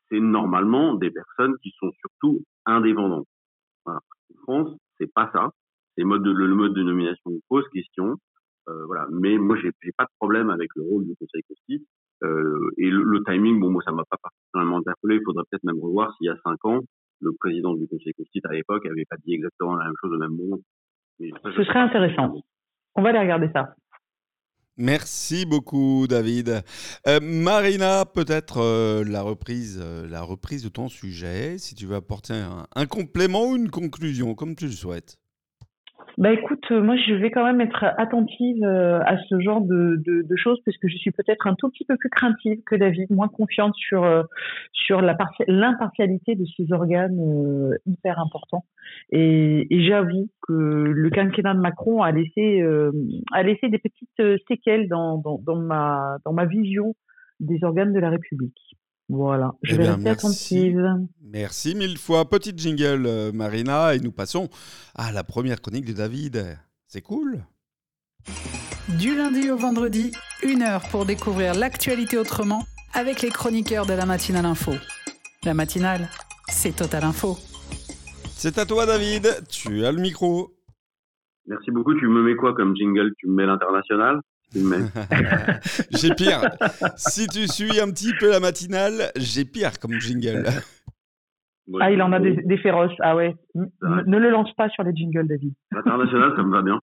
c'est 0.09 0.21
normalement 0.21 0.95
des 0.95 1.11
personnes 1.11 1.55
qui 1.63 1.73
sont 1.79 1.91
surtout 2.01 2.43
indépendantes. 2.67 3.27
Voilà. 3.85 4.01
En 4.31 4.43
France, 4.43 4.77
c'est 4.99 5.13
pas 5.13 5.31
ça. 5.33 5.51
C'est 5.97 6.03
le 6.03 6.09
mode 6.09 6.23
de 6.75 6.83
nomination 6.83 7.31
pose 7.49 7.69
question. 7.73 8.17
Euh, 8.69 8.87
voilà. 8.87 9.07
Mais 9.13 9.39
moi, 9.39 9.57
j'ai 9.57 9.71
pas 9.97 10.05
de 10.05 10.11
problème 10.19 10.51
avec 10.51 10.71
le 10.75 10.83
rôle 10.83 11.05
du 11.07 11.15
Conseil 11.17 11.43
constitutionnel. 11.43 11.87
Euh, 12.23 12.71
et 12.79 12.89
le, 12.89 13.03
le, 13.03 13.23
timing, 13.25 13.61
bon, 13.61 13.71
moi, 13.71 13.83
ça 13.85 13.93
m'a 13.93 14.05
pas 14.05 14.17
particulièrement 14.23 14.79
interpellé. 14.79 15.17
Il 15.17 15.25
faudrait 15.25 15.45
peut-être 15.51 15.65
même 15.65 15.81
revoir 15.81 16.15
s'il 16.17 16.27
y 16.27 16.31
a 16.31 16.37
cinq 16.45 16.65
ans, 16.65 16.81
le 17.21 17.33
président 17.39 17.75
du 17.75 17.87
Conseil 17.87 18.13
constitutionnel 18.15 18.55
à 18.55 18.59
l'époque 18.59 18.87
avait 18.87 19.05
pas 19.09 19.17
dit 19.25 19.35
exactement 19.35 19.77
la 19.77 19.87
même 19.87 19.95
chose 20.01 20.13
au 20.13 20.19
même 20.19 20.37
moment. 20.37 20.59
Mais 21.21 21.31
Ce 21.43 21.65
serait 21.65 21.81
intéressant. 21.81 22.35
On 22.95 23.03
va 23.03 23.11
aller 23.11 23.19
regarder 23.19 23.51
ça. 23.53 23.75
Merci 24.77 25.47
beaucoup, 25.47 26.07
David. 26.09 26.63
Euh, 27.07 27.21
Marina, 27.23 28.05
peut-être 28.05 28.59
euh, 28.59 29.05
la 29.07 29.23
reprise, 29.23 29.81
euh, 29.81 30.09
la 30.09 30.23
reprise 30.23 30.65
de 30.65 30.69
ton 30.69 30.89
sujet, 30.89 31.59
si 31.59 31.77
tu 31.77 31.87
veux 31.87 31.95
apporter 31.95 32.35
un, 32.35 32.67
un 32.75 32.87
complément 32.87 33.51
ou 33.51 33.57
une 33.57 33.71
conclusion, 33.71 34.35
comme 34.35 34.57
tu 34.57 34.65
le 34.67 34.73
souhaites. 34.73 35.17
Bah 36.17 36.33
écoute, 36.33 36.65
euh, 36.71 36.81
moi 36.81 36.95
je 36.97 37.13
vais 37.15 37.33
quand 37.33 37.45
même 37.45 37.61
être 37.61 37.85
attentive 37.99 38.63
euh, 38.63 39.01
à 39.05 39.19
ce 39.29 39.41
genre 39.41 39.61
de, 39.61 39.97
de, 39.97 40.23
de 40.23 40.37
choses 40.37 40.61
parce 40.65 40.77
que 40.79 40.87
je 40.87 40.97
suis 40.97 41.11
peut-être 41.11 41.49
un 41.49 41.57
tout 41.57 41.69
petit 41.71 41.85
peu 41.85 41.97
plus 41.97 42.09
craintive 42.09 42.61
que 42.65 42.77
David, 42.77 43.11
moins 43.11 43.27
confiante 43.27 43.75
sur 43.75 44.05
euh, 44.05 44.23
sur 44.73 45.01
l'impartialité 45.01 46.37
de 46.37 46.45
ces 46.57 46.73
organes 46.73 47.19
hyper 47.87 48.21
importants. 48.21 48.65
Et, 49.11 49.67
et 49.75 49.85
j'avoue 49.89 50.29
que 50.47 50.53
le 50.53 51.11
quinquennat 51.11 51.55
de 51.55 51.61
Macron 51.61 52.03
a 52.03 52.13
laissé 52.13 52.63
a 53.33 53.43
laissé 53.43 53.69
des 53.69 53.79
petites 53.79 54.41
séquelles 54.47 54.89
dans, 54.89 55.19
dans, 55.19 55.39
dans 55.39 55.57
ma 55.57 56.19
dans 56.25 56.33
ma 56.33 56.45
vision 56.45 56.95
des 57.41 57.65
organes 57.65 57.93
de 57.93 57.99
la 57.99 58.11
République. 58.11 58.77
Voilà, 59.09 59.53
je 59.63 59.75
eh 59.75 59.79
vais 59.79 59.91
rester 59.91 60.09
attentive. 60.09 60.83
Merci 61.23 61.75
mille 61.75 61.99
fois. 61.99 62.29
Petite 62.29 62.59
jingle, 62.59 63.07
euh, 63.07 63.33
Marina, 63.33 63.95
et 63.95 63.99
nous 63.99 64.13
passons 64.13 64.49
à 64.95 65.13
la 65.13 65.25
première 65.25 65.61
chronique 65.61 65.85
de 65.85 65.93
David. 65.93 66.59
C'est 66.87 67.03
cool. 67.03 67.45
Du 68.99 69.15
lundi 69.17 69.51
au 69.51 69.57
vendredi, 69.57 70.13
une 70.43 70.63
heure 70.63 70.83
pour 70.91 71.05
découvrir 71.05 71.55
l'actualité 71.55 72.17
autrement 72.17 72.63
avec 72.95 73.21
les 73.21 73.31
chroniqueurs 73.31 73.87
de 73.87 73.93
la 73.93 74.07
matinale 74.07 74.47
info. 74.47 74.73
La 75.45 75.53
matinale, 75.53 76.09
c'est 76.49 76.75
Total 76.75 77.05
Info. 77.05 77.37
C'est 78.37 78.57
à 78.59 78.65
toi, 78.65 78.87
David. 78.87 79.27
Tu 79.51 79.85
as 79.85 79.93
le 79.93 80.01
micro. 80.01 80.55
Merci 81.47 81.71
beaucoup. 81.71 81.95
Tu 81.95 82.07
me 82.07 82.23
mets 82.23 82.37
quoi 82.37 82.55
comme 82.55 82.75
jingle? 82.75 83.13
Tu 83.19 83.27
me 83.27 83.35
mets 83.35 83.47
l'international? 83.47 84.21
j'ai 85.91 86.15
pire. 86.15 86.43
si 86.97 87.27
tu 87.27 87.47
suis 87.49 87.81
un 87.81 87.91
petit 87.91 88.13
peu 88.19 88.31
la 88.31 88.41
matinale, 88.41 89.11
j'ai 89.17 89.45
pire 89.45 89.79
comme 89.81 90.01
jingle. 90.01 90.45
ah, 91.81 91.91
il 91.91 92.01
en 92.03 92.13
a 92.13 92.21
des, 92.21 92.37
des 92.43 92.59
féroces. 92.59 92.97
Ah 93.01 93.17
ouais. 93.17 93.35
Ne 93.55 94.19
le 94.19 94.31
lance 94.31 94.53
pas 94.55 94.69
sur 94.71 94.85
les 94.85 94.95
jingles, 94.95 95.27
David. 95.27 95.55
L'international, 95.73 96.33
ça 96.37 96.43
me 96.43 96.53
va 96.53 96.63
bien. 96.63 96.81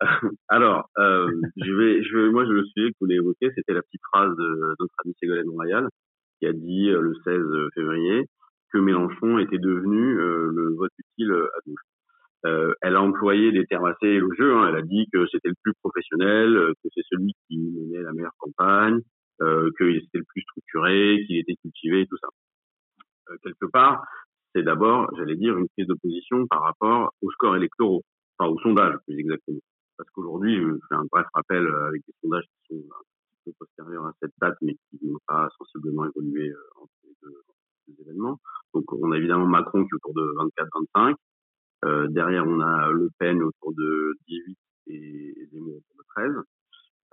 Alors, 0.48 0.88
euh, 0.98 1.30
je 1.56 1.72
vais, 1.72 2.02
je 2.02 2.16
vais, 2.16 2.30
moi, 2.30 2.44
je 2.44 2.52
le 2.52 2.64
suis, 2.66 2.92
que 2.92 2.96
vous 3.00 3.06
l'avez 3.06 3.20
évoqué, 3.20 3.50
c'était 3.54 3.72
la 3.72 3.82
petite 3.82 4.02
phrase 4.12 4.36
de 4.36 4.74
notre 4.78 4.94
ami 5.04 5.14
Ségolène 5.18 5.48
Royal, 5.48 5.88
qui 6.38 6.46
a 6.46 6.52
dit 6.52 6.90
euh, 6.90 7.00
le 7.00 7.14
16 7.24 7.40
février 7.74 8.26
que 8.72 8.78
Mélenchon 8.78 9.38
était 9.38 9.58
devenu 9.58 10.18
euh, 10.18 10.50
le 10.52 10.74
vote 10.74 10.92
utile 10.98 11.32
à 11.32 11.58
gauche. 11.66 11.80
Euh, 12.44 12.74
elle 12.82 12.96
a 12.96 13.02
employé 13.02 13.50
des 13.50 13.66
termes 13.66 13.86
assez 13.86 14.06
élogieux. 14.06 14.54
Hein. 14.54 14.68
Elle 14.68 14.76
a 14.76 14.82
dit 14.82 15.08
que 15.12 15.26
c'était 15.32 15.48
le 15.48 15.54
plus 15.62 15.72
professionnel, 15.82 16.56
euh, 16.56 16.72
que 16.82 16.88
c'est 16.94 17.02
celui 17.10 17.32
qui 17.48 17.58
menait 17.58 18.02
la 18.02 18.12
meilleure 18.12 18.36
campagne, 18.38 19.00
euh, 19.40 19.70
qu'il 19.78 19.96
était 19.96 20.18
le 20.18 20.24
plus 20.24 20.42
structuré, 20.42 21.24
qu'il 21.26 21.38
était 21.38 21.56
cultivé 21.56 22.06
tout 22.06 22.16
ça. 22.18 22.28
Euh, 23.30 23.36
quelque 23.42 23.66
part, 23.66 24.04
c'est 24.54 24.62
d'abord, 24.62 25.10
j'allais 25.16 25.36
dire, 25.36 25.56
une 25.56 25.68
prise 25.68 25.86
de 25.86 25.94
position 25.94 26.46
par 26.46 26.62
rapport 26.62 27.12
aux 27.22 27.30
scores 27.32 27.56
électoraux, 27.56 28.02
enfin 28.38 28.50
aux 28.50 28.58
sondages 28.60 28.96
plus 29.06 29.18
exactement. 29.18 29.60
Parce 29.96 30.10
qu'aujourd'hui, 30.10 30.56
je 30.56 30.74
fais 30.88 30.94
un 30.94 31.06
bref 31.10 31.26
rappel 31.34 31.66
avec 31.88 32.02
des 32.06 32.14
sondages 32.22 32.44
qui 32.44 32.74
sont 32.76 32.84
un 32.92 33.02
peu 33.44 33.52
postérieurs 33.58 34.06
à 34.06 34.12
cette 34.20 34.32
date, 34.40 34.56
mais 34.60 34.74
qui 34.74 35.06
n'ont 35.06 35.18
pas 35.26 35.48
sensiblement 35.58 36.04
évolué 36.06 36.52
entre 36.76 36.92
les 37.04 37.14
deux, 37.22 37.34
deux 37.88 38.02
événements. 38.02 38.38
Donc, 38.74 38.92
on 38.92 39.10
a 39.12 39.16
évidemment 39.16 39.46
Macron 39.46 39.84
qui 39.84 39.88
est 39.90 39.96
autour 39.96 40.14
de 40.14 40.34
24-25. 40.94 41.16
Euh, 41.86 42.08
derrière, 42.08 42.46
on 42.46 42.60
a 42.60 42.90
Le 42.90 43.10
Pen 43.18 43.42
autour 43.42 43.72
de 43.74 44.14
18 44.28 44.58
et 44.88 45.48
Zemmour 45.52 45.76
autour 45.76 45.96
de 45.98 46.04
13. 46.16 46.32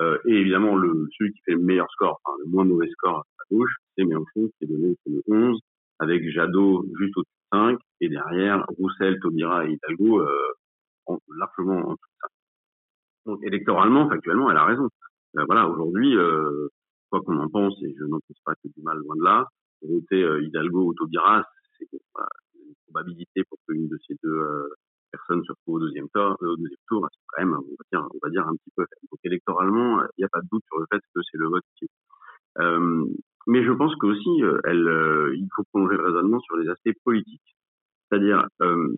Euh, 0.02 0.18
et 0.26 0.34
évidemment, 0.34 0.76
le, 0.76 1.08
celui 1.18 1.34
qui 1.34 1.42
fait 1.46 1.54
le 1.54 1.60
meilleur 1.60 1.90
score, 1.92 2.20
enfin, 2.24 2.38
le 2.44 2.50
moins 2.50 2.66
mauvais 2.66 2.90
score 2.90 3.20
à 3.20 3.44
gauche, 3.52 3.76
c'est 3.96 4.04
Mélenchon 4.04 4.50
qui 4.58 4.64
est 4.64 4.68
donné 4.68 4.96
de 5.06 5.24
11, 5.28 5.60
avec 6.00 6.28
Jadot 6.32 6.86
juste 7.00 7.16
au-dessus 7.18 7.32
5, 7.52 7.80
et 8.02 8.10
derrière, 8.10 8.66
Roussel, 8.78 9.20
Taubira 9.22 9.66
et 9.66 9.74
Hidalgo, 9.74 10.22
euh, 10.22 11.18
largement 11.38 11.78
en 11.78 11.94
dessous 11.94 11.94
de 11.94 12.18
ça. 12.22 12.28
Donc, 13.28 13.40
électoralement, 13.44 14.10
factuellement, 14.10 14.50
elle 14.50 14.58
a 14.58 14.66
raison. 14.66 14.90
Voilà, 15.36 15.68
aujourd'hui, 15.68 16.16
quoi 17.10 17.22
qu'on 17.22 17.38
en 17.38 17.50
pense, 17.50 17.76
et 17.84 17.94
je 17.98 18.04
n'en 18.06 18.20
pense 18.28 18.38
pas 18.44 18.54
que 18.56 18.68
du 18.76 18.82
mal 18.84 18.98
loin 18.98 19.16
de 19.16 19.24
là, 19.24 19.48
voter 19.88 20.24
euh, 20.24 20.42
Hidalgo 20.44 20.88
ou 20.88 20.94
Taubira, 20.94 21.44
c'est 21.78 21.88
probabilité 22.86 23.44
pour 23.46 23.58
qu'une 23.68 23.88
de 23.88 23.98
ces 24.08 24.16
deux 24.24 24.70
personnes 25.12 25.44
se 25.46 25.52
retrouve 25.52 25.76
au 25.76 25.80
deuxième 25.80 26.10
tour, 26.10 26.36
au 26.42 26.56
deuxième 26.58 26.86
tour, 26.88 27.08
c'est 27.12 27.20
quand 27.28 27.46
même, 27.46 27.56
on 27.56 28.20
va 28.24 28.30
dire, 28.30 28.48
un 28.48 28.56
petit 28.56 28.72
peu 28.76 28.84
faible. 28.84 29.08
Donc, 29.12 29.20
électoralement, 29.24 30.02
il 30.02 30.20
n'y 30.20 30.26
a 30.26 30.30
pas 30.30 30.42
de 30.42 30.48
doute 30.52 30.64
sur 30.68 30.80
le 30.80 30.86
fait 30.92 31.00
que 31.00 31.22
c'est 31.30 31.38
le 31.38 31.48
vote 31.48 31.64
qui 31.78 31.88
euh, 32.60 33.06
mais 33.48 33.64
je 33.64 33.72
pense 33.72 33.96
qu'aussi, 33.96 34.42
elle, 34.64 35.34
il 35.36 35.48
faut 35.56 35.64
prolonger 35.66 35.98
le 35.98 36.06
raisonnement 36.06 36.40
sur 36.40 36.56
les 36.56 36.70
aspects 36.70 36.94
politiques. 37.04 37.56
C'est-à-dire, 38.10 38.48
euh, 38.62 38.96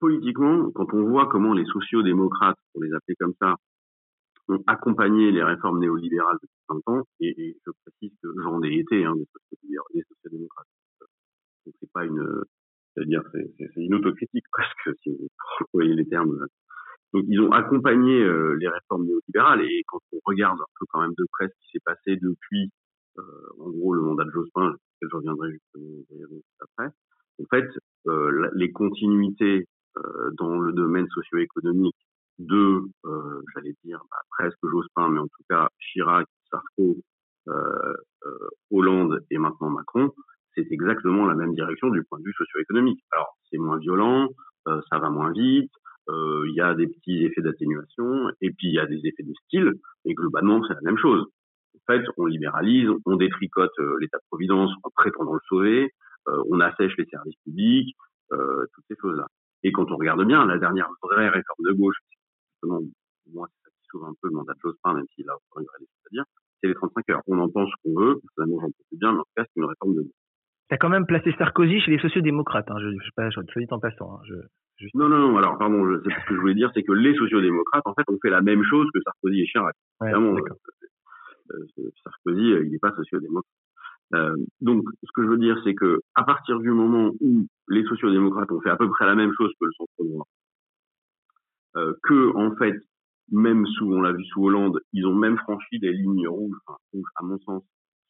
politiquement, 0.00 0.70
quand 0.72 0.92
on 0.92 1.04
voit 1.04 1.28
comment 1.28 1.54
les 1.54 1.64
sociaux-démocrates, 1.66 2.58
pour 2.72 2.82
les 2.82 2.92
appeler 2.92 3.14
comme 3.18 3.34
ça, 3.40 3.56
ont 4.48 4.62
accompagné 4.66 5.30
les 5.30 5.42
réformes 5.42 5.80
néolibérales 5.80 6.36
depuis 6.42 6.82
20 6.86 6.92
ans, 6.92 7.02
et, 7.20 7.56
je 7.64 7.70
précise 7.84 8.14
que 8.22 8.28
j'en 8.42 8.62
ai 8.62 8.74
été, 8.74 9.04
hein, 9.04 9.14
des 9.16 9.26
sociaux-démocrates. 10.02 10.66
C'est 11.80 11.92
pas 11.92 12.04
une, 12.04 12.42
c'est-à-dire 12.94 13.22
c'est 13.32 13.76
une 13.76 13.94
autocritique 13.94 14.44
presque, 14.52 14.98
si 15.02 15.10
vous 15.10 15.28
voyez 15.72 15.94
les 15.94 16.06
termes. 16.06 16.46
Donc 17.12 17.24
ils 17.28 17.40
ont 17.40 17.52
accompagné 17.52 18.20
euh, 18.20 18.56
les 18.58 18.68
réformes 18.68 19.06
néolibérales, 19.06 19.62
et 19.62 19.82
quand 19.86 20.00
on 20.12 20.18
regarde 20.24 20.60
un 20.60 20.72
peu 20.78 20.86
quand 20.88 21.00
même 21.00 21.14
de 21.16 21.26
près 21.32 21.48
ce 21.48 21.54
qui 21.60 21.70
s'est 21.72 21.82
passé 21.84 22.16
depuis, 22.16 22.70
euh, 23.18 23.22
en 23.60 23.70
gros, 23.70 23.94
le 23.94 24.02
mandat 24.02 24.24
de 24.24 24.30
Jospin, 24.30 24.74
je 25.00 25.08
reviendrai 25.14 25.52
justement 25.52 26.40
après, 26.60 26.90
en 27.40 27.44
fait, 27.50 27.68
euh, 28.06 28.50
les 28.54 28.72
continuités 28.72 29.66
euh, 29.96 30.30
dans 30.38 30.58
le 30.58 30.72
domaine 30.72 31.06
socio-économique 31.08 31.96
de, 32.38 32.82
euh, 33.04 33.42
j'allais 33.54 33.74
dire, 33.84 34.02
bah, 34.10 34.18
presque 34.30 34.58
Jospin, 34.64 35.08
mais 35.10 35.20
en 35.20 35.28
tout 35.28 35.44
cas 35.48 35.68
Chirac, 35.78 36.26
Sarko, 36.50 36.96
euh, 37.48 37.94
euh, 38.26 38.48
Hollande 38.70 39.24
et 39.30 39.38
maintenant 39.38 39.70
Macron, 39.70 40.12
c'est 40.54 40.66
exactement 40.70 41.26
la 41.26 41.34
même 41.34 41.54
direction 41.54 41.88
du 41.90 42.02
point 42.04 42.18
de 42.18 42.24
vue 42.24 42.34
socio-économique. 42.36 43.00
Alors, 43.12 43.36
c'est 43.50 43.58
moins 43.58 43.78
violent, 43.78 44.28
euh, 44.68 44.80
ça 44.90 44.98
va 44.98 45.10
moins 45.10 45.32
vite, 45.32 45.70
il 46.08 46.52
y 46.54 46.60
a 46.60 46.74
des 46.74 46.86
petits 46.86 47.24
effets 47.24 47.40
d'atténuation, 47.40 48.28
et 48.42 48.50
puis 48.50 48.68
il 48.68 48.74
y 48.74 48.78
a 48.78 48.86
des 48.86 49.00
effets 49.04 49.22
de 49.22 49.32
style, 49.46 49.72
et 50.04 50.12
globalement, 50.12 50.62
c'est 50.66 50.74
la 50.74 50.82
même 50.82 50.98
chose. 50.98 51.24
En 51.76 51.92
fait, 51.92 52.04
on 52.18 52.26
libéralise, 52.26 52.90
on 53.06 53.16
détricote 53.16 53.72
l'État-providence 54.00 54.70
en 54.82 54.90
prétendant 54.94 55.32
le 55.32 55.40
sauver, 55.48 55.90
on 56.26 56.60
assèche 56.60 56.94
les 56.98 57.06
services 57.06 57.36
publics, 57.44 57.96
toutes 58.28 58.84
ces 58.88 58.96
choses-là. 59.00 59.26
Et 59.64 59.72
quand 59.72 59.90
on 59.90 59.96
regarde 59.96 60.22
bien, 60.26 60.44
la 60.44 60.58
dernière 60.58 60.90
vraie 61.02 61.30
réforme 61.30 61.64
de 61.64 61.72
gauche, 61.72 61.96
justement, 62.52 62.80
moi, 63.32 63.48
ça 63.64 63.70
qui 63.70 63.86
sauve 63.90 64.04
un 64.04 64.12
peu 64.20 64.28
le 64.28 64.34
mandat 64.34 64.52
de 64.52 64.58
Jospin, 64.62 64.92
même 64.92 65.06
s'il 65.14 65.28
a 65.28 65.34
encore 65.34 65.62
vraie 65.64 65.76
à 65.80 66.08
dire, 66.12 66.24
c'est 66.60 66.68
les 66.68 66.74
35 66.74 67.08
heures. 67.10 67.22
On 67.26 67.38
en 67.38 67.48
pense 67.48 67.70
ce 67.70 67.74
qu'on 67.82 67.98
veut, 67.98 68.20
personnellement, 68.20 68.60
j'en 68.60 68.66
pense 68.66 68.98
bien, 68.98 69.12
mais 69.12 69.18
en 69.20 69.22
tout 69.22 69.30
cas, 69.36 69.44
c'est 69.44 69.60
une 69.60 69.64
réforme 69.64 69.94
de 69.94 70.02
gauche. 70.02 70.23
T'as 70.68 70.76
quand 70.78 70.88
même 70.88 71.06
placé 71.06 71.32
Sarkozy 71.38 71.80
chez 71.80 71.90
les 71.90 71.98
sociodémocrates, 71.98 72.70
hein, 72.70 72.78
je, 72.80 72.90
je 72.90 73.04
sais 73.04 73.12
pas, 73.14 73.30
je 73.30 73.40
te 73.40 73.58
dis 73.58 73.66
en 73.70 73.78
passant. 73.78 74.14
Hein, 74.14 74.20
je, 74.24 74.86
Non, 74.94 75.08
non, 75.08 75.18
non, 75.18 75.36
alors, 75.36 75.58
pardon, 75.58 75.84
je, 75.86 75.98
ce 75.98 76.26
que 76.26 76.34
je 76.34 76.40
voulais 76.40 76.54
dire, 76.54 76.70
c'est 76.74 76.82
que 76.82 76.92
les 76.92 77.14
sociodémocrates, 77.14 77.86
en 77.86 77.94
fait, 77.94 78.04
ont 78.08 78.18
fait 78.22 78.30
la 78.30 78.40
même 78.40 78.62
chose 78.64 78.88
que 78.94 79.00
Sarkozy 79.02 79.42
et 79.42 79.46
Chirac. 79.46 79.76
Ouais, 80.00 80.12
euh, 80.14 80.36
euh, 81.52 81.90
Sarkozy, 82.02 82.52
euh, 82.52 82.64
il 82.64 82.72
n'est 82.72 82.78
pas 82.78 82.92
sociodémocrate. 82.92 83.44
Euh, 84.14 84.36
donc, 84.60 84.84
ce 85.02 85.10
que 85.14 85.22
je 85.22 85.28
veux 85.28 85.38
dire, 85.38 85.60
c'est 85.64 85.74
que 85.74 86.00
à 86.14 86.24
partir 86.24 86.60
du 86.60 86.70
moment 86.70 87.12
où 87.20 87.46
les 87.68 87.84
sociodémocrates 87.84 88.50
ont 88.52 88.60
fait 88.60 88.70
à 88.70 88.76
peu 88.76 88.88
près 88.88 89.06
la 89.06 89.14
même 89.14 89.32
chose 89.36 89.52
que 89.60 89.66
le 89.66 89.72
centre 89.72 89.92
droit, 89.98 90.26
euh, 91.76 91.94
que 92.02 92.36
en 92.36 92.54
fait, 92.56 92.76
même 93.32 93.66
sous, 93.66 93.92
on 93.92 94.02
l'a 94.02 94.12
vu 94.12 94.24
sous 94.26 94.44
Hollande, 94.44 94.80
ils 94.92 95.06
ont 95.06 95.14
même 95.14 95.38
franchi 95.38 95.78
des 95.78 95.92
lignes 95.92 96.28
rouges, 96.28 96.56
enfin, 96.66 96.78
rouges 96.92 97.08
à 97.16 97.24
mon 97.24 97.38
sens, 97.40 97.64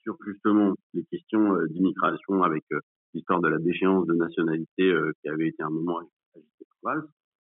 sur 0.05 0.17
justement 0.25 0.75
les 0.93 1.05
questions 1.05 1.57
euh, 1.57 1.67
d'immigration 1.69 2.43
avec 2.43 2.65
euh, 2.73 2.81
l'histoire 3.13 3.41
de 3.41 3.49
la 3.49 3.59
déchéance 3.59 4.07
de 4.07 4.15
nationalité 4.15 4.91
euh, 4.91 5.13
qui 5.21 5.29
avait 5.29 5.49
été 5.49 5.63
un 5.63 5.71
moment 5.71 5.99
agité 5.99 6.67
par. 6.83 6.97
Et 6.97 7.01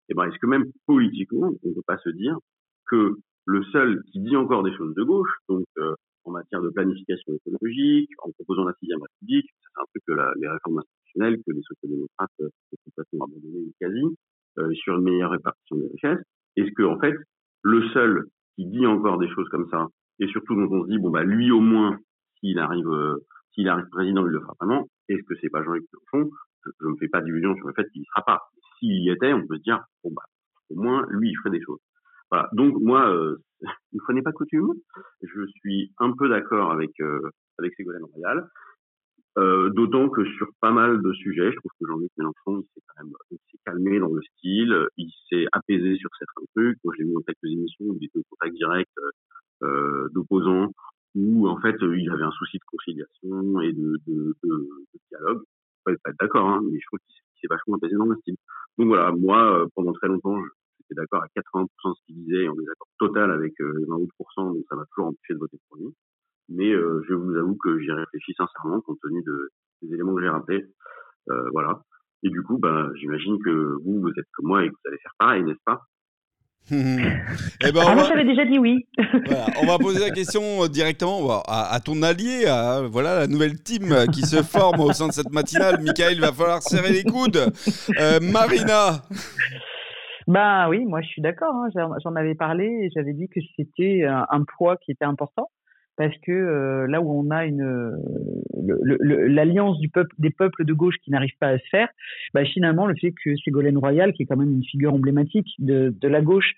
eh 0.09 0.13
ben, 0.15 0.25
est-ce 0.25 0.39
que 0.39 0.47
même 0.47 0.65
politiquement, 0.85 1.51
on 1.63 1.69
ne 1.69 1.73
peut 1.73 1.81
pas 1.85 1.97
se 1.99 2.09
dire 2.09 2.37
que 2.87 3.15
le 3.45 3.63
seul 3.71 4.01
qui 4.11 4.19
dit 4.19 4.35
encore 4.35 4.63
des 4.63 4.75
choses 4.75 4.93
de 4.95 5.03
gauche, 5.03 5.31
donc 5.47 5.65
en 6.25 6.31
matière 6.31 6.61
de 6.61 6.69
planification 6.69 7.33
écologique, 7.33 8.09
en 8.19 8.31
proposant 8.31 8.65
la 8.65 8.73
sixième 8.79 9.01
république. 9.01 9.49
C'est 9.61 9.81
un 9.81 9.85
truc 9.85 10.03
que 10.07 10.39
les 10.39 10.47
réformes 10.47 10.79
institutionnelles 10.79 11.37
que 11.37 11.51
les 11.51 11.61
sociodémocrates 11.61 12.31
euh, 12.41 12.47
ont 12.47 12.77
complètement 12.85 13.25
abandonné 13.25 13.73
quasi, 13.79 14.01
sur 14.75 14.97
une 14.97 15.03
meilleure 15.03 15.31
répartition 15.31 15.77
des 15.77 15.87
richesses. 15.87 16.23
Est-ce 16.57 16.71
que, 16.73 16.83
en 16.83 16.99
fait, 16.99 17.15
le 17.63 17.89
seul 17.89 18.27
qui 18.55 18.65
dit 18.65 18.85
encore 18.85 19.17
des 19.17 19.29
choses 19.29 19.49
comme 19.49 19.67
ça, 19.69 19.87
et 20.19 20.27
surtout 20.27 20.55
dont 20.55 20.69
on 20.71 20.83
se 20.83 20.89
dit, 20.89 20.99
bon, 20.99 21.09
bah, 21.09 21.23
lui 21.23 21.51
au 21.51 21.59
moins, 21.59 21.97
s'il 22.43 22.59
arrive, 22.59 22.89
euh, 22.89 23.17
s'il 23.53 23.69
arrive 23.69 23.87
président, 23.89 24.25
il 24.25 24.31
le 24.31 24.41
fera 24.41 24.53
vraiment, 24.59 24.87
est-ce 25.07 25.23
que 25.23 25.35
c'est 25.39 25.49
pas 25.49 25.63
Jean-Luc 25.63 25.85
Mélenchon? 26.13 26.29
Je 26.65 26.85
ne 26.85 26.91
me 26.91 26.97
fais 26.97 27.07
pas 27.07 27.21
d'illusion 27.21 27.55
sur 27.55 27.67
le 27.67 27.73
fait 27.73 27.89
qu'il 27.91 28.01
ne 28.01 28.05
sera 28.05 28.23
pas. 28.23 28.41
S'il 28.79 29.03
y 29.03 29.09
était, 29.09 29.33
on 29.33 29.47
peut 29.47 29.57
se 29.57 29.63
dire, 29.63 29.83
bah, 30.03 30.23
au 30.69 30.75
moins, 30.75 31.05
lui, 31.09 31.29
il 31.29 31.35
ferait 31.37 31.57
des 31.57 31.61
choses. 31.61 31.79
Voilà. 32.29 32.49
Donc 32.53 32.75
moi, 32.81 33.09
euh, 33.13 33.37
une 33.93 33.99
fois 34.01 34.13
n'est 34.13 34.21
pas 34.21 34.31
coutume, 34.31 34.73
je 35.21 35.45
suis 35.57 35.93
un 35.99 36.13
peu 36.13 36.27
d'accord 36.29 36.71
avec 36.71 36.91
euh, 36.99 37.29
avec 37.59 37.73
Ségolène 37.75 38.03
Royal. 38.03 38.47
Euh, 39.37 39.69
D'autant 39.71 40.09
que 40.09 40.23
sur 40.25 40.47
pas 40.59 40.71
mal 40.71 41.01
de 41.01 41.13
sujets, 41.13 41.51
je 41.51 41.57
trouve 41.57 41.71
que 41.79 41.87
Jean-Luc 41.87 42.11
Mélenchon, 42.17 42.61
il 42.61 42.67
s'est 42.73 42.81
quand 42.87 43.03
même 43.03 43.13
calmé 43.65 43.99
dans 43.99 44.13
le 44.13 44.21
style, 44.21 44.87
il 44.97 45.11
s'est 45.29 45.45
apaisé 45.51 45.95
sur 45.95 46.09
certains 46.17 46.45
trucs. 46.55 46.77
Moi, 46.83 46.93
je 46.97 47.03
l'ai 47.03 47.09
vu 47.09 47.13
dans 47.13 47.21
quelques 47.21 47.51
émissions 47.51 47.85
il 47.99 48.05
était 48.05 48.19
au 48.19 48.23
contact 48.29 48.55
direct 48.55 48.91
euh, 49.63 50.09
d'opposants, 50.13 50.72
où 51.15 51.47
en 51.47 51.59
fait 51.59 51.75
il 51.81 52.09
avait 52.11 52.23
un 52.23 52.31
souci 52.31 52.57
de 52.57 52.63
conciliation 52.65 53.61
et 53.61 53.73
de, 53.73 53.97
de, 54.07 54.35
de, 54.43 54.49
de 54.49 54.99
dialogue. 55.09 55.43
Pas 55.85 55.91
être 55.91 56.15
d'accord, 56.19 56.47
hein, 56.47 56.61
mais 56.63 56.79
je 56.79 56.85
trouve 56.87 56.99
qu'il 56.99 57.21
s'est 57.41 57.47
vachement 57.49 57.75
apaisé 57.75 57.95
dans 57.95 58.05
le 58.05 58.15
style. 58.17 58.35
Donc 58.77 58.87
voilà, 58.87 59.11
moi, 59.11 59.67
pendant 59.75 59.93
très 59.93 60.07
longtemps, 60.07 60.39
j'étais 60.79 60.95
d'accord 60.95 61.23
à 61.23 61.27
80% 61.27 61.65
de 61.65 61.95
ce 61.95 62.05
qu'il 62.05 62.15
disait, 62.23 62.47
en 62.47 62.55
désaccord 62.55 62.87
total 62.99 63.31
avec 63.31 63.53
euh, 63.61 63.73
les 63.79 63.85
20%, 63.85 64.07
donc 64.37 64.65
ça 64.69 64.75
m'a 64.75 64.85
toujours 64.85 65.07
empêché 65.07 65.33
de 65.33 65.39
voter 65.39 65.57
pour 65.67 65.77
lui. 65.77 65.93
Mais 66.49 66.71
euh, 66.71 67.01
je 67.07 67.13
vous 67.13 67.35
avoue 67.35 67.55
que 67.55 67.79
j'y 67.79 67.91
réfléchis 67.91 68.33
sincèrement, 68.37 68.81
compte 68.81 68.99
tenu 69.01 69.23
de, 69.23 69.49
des 69.81 69.93
éléments 69.93 70.15
que 70.15 70.21
j'ai 70.21 70.29
rappelés. 70.29 70.65
Euh, 71.29 71.49
voilà. 71.51 71.81
Et 72.23 72.29
du 72.29 72.41
coup, 72.43 72.57
bah, 72.57 72.89
j'imagine 72.95 73.41
que 73.43 73.77
vous, 73.83 74.01
vous 74.01 74.09
êtes 74.09 74.27
comme 74.33 74.47
moi 74.47 74.63
et 74.63 74.69
que 74.69 74.73
vous 74.73 74.87
allez 74.89 74.97
faire 74.99 75.13
pareil, 75.17 75.43
n'est-ce 75.43 75.63
pas? 75.65 75.81
Eh 76.71 77.71
ben, 77.71 77.81
ah, 77.85 77.95
moi, 77.95 78.05
j'avais 78.07 78.23
déjà 78.23 78.45
dit 78.45 78.57
oui. 78.57 78.85
voilà, 79.25 79.45
on 79.61 79.65
va 79.65 79.77
poser 79.77 79.99
la 79.99 80.11
question 80.11 80.65
directement 80.67 81.41
à, 81.47 81.73
à, 81.73 81.79
ton 81.79 82.01
allié, 82.01 82.45
à 82.45 82.81
voilà, 82.81 83.19
la 83.19 83.27
nouvelle 83.27 83.61
team 83.61 83.93
qui 84.13 84.21
se 84.21 84.41
forme 84.41 84.79
au 84.79 84.93
sein 84.93 85.07
de 85.07 85.13
cette 85.13 85.31
matinale. 85.31 85.81
Michael, 85.81 86.13
il 86.13 86.21
va 86.21 86.31
falloir 86.31 86.61
serrer 86.61 86.91
les 86.91 87.03
coudes. 87.03 87.51
Euh, 87.99 88.19
Marina 88.21 89.01
bah 90.27 90.69
oui, 90.69 90.85
moi 90.85 91.01
je 91.01 91.07
suis 91.07 91.21
d'accord. 91.21 91.53
Hein. 91.53 91.69
J'en 92.03 92.15
avais 92.15 92.35
parlé 92.35 92.65
et 92.65 92.89
j'avais 92.95 93.13
dit 93.13 93.27
que 93.27 93.41
c'était 93.57 94.05
un, 94.05 94.43
poids 94.57 94.77
qui 94.77 94.91
était 94.91 95.05
important 95.05 95.49
parce 95.97 96.15
que 96.25 96.31
euh, 96.31 96.87
là 96.87 97.01
où 97.01 97.11
on 97.11 97.29
a 97.29 97.45
une 97.45 97.93
l'alliance 99.27 99.79
du 99.79 99.89
peuple 99.89 100.15
des 100.19 100.29
peuples 100.29 100.65
de 100.65 100.73
gauche 100.73 100.95
qui 101.03 101.11
n'arrive 101.11 101.35
pas 101.39 101.49
à 101.49 101.57
se 101.57 101.67
faire, 101.69 101.89
bah 102.33 102.45
finalement 102.45 102.87
le 102.87 102.95
fait 102.95 103.13
que 103.23 103.35
Ségolène 103.37 103.77
Royal, 103.77 104.13
qui 104.13 104.23
est 104.23 104.25
quand 104.25 104.37
même 104.37 104.51
une 104.51 104.63
figure 104.63 104.93
emblématique 104.93 105.47
de, 105.59 105.93
la 106.03 106.21
gauche, 106.21 106.53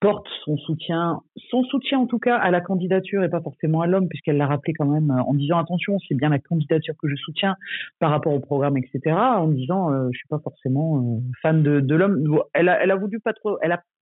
porte 0.00 0.26
son 0.44 0.56
soutien, 0.58 1.20
son 1.50 1.64
soutien 1.64 1.98
en 1.98 2.06
tout 2.06 2.18
cas 2.18 2.36
à 2.36 2.50
la 2.50 2.60
candidature 2.60 3.24
et 3.24 3.30
pas 3.30 3.40
forcément 3.40 3.80
à 3.80 3.86
l'homme, 3.86 4.08
puisqu'elle 4.08 4.36
l'a 4.36 4.46
rappelé 4.46 4.74
quand 4.74 4.86
même 4.86 5.10
euh, 5.10 5.22
en 5.22 5.34
disant 5.34 5.58
attention, 5.58 5.98
c'est 6.06 6.14
bien 6.14 6.28
la 6.28 6.38
candidature 6.38 6.94
que 7.00 7.08
je 7.08 7.16
soutiens 7.16 7.56
par 7.98 8.10
rapport 8.10 8.34
au 8.34 8.40
programme, 8.40 8.76
etc. 8.76 9.16
En 9.16 9.48
disant 9.48 9.92
euh, 9.92 10.08
je 10.12 10.18
suis 10.18 10.28
pas 10.28 10.40
forcément 10.40 10.98
euh, 10.98 11.20
fan 11.40 11.62
de, 11.62 11.94
l'homme. 11.94 12.40
Elle 12.52 12.68
a, 12.68 12.96
voulu 12.96 13.20
pas 13.20 13.32
trop, 13.32 13.58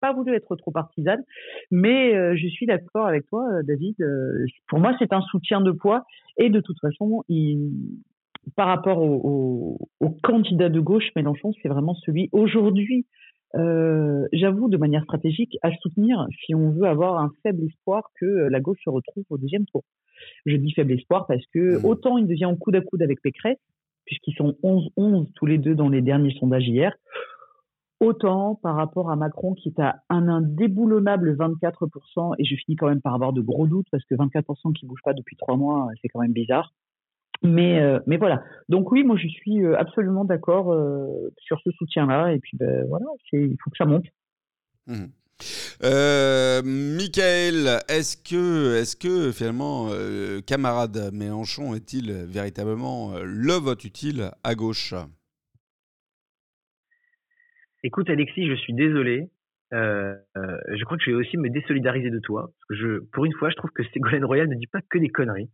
pas 0.04 0.14
voulu 0.14 0.36
être 0.36 0.56
trop 0.58 0.72
partisane, 0.72 1.24
mais 1.72 2.14
euh, 2.14 2.36
je 2.36 2.48
suis 2.48 2.66
d'accord 2.66 3.08
avec 3.08 3.26
toi, 3.28 3.46
David. 3.64 3.96
pour 4.68 4.80
moi, 4.80 4.94
c'est 5.00 5.14
un 5.14 5.22
soutien 5.22 5.62
de 5.62 5.72
poids 5.72 6.04
et 6.38 6.50
de 6.50 6.60
toute 6.60 6.80
façon, 6.82 7.24
il, 7.30 7.72
par 8.58 8.68
rapport 8.68 9.00
au, 9.02 9.22
au, 9.24 10.06
au 10.06 10.10
candidat 10.10 10.68
de 10.68 10.82
gauche, 10.82 11.10
Mélenchon, 11.16 11.54
c'est 11.62 11.70
vraiment 11.70 11.96
celui 11.96 12.28
aujourd'hui 12.34 13.06
euh, 13.56 14.28
j'avoue, 14.34 14.68
de 14.68 14.78
manière 14.78 15.04
stratégique, 15.04 15.58
à 15.62 15.72
soutenir 15.82 16.26
si 16.44 16.56
on 16.56 16.72
veut 16.72 16.88
avoir 16.88 17.20
un 17.20 17.32
faible 17.44 17.64
espoir 17.66 18.10
que 18.20 18.26
la 18.26 18.60
gauche 18.60 18.80
se 18.84 18.90
retrouve 18.90 19.26
au 19.30 19.38
deuxième 19.38 19.66
tour. 19.66 19.84
Je 20.46 20.56
dis 20.56 20.74
faible 20.74 20.94
espoir 20.94 21.28
parce 21.28 21.46
que 21.54 21.78
mmh. 21.78 21.86
autant 21.86 22.18
il 22.18 22.28
devient 22.28 22.46
en 22.46 22.56
coude 22.56 22.76
à 22.76 22.82
coude 22.82 23.04
avec 23.04 23.22
Pécresse, 23.22 23.60
puisqu'ils 24.06 24.36
sont 24.36 24.56
11-11 24.64 25.28
tous 25.36 25.46
les 25.46 25.58
deux 25.58 25.76
dans 25.76 25.90
les 25.90 26.02
derniers 26.02 26.34
sondages 26.40 26.68
hier, 26.68 26.94
autant 28.04 28.56
par 28.56 28.76
rapport 28.76 29.10
à 29.10 29.16
Macron 29.16 29.54
qui 29.54 29.70
est 29.70 29.80
à 29.80 30.04
un 30.10 30.28
indéboulonnable 30.28 31.36
24%, 31.36 32.36
et 32.38 32.46
je 32.46 32.56
finis 32.56 32.76
quand 32.76 32.88
même 32.88 33.02
par 33.02 33.14
avoir 33.14 33.34
de 33.34 33.42
gros 33.42 33.68
doutes 33.68 33.88
parce 33.92 34.04
que 34.06 34.16
24% 34.16 34.74
qui 34.74 34.86
bouge 34.86 35.02
pas 35.04 35.14
depuis 35.14 35.36
trois 35.36 35.56
mois, 35.56 35.90
c'est 36.02 36.10
quand 36.10 36.22
même 36.22 36.34
bizarre. 36.34 36.74
Mais, 37.44 37.80
euh, 37.82 38.00
mais 38.08 38.18
voilà. 38.18 38.44
Donc 38.70 38.92
oui, 38.92 39.04
moi 39.04 39.18
je 39.18 39.28
suis 39.28 39.64
euh, 39.64 39.78
absolument 39.78 40.24
d'accord 40.24 40.72
euh, 40.72 41.32
sur 41.38 41.60
ce 41.64 41.72
soutien-là. 41.72 42.34
Et 42.34 42.40
puis 42.40 42.58
ben, 42.58 42.86
voilà, 42.88 43.06
il 43.34 43.58
faut 43.62 43.70
que 43.70 43.78
ça 43.78 43.86
monte. 43.86 44.06
Mmh. 44.88 45.06
Euh, 45.84 46.62
Michael, 46.64 47.82
est-ce 47.90 48.16
que, 48.16 48.76
est 48.82 48.98
que 48.98 49.32
finalement, 49.34 49.90
camarade 50.46 51.10
Mélenchon 51.12 51.76
est-il 51.76 52.12
véritablement 52.12 53.14
le 53.22 53.54
vote 53.54 53.84
utile 53.84 54.32
à 54.44 54.56
gauche? 54.56 54.94
Écoute 57.84 58.10
Alexis, 58.10 58.48
je 58.48 58.56
suis 58.56 58.74
désolé. 58.74 59.30
je 59.72 60.84
crois 60.86 60.98
que 60.98 61.04
je 61.04 61.12
vais 61.12 61.18
aussi 61.18 61.38
me 61.38 61.50
désolidariser 61.50 62.10
de 62.10 62.20
toi. 62.20 62.52
Je, 62.70 63.00
pour 63.12 63.26
une 63.26 63.34
fois, 63.34 63.50
je 63.50 63.56
trouve 63.56 63.72
que 63.72 63.84
Ségolène 63.84 64.26
Royal 64.26 64.48
ne 64.48 64.56
dit 64.56 64.68
pas 64.68 64.80
que 64.90 64.98
des 64.98 65.10
conneries. 65.10 65.50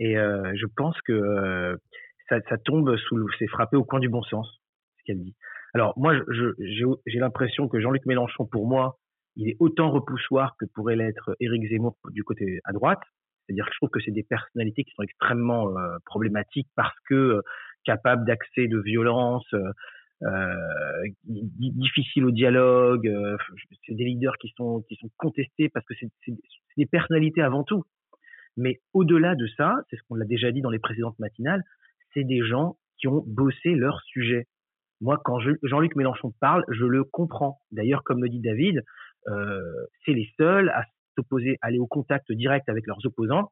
Et 0.00 0.18
euh, 0.18 0.52
je 0.56 0.66
pense 0.66 1.00
que 1.02 1.12
euh, 1.12 1.76
ça, 2.28 2.40
ça, 2.48 2.58
tombe 2.58 2.96
sous, 2.96 3.28
c'est 3.38 3.46
frappé 3.46 3.76
au 3.76 3.84
coin 3.84 4.00
du 4.00 4.08
bon 4.08 4.22
sens, 4.22 4.60
ce 4.98 5.04
qu'elle 5.04 5.20
dit. 5.20 5.34
Alors 5.72 5.94
moi, 5.96 6.14
j'ai 6.58 7.18
l'impression 7.18 7.68
que 7.68 7.80
Jean-Luc 7.80 8.06
Mélenchon, 8.06 8.46
pour 8.46 8.66
moi, 8.66 8.96
il 9.36 9.48
est 9.48 9.56
autant 9.58 9.90
repoussoir 9.90 10.56
que 10.58 10.66
pourrait 10.74 10.96
l'être 10.96 11.36
Éric 11.40 11.68
Zemmour 11.68 11.96
du 12.10 12.22
côté 12.22 12.60
à 12.64 12.72
droite. 12.72 13.02
C'est-à-dire 13.46 13.66
que 13.66 13.72
je 13.72 13.78
trouve 13.78 13.90
que 13.90 14.00
c'est 14.00 14.12
des 14.12 14.22
personnalités 14.22 14.84
qui 14.84 14.92
sont 14.94 15.02
extrêmement 15.02 15.76
euh, 15.76 15.96
problématiques 16.06 16.68
parce 16.76 16.96
que 17.08 17.14
euh, 17.14 17.42
capables 17.84 18.24
d'accès 18.24 18.66
de 18.66 18.80
violence, 18.80 19.44
euh, 20.24 20.54
difficiles 21.24 22.24
au 22.24 22.30
dialogue. 22.30 23.10
c'est 23.86 23.94
des 23.94 24.04
leaders 24.04 24.36
qui 24.38 24.52
sont 24.56 24.82
qui 24.88 24.96
sont 24.96 25.10
contestés 25.16 25.68
parce 25.68 25.84
que 25.86 25.94
c'est 25.94 26.34
des 26.76 26.86
personnalités 26.86 27.42
avant 27.42 27.64
tout. 27.64 27.84
Mais 28.56 28.80
au-delà 28.92 29.34
de 29.34 29.46
ça, 29.56 29.74
c'est 29.90 29.96
ce 29.96 30.02
qu'on 30.08 30.14
l'a 30.14 30.24
déjà 30.24 30.52
dit 30.52 30.60
dans 30.60 30.70
les 30.70 30.78
précédentes 30.78 31.18
matinales, 31.18 31.62
c'est 32.12 32.24
des 32.24 32.40
gens 32.40 32.76
qui 32.98 33.08
ont 33.08 33.24
bossé 33.26 33.74
leur 33.74 34.00
sujet. 34.02 34.46
Moi, 35.00 35.20
quand 35.24 35.38
Jean-Luc 35.62 35.96
Mélenchon 35.96 36.32
parle, 36.40 36.64
je 36.68 36.84
le 36.84 37.04
comprends. 37.04 37.58
D'ailleurs, 37.72 38.04
comme 38.04 38.22
le 38.22 38.28
dit 38.28 38.40
David, 38.40 38.82
euh, 39.28 39.60
c'est 40.04 40.12
les 40.12 40.28
seuls 40.36 40.68
à 40.70 40.84
s'opposer, 41.16 41.58
aller 41.62 41.78
au 41.78 41.86
contact 41.86 42.30
direct 42.32 42.68
avec 42.68 42.86
leurs 42.86 43.04
opposants, 43.04 43.50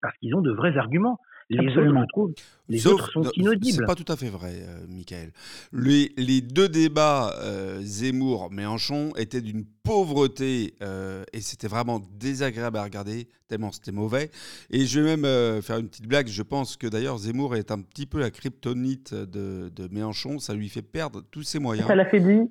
parce 0.00 0.16
qu'ils 0.18 0.34
ont 0.34 0.40
de 0.40 0.52
vrais 0.52 0.76
arguments. 0.78 1.18
Les 1.50 1.76
autres, 1.76 2.32
les 2.68 2.86
autres 2.86 3.10
sont 3.10 3.30
inaudibles. 3.34 3.78
C'est 3.80 3.86
pas 3.86 3.96
tout 3.96 4.10
à 4.10 4.16
fait 4.16 4.28
vrai, 4.28 4.52
euh, 4.54 4.86
Michael. 4.88 5.32
Les, 5.72 6.12
les, 6.16 6.40
deux 6.40 6.68
débats 6.68 7.34
euh, 7.40 7.80
Zemmour-Mélenchon 7.82 9.12
étaient 9.16 9.40
d'une 9.40 9.64
pauvreté 9.82 10.74
euh, 10.80 11.24
et 11.32 11.40
c'était 11.40 11.66
vraiment 11.66 12.00
désagréable 12.18 12.78
à 12.78 12.84
regarder, 12.84 13.26
tellement 13.48 13.72
c'était 13.72 13.90
mauvais. 13.90 14.30
Et 14.70 14.86
je 14.86 15.00
vais 15.00 15.16
même 15.16 15.24
euh, 15.24 15.60
faire 15.60 15.78
une 15.78 15.88
petite 15.88 16.06
blague. 16.06 16.28
Je 16.28 16.42
pense 16.42 16.76
que 16.76 16.86
d'ailleurs 16.86 17.18
Zemmour 17.18 17.56
est 17.56 17.72
un 17.72 17.80
petit 17.80 18.06
peu 18.06 18.20
la 18.20 18.30
kryptonite 18.30 19.12
de, 19.12 19.70
de 19.74 19.88
Mélenchon. 19.92 20.38
Ça 20.38 20.54
lui 20.54 20.68
fait 20.68 20.82
perdre 20.82 21.22
tous 21.32 21.42
ses 21.42 21.58
moyens. 21.58 21.88
Ça 21.88 21.96
l'a 21.96 22.06
fait 22.06 22.20
dire. 22.20 22.44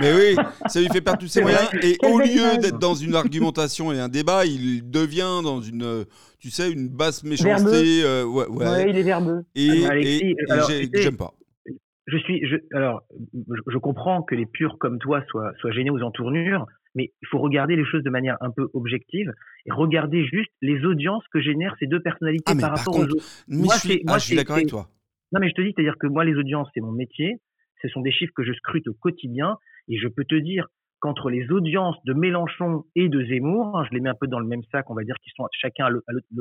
Mais 0.00 0.12
oui, 0.12 0.36
ça 0.66 0.80
lui 0.80 0.88
fait 0.88 1.00
perdre 1.00 1.20
tous 1.20 1.28
ses 1.28 1.42
moyens. 1.42 1.68
Et 1.82 1.96
au 2.04 2.18
lieu 2.18 2.58
d'être 2.60 2.78
dans 2.78 2.94
une 2.94 3.14
argumentation 3.14 3.92
et 3.92 4.00
un 4.00 4.08
débat, 4.08 4.44
il 4.44 4.90
devient 4.90 5.40
dans 5.42 5.60
une, 5.60 6.04
tu 6.38 6.50
sais, 6.50 6.70
une 6.70 6.88
basse 6.88 7.24
méchanceté. 7.24 8.02
Euh, 8.04 8.24
ouais, 8.24 8.46
ouais. 8.48 8.90
il 8.90 8.96
est 8.96 9.02
verbeux. 9.02 9.44
Et, 9.54 10.36
j'aime 10.94 11.16
pas. 11.16 11.32
Je 12.06 12.18
suis, 12.18 12.46
je, 12.46 12.56
alors, 12.72 13.02
je 13.66 13.78
comprends 13.78 14.22
que 14.22 14.36
les 14.36 14.46
purs 14.46 14.76
comme 14.78 15.00
toi 15.00 15.24
soient, 15.28 15.52
soient 15.58 15.72
gênés 15.72 15.90
aux 15.90 16.02
entournures, 16.02 16.64
mais 16.94 17.12
il 17.20 17.28
faut 17.28 17.38
regarder 17.38 17.74
les 17.74 17.84
choses 17.84 18.04
de 18.04 18.10
manière 18.10 18.36
un 18.40 18.50
peu 18.50 18.68
objective 18.74 19.32
et 19.66 19.72
regarder 19.72 20.24
juste 20.24 20.52
les 20.62 20.84
audiences 20.84 21.24
que 21.32 21.40
génèrent 21.40 21.74
ces 21.80 21.88
deux 21.88 22.00
personnalités 22.00 22.52
ah, 22.56 22.60
par 22.60 22.76
rapport 22.76 22.96
aux 22.96 23.04
autres. 23.04 23.24
Moi, 23.48 23.74
je 23.74 23.80
suis, 23.80 24.04
je 24.06 24.18
suis 24.18 24.36
d'accord 24.36 24.56
avec 24.56 24.68
toi. 24.68 24.88
Non, 25.32 25.40
mais 25.40 25.48
je 25.48 25.54
te 25.54 25.62
dis, 25.62 25.72
c'est-à-dire 25.74 25.96
que 25.98 26.06
moi, 26.06 26.24
les 26.24 26.34
audiences, 26.34 26.68
c'est 26.74 26.80
mon 26.80 26.92
métier. 26.92 27.40
Ce 27.82 27.88
sont 27.88 28.00
des 28.00 28.12
chiffres 28.12 28.32
que 28.34 28.44
je 28.44 28.52
scrute 28.52 28.86
au 28.88 28.94
quotidien. 28.94 29.56
Et 29.88 29.98
je 29.98 30.08
peux 30.08 30.24
te 30.24 30.34
dire 30.34 30.66
qu'entre 31.00 31.30
les 31.30 31.50
audiences 31.50 31.96
de 32.04 32.14
Mélenchon 32.14 32.84
et 32.94 33.08
de 33.08 33.24
Zemmour, 33.24 33.78
hein, 33.78 33.84
je 33.88 33.94
les 33.94 34.00
mets 34.00 34.08
un 34.08 34.14
peu 34.14 34.26
dans 34.26 34.40
le 34.40 34.46
même 34.46 34.62
sac, 34.72 34.88
on 34.90 34.94
va 34.94 35.04
dire 35.04 35.16
qu'ils 35.22 35.32
sont 35.36 35.46
chacun 35.52 35.86
à, 35.86 35.90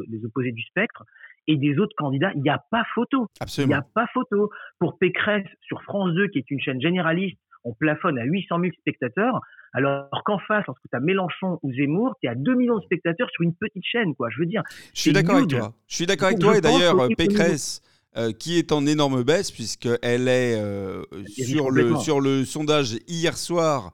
les 0.07 0.25
opposés 0.25 0.51
du 0.51 0.63
spectre, 0.63 1.03
et 1.47 1.57
des 1.57 1.77
autres 1.77 1.95
candidats, 1.97 2.31
il 2.35 2.41
n'y 2.41 2.49
a 2.49 2.63
pas 2.71 2.83
photo. 2.95 3.27
Absolument. 3.39 3.67
Il 3.67 3.75
n'y 3.75 3.79
a 3.79 3.85
pas 3.93 4.07
photo. 4.13 4.49
Pour 4.79 4.97
Pécresse, 4.97 5.45
sur 5.61 5.81
France 5.83 6.13
2, 6.13 6.27
qui 6.29 6.39
est 6.39 6.49
une 6.49 6.59
chaîne 6.59 6.81
généraliste, 6.81 7.37
on 7.63 7.73
plafonne 7.73 8.17
à 8.17 8.23
800 8.23 8.59
000 8.61 8.71
spectateurs, 8.79 9.41
alors 9.73 10.07
qu'en 10.23 10.39
face, 10.39 10.63
lorsque 10.67 10.83
tu 10.89 10.95
as 10.95 10.99
Mélenchon 10.99 11.59
ou 11.61 11.73
Zemmour, 11.73 12.15
tu 12.21 12.27
es 12.27 12.29
à 12.29 12.35
2 12.35 12.55
millions 12.55 12.77
de 12.77 12.83
spectateurs 12.83 13.29
sur 13.31 13.43
une 13.43 13.55
petite 13.55 13.83
chaîne, 13.83 14.15
quoi. 14.15 14.29
Je 14.29 14.39
veux 14.39 14.45
dire. 14.45 14.63
Je 14.93 15.01
suis 15.01 15.13
d'accord 15.13 15.35
avec 15.35 15.49
toi. 15.49 15.73
Je 15.87 15.95
suis 15.95 16.05
d'accord 16.05 16.27
avec 16.27 16.39
toi, 16.39 16.57
et 16.57 16.61
d'ailleurs, 16.61 16.95
Pécresse 17.17 17.81
euh, 18.17 18.31
qui 18.31 18.57
est 18.57 18.71
en 18.71 18.85
énorme 18.85 19.23
baisse 19.23 19.51
puisqu'elle 19.51 20.27
est 20.27 20.55
euh, 20.55 21.03
sur, 21.35 21.69
le, 21.69 21.97
sur 21.97 22.21
le 22.21 22.45
sondage 22.45 22.97
hier 23.07 23.37
soir, 23.37 23.91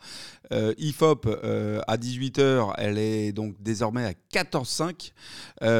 euh, 0.51 0.73
IFOP 0.77 1.27
à 1.87 1.97
18h, 1.97 2.73
elle 2.77 2.97
est 2.97 3.31
donc 3.31 3.55
désormais 3.61 4.05
à 4.05 4.13
14,5, 4.33 5.11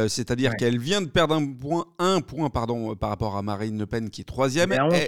c'est-à-dire 0.10 0.56
qu'elle 0.56 0.80
vient 0.80 1.02
de 1.02 1.08
perdre 1.08 1.36
un 1.36 1.46
point, 1.46 1.86
un 2.00 2.22
point 2.22 2.50
pardon, 2.50 2.96
par 2.96 3.10
rapport 3.10 3.38
à 3.38 3.42
Marine 3.42 3.78
Le 3.78 3.86
Pen 3.86 4.10
qui 4.10 4.22
est 4.22 4.26
troisième. 4.26 4.72
Et, 4.72 4.76
et, 4.76 5.08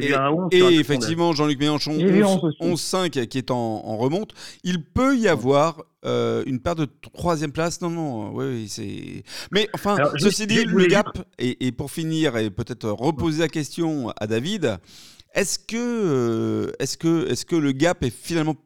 vu 0.00 0.14
à 0.14 0.32
11 0.32 0.48
et 0.52 0.78
effectivement, 0.78 1.32
Jean-Luc 1.32 1.58
Mélenchon, 1.58 1.92
11,5 1.92 3.26
qui 3.26 3.38
est 3.38 3.50
en, 3.50 3.56
en, 3.56 3.96
remonte. 3.96 4.32
Il 4.64 4.84
peut 4.84 5.16
y 5.16 5.28
avoir 5.28 5.84
euh, 6.04 6.42
une 6.46 6.60
perte 6.60 6.78
de 6.78 6.88
troisième 7.12 7.52
place, 7.52 7.80
non, 7.80 7.90
non, 7.90 8.32
oui, 8.34 8.68
c'est. 8.68 9.22
Mais 9.50 9.68
enfin, 9.74 9.96
ceci 10.16 10.46
dit, 10.46 10.64
le 10.64 10.86
gap, 10.86 11.06
et, 11.38 11.72
pour 11.72 11.90
finir, 11.90 12.36
et 12.36 12.50
peut-être 12.50 12.88
reposer 12.88 13.40
la 13.40 13.48
question 13.48 14.10
à 14.18 14.26
David, 14.26 14.78
est-ce 15.34 15.58
que, 15.58 15.76
euh, 15.76 16.72
est-ce 16.78 16.98
que, 16.98 17.28
est-ce 17.28 17.46
que 17.46 17.56
le 17.56 17.72
gap 17.72 18.02
est 18.02 18.10
finalement 18.10 18.56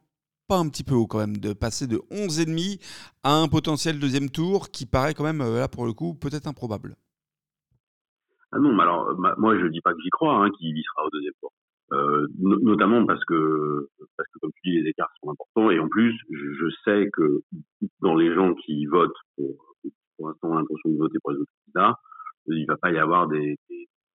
pas 0.47 0.57
un 0.57 0.69
petit 0.69 0.83
peu 0.83 0.93
haut 0.93 1.07
quand 1.07 1.19
même, 1.19 1.37
de 1.37 1.53
passer 1.53 1.87
de 1.87 1.97
11,5 2.11 2.79
à 3.23 3.33
un 3.41 3.47
potentiel 3.47 3.99
deuxième 3.99 4.29
tour 4.29 4.69
qui 4.69 4.85
paraît 4.85 5.13
quand 5.13 5.23
même, 5.23 5.41
euh, 5.41 5.59
là 5.59 5.67
pour 5.67 5.85
le 5.85 5.93
coup, 5.93 6.13
peut-être 6.15 6.47
improbable? 6.47 6.95
Ah 8.51 8.59
non, 8.59 8.73
mais 8.73 8.83
alors, 8.83 9.13
moi 9.37 9.57
je 9.59 9.67
dis 9.67 9.81
pas 9.81 9.93
que 9.93 10.01
j'y 10.01 10.09
crois, 10.09 10.35
hein, 10.35 10.49
qu'il 10.51 10.77
y 10.77 10.83
sera 10.83 11.05
au 11.05 11.09
deuxième 11.09 11.33
tour. 11.41 11.51
Euh, 11.93 12.25
notamment 12.39 13.05
parce 13.05 13.23
que 13.25 13.87
parce 14.17 14.27
que 14.29 14.39
comme 14.39 14.49
tu 14.55 14.71
dis 14.71 14.81
les 14.81 14.89
écarts 14.89 15.11
sont 15.21 15.29
importants 15.29 15.69
et 15.69 15.79
en 15.79 15.87
plus 15.87 16.17
je, 16.31 16.67
sais 16.83 17.07
que 17.13 17.43
dans 18.01 18.15
les 18.15 18.33
gens 18.33 18.55
qui 18.55 18.87
votent 18.87 19.13
pour, 19.35 19.53
pour 20.17 20.29
l'instant 20.29 20.55
l'intention 20.55 20.89
de 20.89 20.97
voter 20.97 21.19
pour 21.21 21.33
les 21.33 21.37
autres 21.37 21.51
candidats 21.63 21.99
il 22.47 22.65
va 22.65 22.75
pas 22.77 22.91
y 22.91 22.97
avoir 22.97 23.27
des, 23.27 23.59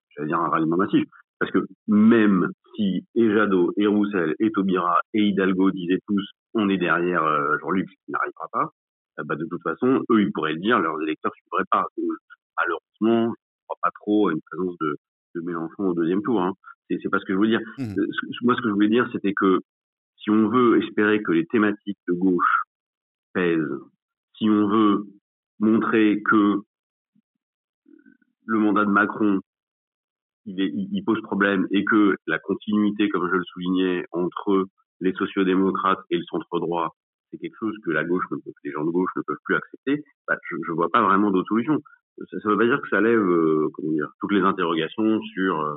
j'allais 0.10 0.28
dire 0.28 0.40
un 0.40 0.50
ralliement 0.50 0.78
massif 0.78 1.06
parce 1.40 1.52
que 1.52 1.60
même 1.88 2.50
si 2.76 3.06
et 3.16 3.34
Jadot 3.34 3.74
et 3.78 3.88
Roussel 3.88 4.36
et 4.40 4.52
Taubira 4.52 5.00
et 5.14 5.22
Hidalgo 5.22 5.72
disaient 5.72 6.00
tous 6.08 6.26
on 6.54 6.70
est 6.70 6.78
derrière 6.78 7.24
euh, 7.24 7.58
Jean-Luc 7.62 7.88
qui 7.88 8.12
n'arrivera 8.12 8.48
pas 8.52 8.72
euh, 9.20 9.24
bah 9.26 9.36
de 9.36 9.46
toute 9.46 9.62
façon 9.62 10.02
eux 10.12 10.22
ils 10.22 10.32
pourraient 10.32 10.54
le 10.54 10.60
dire 10.60 10.80
leurs 10.80 11.02
électeurs 11.02 11.32
ne 11.32 11.42
suivraient 11.42 11.70
pas 11.72 11.86
malheureusement 12.58 13.34
je 13.34 13.64
crois 13.68 13.78
pas 13.82 13.92
trop 14.02 14.30
à 14.30 14.34
une 14.34 14.42
présence 14.42 14.76
de, 14.80 14.96
de 15.36 15.42
Mélenchon 15.42 15.90
au 15.90 15.94
deuxième 15.94 16.22
tour 16.22 16.42
hein. 16.42 16.54
C'est 16.90 17.10
pas 17.10 17.20
ce 17.20 17.26
que 17.26 17.34
je 17.34 17.40
veux 17.40 17.48
dire. 17.48 17.62
Mmh. 17.78 18.00
Euh, 18.00 18.08
moi, 18.44 18.56
ce 18.56 18.62
que 18.62 18.70
je 18.70 18.74
voulais 18.74 18.90
dire, 18.90 19.08
c'était 19.12 19.34
que 19.34 19.60
si 20.18 20.30
on 20.30 20.50
veut 20.50 20.84
espérer 20.84 21.22
que 21.22 21.32
les 21.32 21.46
thématiques 21.46 22.00
de 22.08 22.14
gauche 22.14 22.64
pèsent, 23.34 23.80
si 24.38 24.50
on 24.50 24.68
veut 24.68 25.06
montrer 25.60 26.22
que 26.24 26.62
le 28.46 28.60
mandat 28.60 28.86
de 28.86 28.92
Macron, 28.92 29.40
il, 30.46 30.62
est, 30.62 30.72
il 30.74 31.04
pose 31.04 31.22
problème 31.22 31.68
et 31.72 31.84
que 31.86 32.16
la 32.28 32.40
continuité, 32.40 33.10
comme 33.10 33.28
je 33.30 33.36
le 33.36 33.44
soulignais, 33.44 34.06
entre 34.12 34.66
les 35.02 35.14
sociodémocrates 35.14 36.04
et 36.10 36.18
le 36.18 36.24
centre 36.24 36.60
droit, 36.60 36.96
c'est 37.30 37.38
quelque 37.38 37.58
chose 37.60 37.76
que 37.84 37.92
la 37.92 38.04
gauche, 38.04 38.26
les 38.64 38.72
gens 38.72 38.86
de 38.86 38.92
gauche 38.92 39.12
ne 39.16 39.22
peuvent 39.24 39.38
plus 39.44 39.56
accepter. 39.56 40.04
Bah, 40.28 40.38
je 40.50 40.56
ne 40.56 40.76
vois 40.76 40.90
pas 40.90 41.02
vraiment 41.02 41.32
d'autre 41.32 41.48
solution. 41.48 41.80
Ça 42.18 42.38
ne 42.46 42.52
veut 42.52 42.58
pas 42.58 42.66
dire 42.66 42.82
que 42.82 42.90
ça 42.90 43.02
lève 43.02 43.20
euh, 43.20 43.68
comment 43.74 43.92
dire, 43.92 44.10
toutes 44.22 44.32
les 44.32 44.42
interrogations 44.42 45.20
sur 45.34 45.62
euh, 45.62 45.76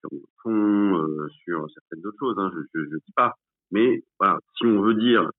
sur 0.00 0.10
le 0.12 0.20
fond, 0.42 0.98
euh, 0.98 1.28
sur 1.44 1.66
certaines 1.70 2.06
autres 2.06 2.18
choses. 2.18 2.38
Hein, 2.38 2.50
je 2.74 2.80
ne 2.80 2.98
dis 2.98 3.12
pas. 3.16 3.34
Mais 3.70 4.02
voilà, 4.18 4.40
si 4.58 4.66
on 4.66 4.82
veut 4.82 4.94
dire 4.94 5.30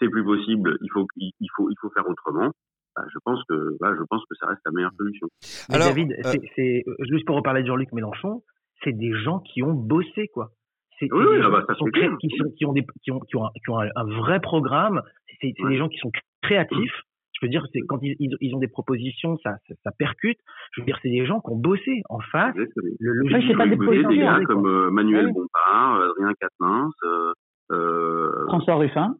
c'est 0.00 0.08
plus 0.08 0.24
possible, 0.24 0.78
il 0.80 0.90
faut, 0.90 1.06
il, 1.16 1.48
faut, 1.54 1.68
il 1.70 1.76
faut 1.80 1.90
faire 1.90 2.08
autrement. 2.08 2.52
Bah, 3.00 3.06
je 3.12 3.18
pense 3.24 3.42
que, 3.48 3.76
bah, 3.80 3.92
je 3.96 4.02
pense 4.08 4.22
que 4.28 4.34
ça 4.36 4.46
reste 4.46 4.60
la 4.66 4.72
meilleure 4.72 4.92
solution. 4.96 5.28
Alors, 5.70 5.88
David, 5.88 6.12
euh, 6.12 6.32
c'est 6.54 6.84
juste 7.08 7.24
pour 7.26 7.36
reparler 7.36 7.62
de 7.62 7.66
Jean-Luc 7.66 7.92
Mélenchon, 7.92 8.42
c'est 8.84 8.92
des 8.92 9.12
gens 9.12 9.40
qui 9.40 9.62
ont 9.62 9.72
bossé, 9.72 10.28
quoi. 10.32 10.50
C'est 10.98 11.10
oui, 11.10 11.24
oui, 11.30 11.38
ah 11.42 11.48
bah, 11.48 11.64
ça 11.66 11.74
qui, 11.74 11.78
sont, 11.78 12.50
qui, 12.56 12.66
ont 12.66 12.72
des, 12.74 12.84
qui, 13.02 13.10
ont, 13.10 13.20
qui, 13.20 13.36
ont, 13.36 13.48
qui 13.64 13.70
ont 13.70 13.78
un, 13.78 14.04
vrai 14.04 14.40
programme. 14.40 15.00
C'est 15.40 15.54
des 15.66 15.76
gens 15.78 15.88
qui 15.88 15.96
sont 15.98 16.10
créatifs 16.42 17.02
je 17.40 17.46
veux 17.46 17.50
dire, 17.50 17.64
c'est 17.72 17.80
quand 17.88 17.98
ils, 18.02 18.16
ils, 18.18 18.54
ont 18.54 18.58
des 18.58 18.68
propositions, 18.68 19.38
ça, 19.42 19.54
ça, 19.82 19.90
percute. 19.98 20.36
Je 20.72 20.82
veux 20.82 20.84
dire, 20.84 20.98
c'est 21.00 21.08
des 21.08 21.24
gens 21.24 21.40
qui 21.40 21.50
ont 21.50 21.56
bossé 21.56 22.02
en 22.10 22.20
face. 22.20 22.54
Le, 22.54 22.66
le, 23.00 23.56
pas 23.56 23.66
des, 23.66 23.76
des 23.76 24.18
gars 24.18 24.40
comme 24.46 24.66
euh, 24.66 24.90
Manuel 24.90 25.32
Bompard, 25.32 26.02
Adrien 26.02 26.34
Quatennens, 26.38 26.92
euh, 27.04 27.32
euh, 27.72 28.46
François 28.48 28.74
Ruffin. 28.74 29.16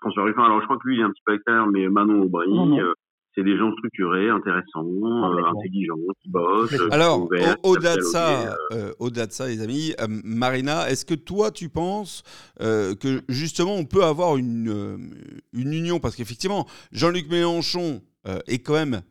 François 0.00 0.24
Ruffin. 0.24 0.44
Alors, 0.44 0.60
je 0.60 0.66
crois 0.66 0.78
que 0.78 0.86
lui, 0.86 0.96
il 0.96 1.00
est 1.00 1.04
un 1.04 1.10
petit 1.10 1.22
peu 1.24 1.34
extérieur, 1.34 1.66
mais 1.66 1.88
Manon 1.88 2.22
Aubry. 2.22 2.80
Euh, 2.80 2.92
c'est 3.38 3.44
des 3.44 3.56
gens 3.56 3.70
structurés, 3.72 4.28
intéressants, 4.28 4.84
euh, 4.84 5.44
intelligents, 5.56 5.94
qui 6.20 6.28
bossent. 6.28 6.72
euh, 6.72 6.88
Alors, 6.90 7.22
ouverts, 7.22 7.56
au-delà 7.62 7.96
de 7.96 8.00
ça, 8.00 8.56
euh, 8.72 8.92
au-delà 8.98 9.26
de 9.26 9.32
ça, 9.32 9.46
les 9.46 9.62
amis, 9.62 9.94
euh, 10.00 10.06
Marina, 10.08 10.90
est-ce 10.90 11.04
que 11.04 11.14
toi, 11.14 11.52
tu 11.52 11.68
penses 11.68 12.24
que 12.58 13.22
justement, 13.28 13.76
on 13.76 13.84
peut 13.84 14.02
avoir 14.04 14.36
une, 14.36 15.12
une 15.52 15.72
union? 15.72 16.00
Parce 16.00 16.16
qu'effectivement, 16.16 16.66
Jean-Luc 16.90 17.30
Mélenchon 17.30 18.02
est 18.46 18.58
quand 18.58 18.74
même 18.74 19.02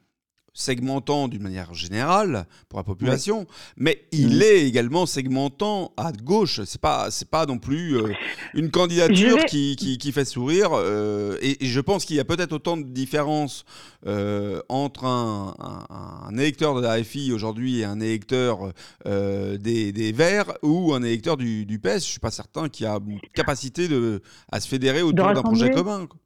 segmentant 0.60 1.28
d'une 1.28 1.44
manière 1.44 1.72
générale 1.76 2.48
pour 2.68 2.80
la 2.80 2.84
population, 2.84 3.46
mais 3.78 4.06
il 4.12 4.42
est 4.42 4.66
également 4.68 5.06
segmentant 5.06 5.94
à 5.98 6.12
gauche. 6.12 6.62
C'est 6.66 6.82
pas, 6.82 7.12
c'est 7.12 7.30
pas 7.30 7.46
non 7.46 7.60
plus 7.60 7.96
euh, 7.96 8.12
une 8.56 8.72
candidature 8.72 9.38
vais- 9.38 9.46
qui, 9.46 9.76
qui, 9.76 10.00
qui 10.00 10.12
fait 10.12 10.26
sourire. 10.26 10.72
euh, 10.74 11.38
et, 11.42 11.64
et 11.64 11.68
je 11.68 11.80
pense 11.80 12.06
qu'il 12.06 12.16
y 12.16 12.20
a 12.20 12.26
peut-être 12.26 12.54
autant 12.54 12.76
de 12.76 12.84
différences 12.88 13.66
euh, 14.08 14.60
entre 14.68 15.06
un, 15.06 15.54
un- 15.60 16.28
un 16.28 16.38
électeur 16.40 16.74
de 16.76 16.82
la 16.82 17.04
FI 17.04 17.32
aujourd'hui 17.32 17.82
et 17.82 17.86
un 17.86 18.00
électeur 18.00 18.72
euh, 19.06 19.58
des, 19.60 19.92
des 19.92 20.12
Verts 20.12 20.54
ou 20.64 20.94
un 20.96 21.04
électeur 21.04 21.38
du, 21.38 21.68
du 21.68 21.78
PS. 21.78 21.98
Je 21.98 22.10
suis 22.10 22.20
pas 22.20 22.32
certain 22.32 22.68
qu'il 22.68 22.86
y 22.86 22.90
a 22.90 22.98
une 23.08 23.20
capacité 23.36 23.88
de, 23.88 24.24
à 24.52 24.60
se 24.60 24.68
fédérer 24.68 25.04
autour 25.04 25.14
d'un 25.36 25.42
projet 25.44 25.70
commun. 25.84 26.08
quoi. 26.08 26.20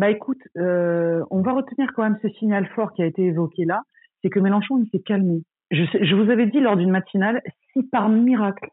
Bah 0.00 0.08
écoute, 0.08 0.40
euh, 0.56 1.22
on 1.30 1.42
va 1.42 1.52
retenir 1.52 1.92
quand 1.92 2.02
même 2.02 2.16
ce 2.22 2.28
signal 2.30 2.66
fort 2.68 2.94
qui 2.94 3.02
a 3.02 3.04
été 3.04 3.22
évoqué 3.22 3.66
là, 3.66 3.82
c'est 4.22 4.30
que 4.30 4.40
Mélenchon 4.40 4.78
il 4.78 4.88
s'est 4.88 5.04
calmé. 5.04 5.42
Je, 5.70 6.14
vous 6.14 6.30
avais 6.30 6.46
dit 6.46 6.58
lors 6.58 6.78
d'une 6.78 6.90
matinale, 6.90 7.42
si 7.74 7.82
par 7.82 8.08
miracle 8.08 8.70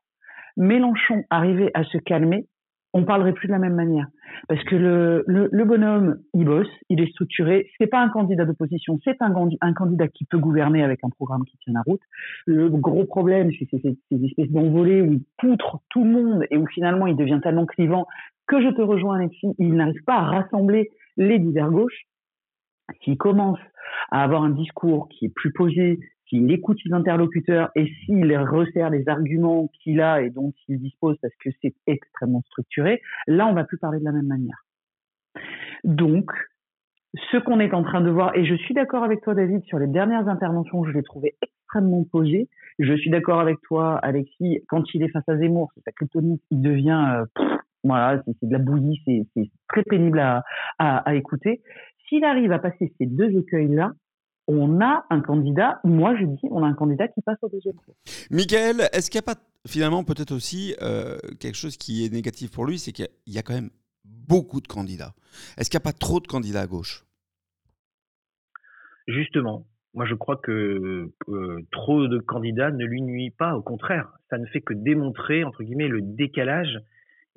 Mélenchon 0.55 1.25
arrivait 1.29 1.69
à 1.73 1.83
se 1.83 1.97
calmer, 1.97 2.47
on 2.93 3.03
parlerait 3.03 3.33
plus 3.33 3.47
de 3.47 3.51
la 3.51 3.59
même 3.59 3.75
manière. 3.75 4.07
Parce 4.47 4.63
que 4.63 4.77
le, 4.77 5.25
le, 5.27 5.65
bonhomme, 5.65 6.15
il 6.33 6.45
bosse, 6.45 6.71
il 6.87 7.01
est 7.01 7.11
structuré. 7.11 7.69
C'est 7.77 7.87
pas 7.87 7.99
un 7.99 8.07
candidat 8.07 8.45
d'opposition, 8.45 8.97
c'est 9.03 9.21
un, 9.21 9.33
un 9.59 9.73
candidat 9.73 10.07
qui 10.07 10.23
peut 10.23 10.39
gouverner 10.39 10.81
avec 10.81 11.01
un 11.03 11.09
programme 11.09 11.43
qui 11.43 11.57
tient 11.57 11.73
la 11.73 11.81
route. 11.85 12.01
Le 12.45 12.69
gros 12.69 13.03
problème, 13.03 13.51
c'est 13.59 13.67
ces 13.69 14.25
espèces 14.25 14.51
d'envolées 14.51 15.01
où 15.01 15.11
il 15.11 15.23
poutre 15.37 15.81
tout 15.89 16.05
le 16.05 16.09
monde 16.09 16.45
et 16.51 16.57
où 16.57 16.65
finalement 16.67 17.05
il 17.05 17.17
devient 17.17 17.41
tellement 17.43 17.65
clivant 17.65 18.07
que 18.47 18.61
je 18.61 18.69
te 18.69 18.81
rejoins, 18.81 19.17
Alexis, 19.17 19.53
il 19.59 19.73
n'arrive 19.73 20.01
pas 20.05 20.15
à 20.15 20.23
rassembler 20.23 20.89
les 21.17 21.39
divers 21.39 21.71
gauches. 21.71 22.05
S'il 23.03 23.17
commence 23.17 23.59
à 24.11 24.23
avoir 24.23 24.43
un 24.43 24.51
discours 24.51 25.09
qui 25.09 25.25
est 25.25 25.33
plus 25.33 25.51
posé, 25.51 25.99
s'il 26.29 26.51
écoute 26.51 26.77
ses 26.83 26.93
interlocuteurs 26.93 27.69
et 27.75 27.87
s'il 28.05 28.35
resserre 28.37 28.89
les 28.89 29.07
arguments 29.07 29.69
qu'il 29.81 30.01
a 30.01 30.21
et 30.21 30.29
dont 30.29 30.53
il 30.67 30.79
dispose 30.79 31.17
parce 31.21 31.33
que 31.43 31.49
c'est 31.61 31.73
extrêmement 31.85 32.41
structuré, 32.47 33.01
là, 33.27 33.47
on 33.47 33.53
va 33.53 33.63
plus 33.63 33.77
parler 33.77 33.99
de 33.99 34.05
la 34.05 34.11
même 34.11 34.27
manière. 34.27 34.65
Donc, 35.83 36.31
ce 37.31 37.37
qu'on 37.37 37.59
est 37.59 37.73
en 37.73 37.83
train 37.83 38.01
de 38.01 38.09
voir, 38.09 38.35
et 38.35 38.45
je 38.45 38.55
suis 38.55 38.73
d'accord 38.73 39.03
avec 39.03 39.21
toi, 39.21 39.33
David, 39.33 39.63
sur 39.65 39.79
les 39.79 39.87
dernières 39.87 40.27
interventions, 40.27 40.83
je 40.83 40.91
les 40.91 41.03
trouvais 41.03 41.35
extrêmement 41.41 42.03
posées. 42.03 42.49
Je 42.79 42.93
suis 42.93 43.09
d'accord 43.09 43.39
avec 43.39 43.59
toi, 43.61 43.97
Alexis, 43.97 44.59
quand 44.67 44.83
il 44.93 45.03
est 45.03 45.09
face 45.09 45.27
à 45.27 45.37
Zemmour, 45.37 45.71
c'est 45.75 45.83
sa 45.83 45.91
kryptonite, 45.91 46.43
il 46.51 46.61
devient, 46.61 47.25
euh, 47.39 47.45
voilà, 47.87 48.21
c'est 48.25 48.47
de 48.47 48.53
la 48.53 48.59
bouillie, 48.59 49.01
c'est 49.05 49.25
c'est 49.33 49.49
très 49.67 49.83
pénible 49.83 50.19
à, 50.19 50.43
à, 50.79 50.97
à 51.09 51.15
écouter. 51.15 51.61
S'il 52.07 52.23
arrive 52.23 52.51
à 52.51 52.59
passer 52.59 52.93
ces 52.99 53.05
deux 53.05 53.29
écueils-là, 53.31 53.91
on 54.47 54.79
a 54.79 55.05
un 55.09 55.19
candidat, 55.21 55.79
moi 55.83 56.15
je 56.15 56.25
dis, 56.25 56.47
on 56.51 56.63
a 56.63 56.67
un 56.67 56.73
candidat 56.73 57.07
qui 57.09 57.21
passe 57.21 57.37
au 57.41 57.49
deuxième 57.49 57.75
tour. 57.83 57.95
Michael, 58.31 58.87
est-ce 58.93 59.09
qu'il 59.11 59.19
n'y 59.19 59.25
a 59.25 59.33
pas 59.33 59.41
finalement 59.67 60.05
peut-être 60.05 60.31
aussi 60.31 60.73
euh, 60.81 61.17
quelque 61.39 61.57
chose 61.57 61.75
qui 61.75 62.05
est 62.05 62.13
négatif 62.13 62.51
pour 62.51 62.65
lui, 62.65 62.79
c'est 62.79 62.93
qu'il 62.93 63.03
y 63.05 63.07
a- 63.07 63.11
il 63.25 63.33
y 63.33 63.37
a 63.37 63.41
quand 63.41 63.55
même 63.55 63.69
beaucoup 64.05 64.61
de 64.61 64.67
candidats. 64.67 65.13
Est-ce 65.57 65.69
qu'il 65.69 65.77
n'y 65.77 65.81
a 65.83 65.89
pas 65.91 65.97
trop 65.97 66.21
de 66.21 66.27
candidats 66.27 66.61
à 66.61 66.67
gauche? 66.67 67.03
Justement, 69.07 69.65
moi 69.93 70.05
je 70.05 70.13
crois 70.15 70.37
que 70.37 71.11
euh, 71.29 71.67
trop 71.71 72.07
de 72.07 72.19
candidats 72.19 72.71
ne 72.71 72.85
lui 72.85 73.01
nuit 73.01 73.31
pas, 73.31 73.55
au 73.55 73.61
contraire, 73.61 74.09
ça 74.29 74.37
ne 74.37 74.45
fait 74.45 74.61
que 74.61 74.73
démontrer 74.73 75.43
entre 75.43 75.63
guillemets 75.63 75.87
le 75.89 76.01
décalage 76.01 76.77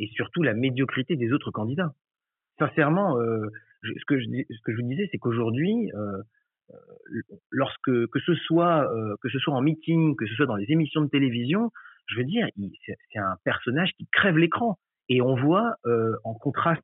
et 0.00 0.08
surtout 0.14 0.42
la 0.42 0.54
médiocrité 0.54 1.14
des 1.14 1.32
autres 1.32 1.52
candidats. 1.52 1.92
Sincèrement, 2.58 3.20
euh, 3.20 3.48
ce, 3.82 4.04
que 4.06 4.18
je, 4.18 4.26
vous 4.26 4.88
disais, 4.88 5.08
c'est 5.12 5.18
qu'aujourd'hui, 5.18 5.92
euh, 5.94 6.22
euh, 6.70 7.20
lorsque 7.50 7.84
que 7.84 8.20
ce 8.24 8.34
soit 8.34 8.88
que 9.22 9.28
ce 9.28 9.38
soit 9.38 9.54
en 9.54 9.60
meeting, 9.60 10.16
que 10.16 10.26
ce 10.26 10.34
soit 10.34 10.46
dans 10.46 10.56
les 10.56 10.70
émissions 10.70 11.02
de 11.02 11.08
télévision, 11.08 11.70
je 12.06 12.16
veux 12.16 12.24
dire, 12.24 12.48
c'est 12.86 13.18
un 13.18 13.36
personnage 13.44 13.92
qui 13.96 14.06
crève 14.12 14.36
l'écran 14.36 14.78
et 15.08 15.20
on 15.20 15.36
voit 15.36 15.74
en 16.24 16.34
contraste, 16.34 16.82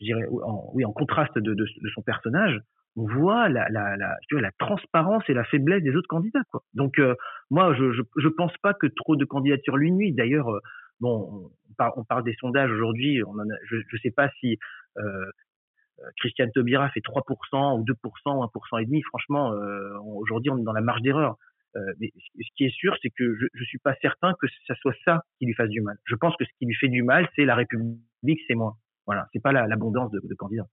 oui, 0.00 0.84
en 0.84 0.92
contraste 0.92 1.38
de, 1.38 1.66
son 1.94 2.02
personnage, 2.02 2.60
on 2.96 3.06
voit 3.06 3.48
la, 3.48 3.66
transparence 4.58 5.22
et 5.28 5.34
la 5.34 5.44
faiblesse 5.44 5.82
des 5.82 5.94
autres 5.94 6.08
candidats. 6.08 6.42
Donc, 6.74 7.00
moi, 7.50 7.74
je, 7.74 8.02
je 8.16 8.28
pense 8.28 8.56
pas 8.62 8.74
que 8.74 8.86
trop 8.86 9.16
de 9.16 9.24
candidatures 9.24 9.76
lui 9.76 9.92
nuisent. 9.92 10.16
D'ailleurs, 10.16 10.48
bon, 11.00 11.50
on 11.70 11.72
parle, 11.74 11.92
on 11.96 12.04
parle 12.04 12.24
des 12.24 12.34
sondages 12.40 12.70
aujourd'hui. 12.70 13.22
On 13.24 13.32
en 13.32 13.40
a, 13.48 13.54
je 13.68 13.76
ne 13.76 13.98
sais 14.02 14.10
pas 14.10 14.28
si 14.40 14.58
euh, 14.98 15.02
euh, 15.02 16.04
Christiane 16.18 16.50
Taubira 16.52 16.88
fait 16.90 17.00
3% 17.00 17.78
ou 17.80 17.84
2% 17.84 17.94
ou 18.36 18.42
1% 18.44 18.82
et 18.82 18.86
demi. 18.86 19.02
Franchement, 19.02 19.52
euh, 19.52 19.98
aujourd'hui, 20.16 20.50
on 20.50 20.58
est 20.58 20.62
dans 20.64 20.72
la 20.72 20.80
marge 20.80 21.02
d'erreur. 21.02 21.36
Euh, 21.76 21.80
mais 22.00 22.10
ce 22.16 22.48
qui 22.56 22.64
est 22.64 22.70
sûr, 22.74 22.96
c'est 23.02 23.10
que 23.10 23.34
je 23.36 23.44
ne 23.60 23.64
suis 23.66 23.78
pas 23.78 23.94
certain 24.00 24.32
que 24.40 24.46
ça 24.66 24.74
soit 24.76 24.94
ça 25.04 25.22
qui 25.38 25.46
lui 25.46 25.54
fasse 25.54 25.68
du 25.68 25.80
mal. 25.82 25.96
Je 26.04 26.14
pense 26.14 26.34
que 26.36 26.44
ce 26.44 26.50
qui 26.58 26.66
lui 26.66 26.74
fait 26.74 26.88
du 26.88 27.02
mal, 27.02 27.28
c'est 27.36 27.44
la 27.44 27.54
République, 27.54 28.40
c'est 28.46 28.54
moi. 28.54 28.76
Voilà, 29.06 29.26
c'est 29.32 29.42
pas 29.42 29.52
la- 29.52 29.66
l'abondance 29.66 30.10
de, 30.10 30.20
de 30.22 30.34
candidats. 30.34 30.66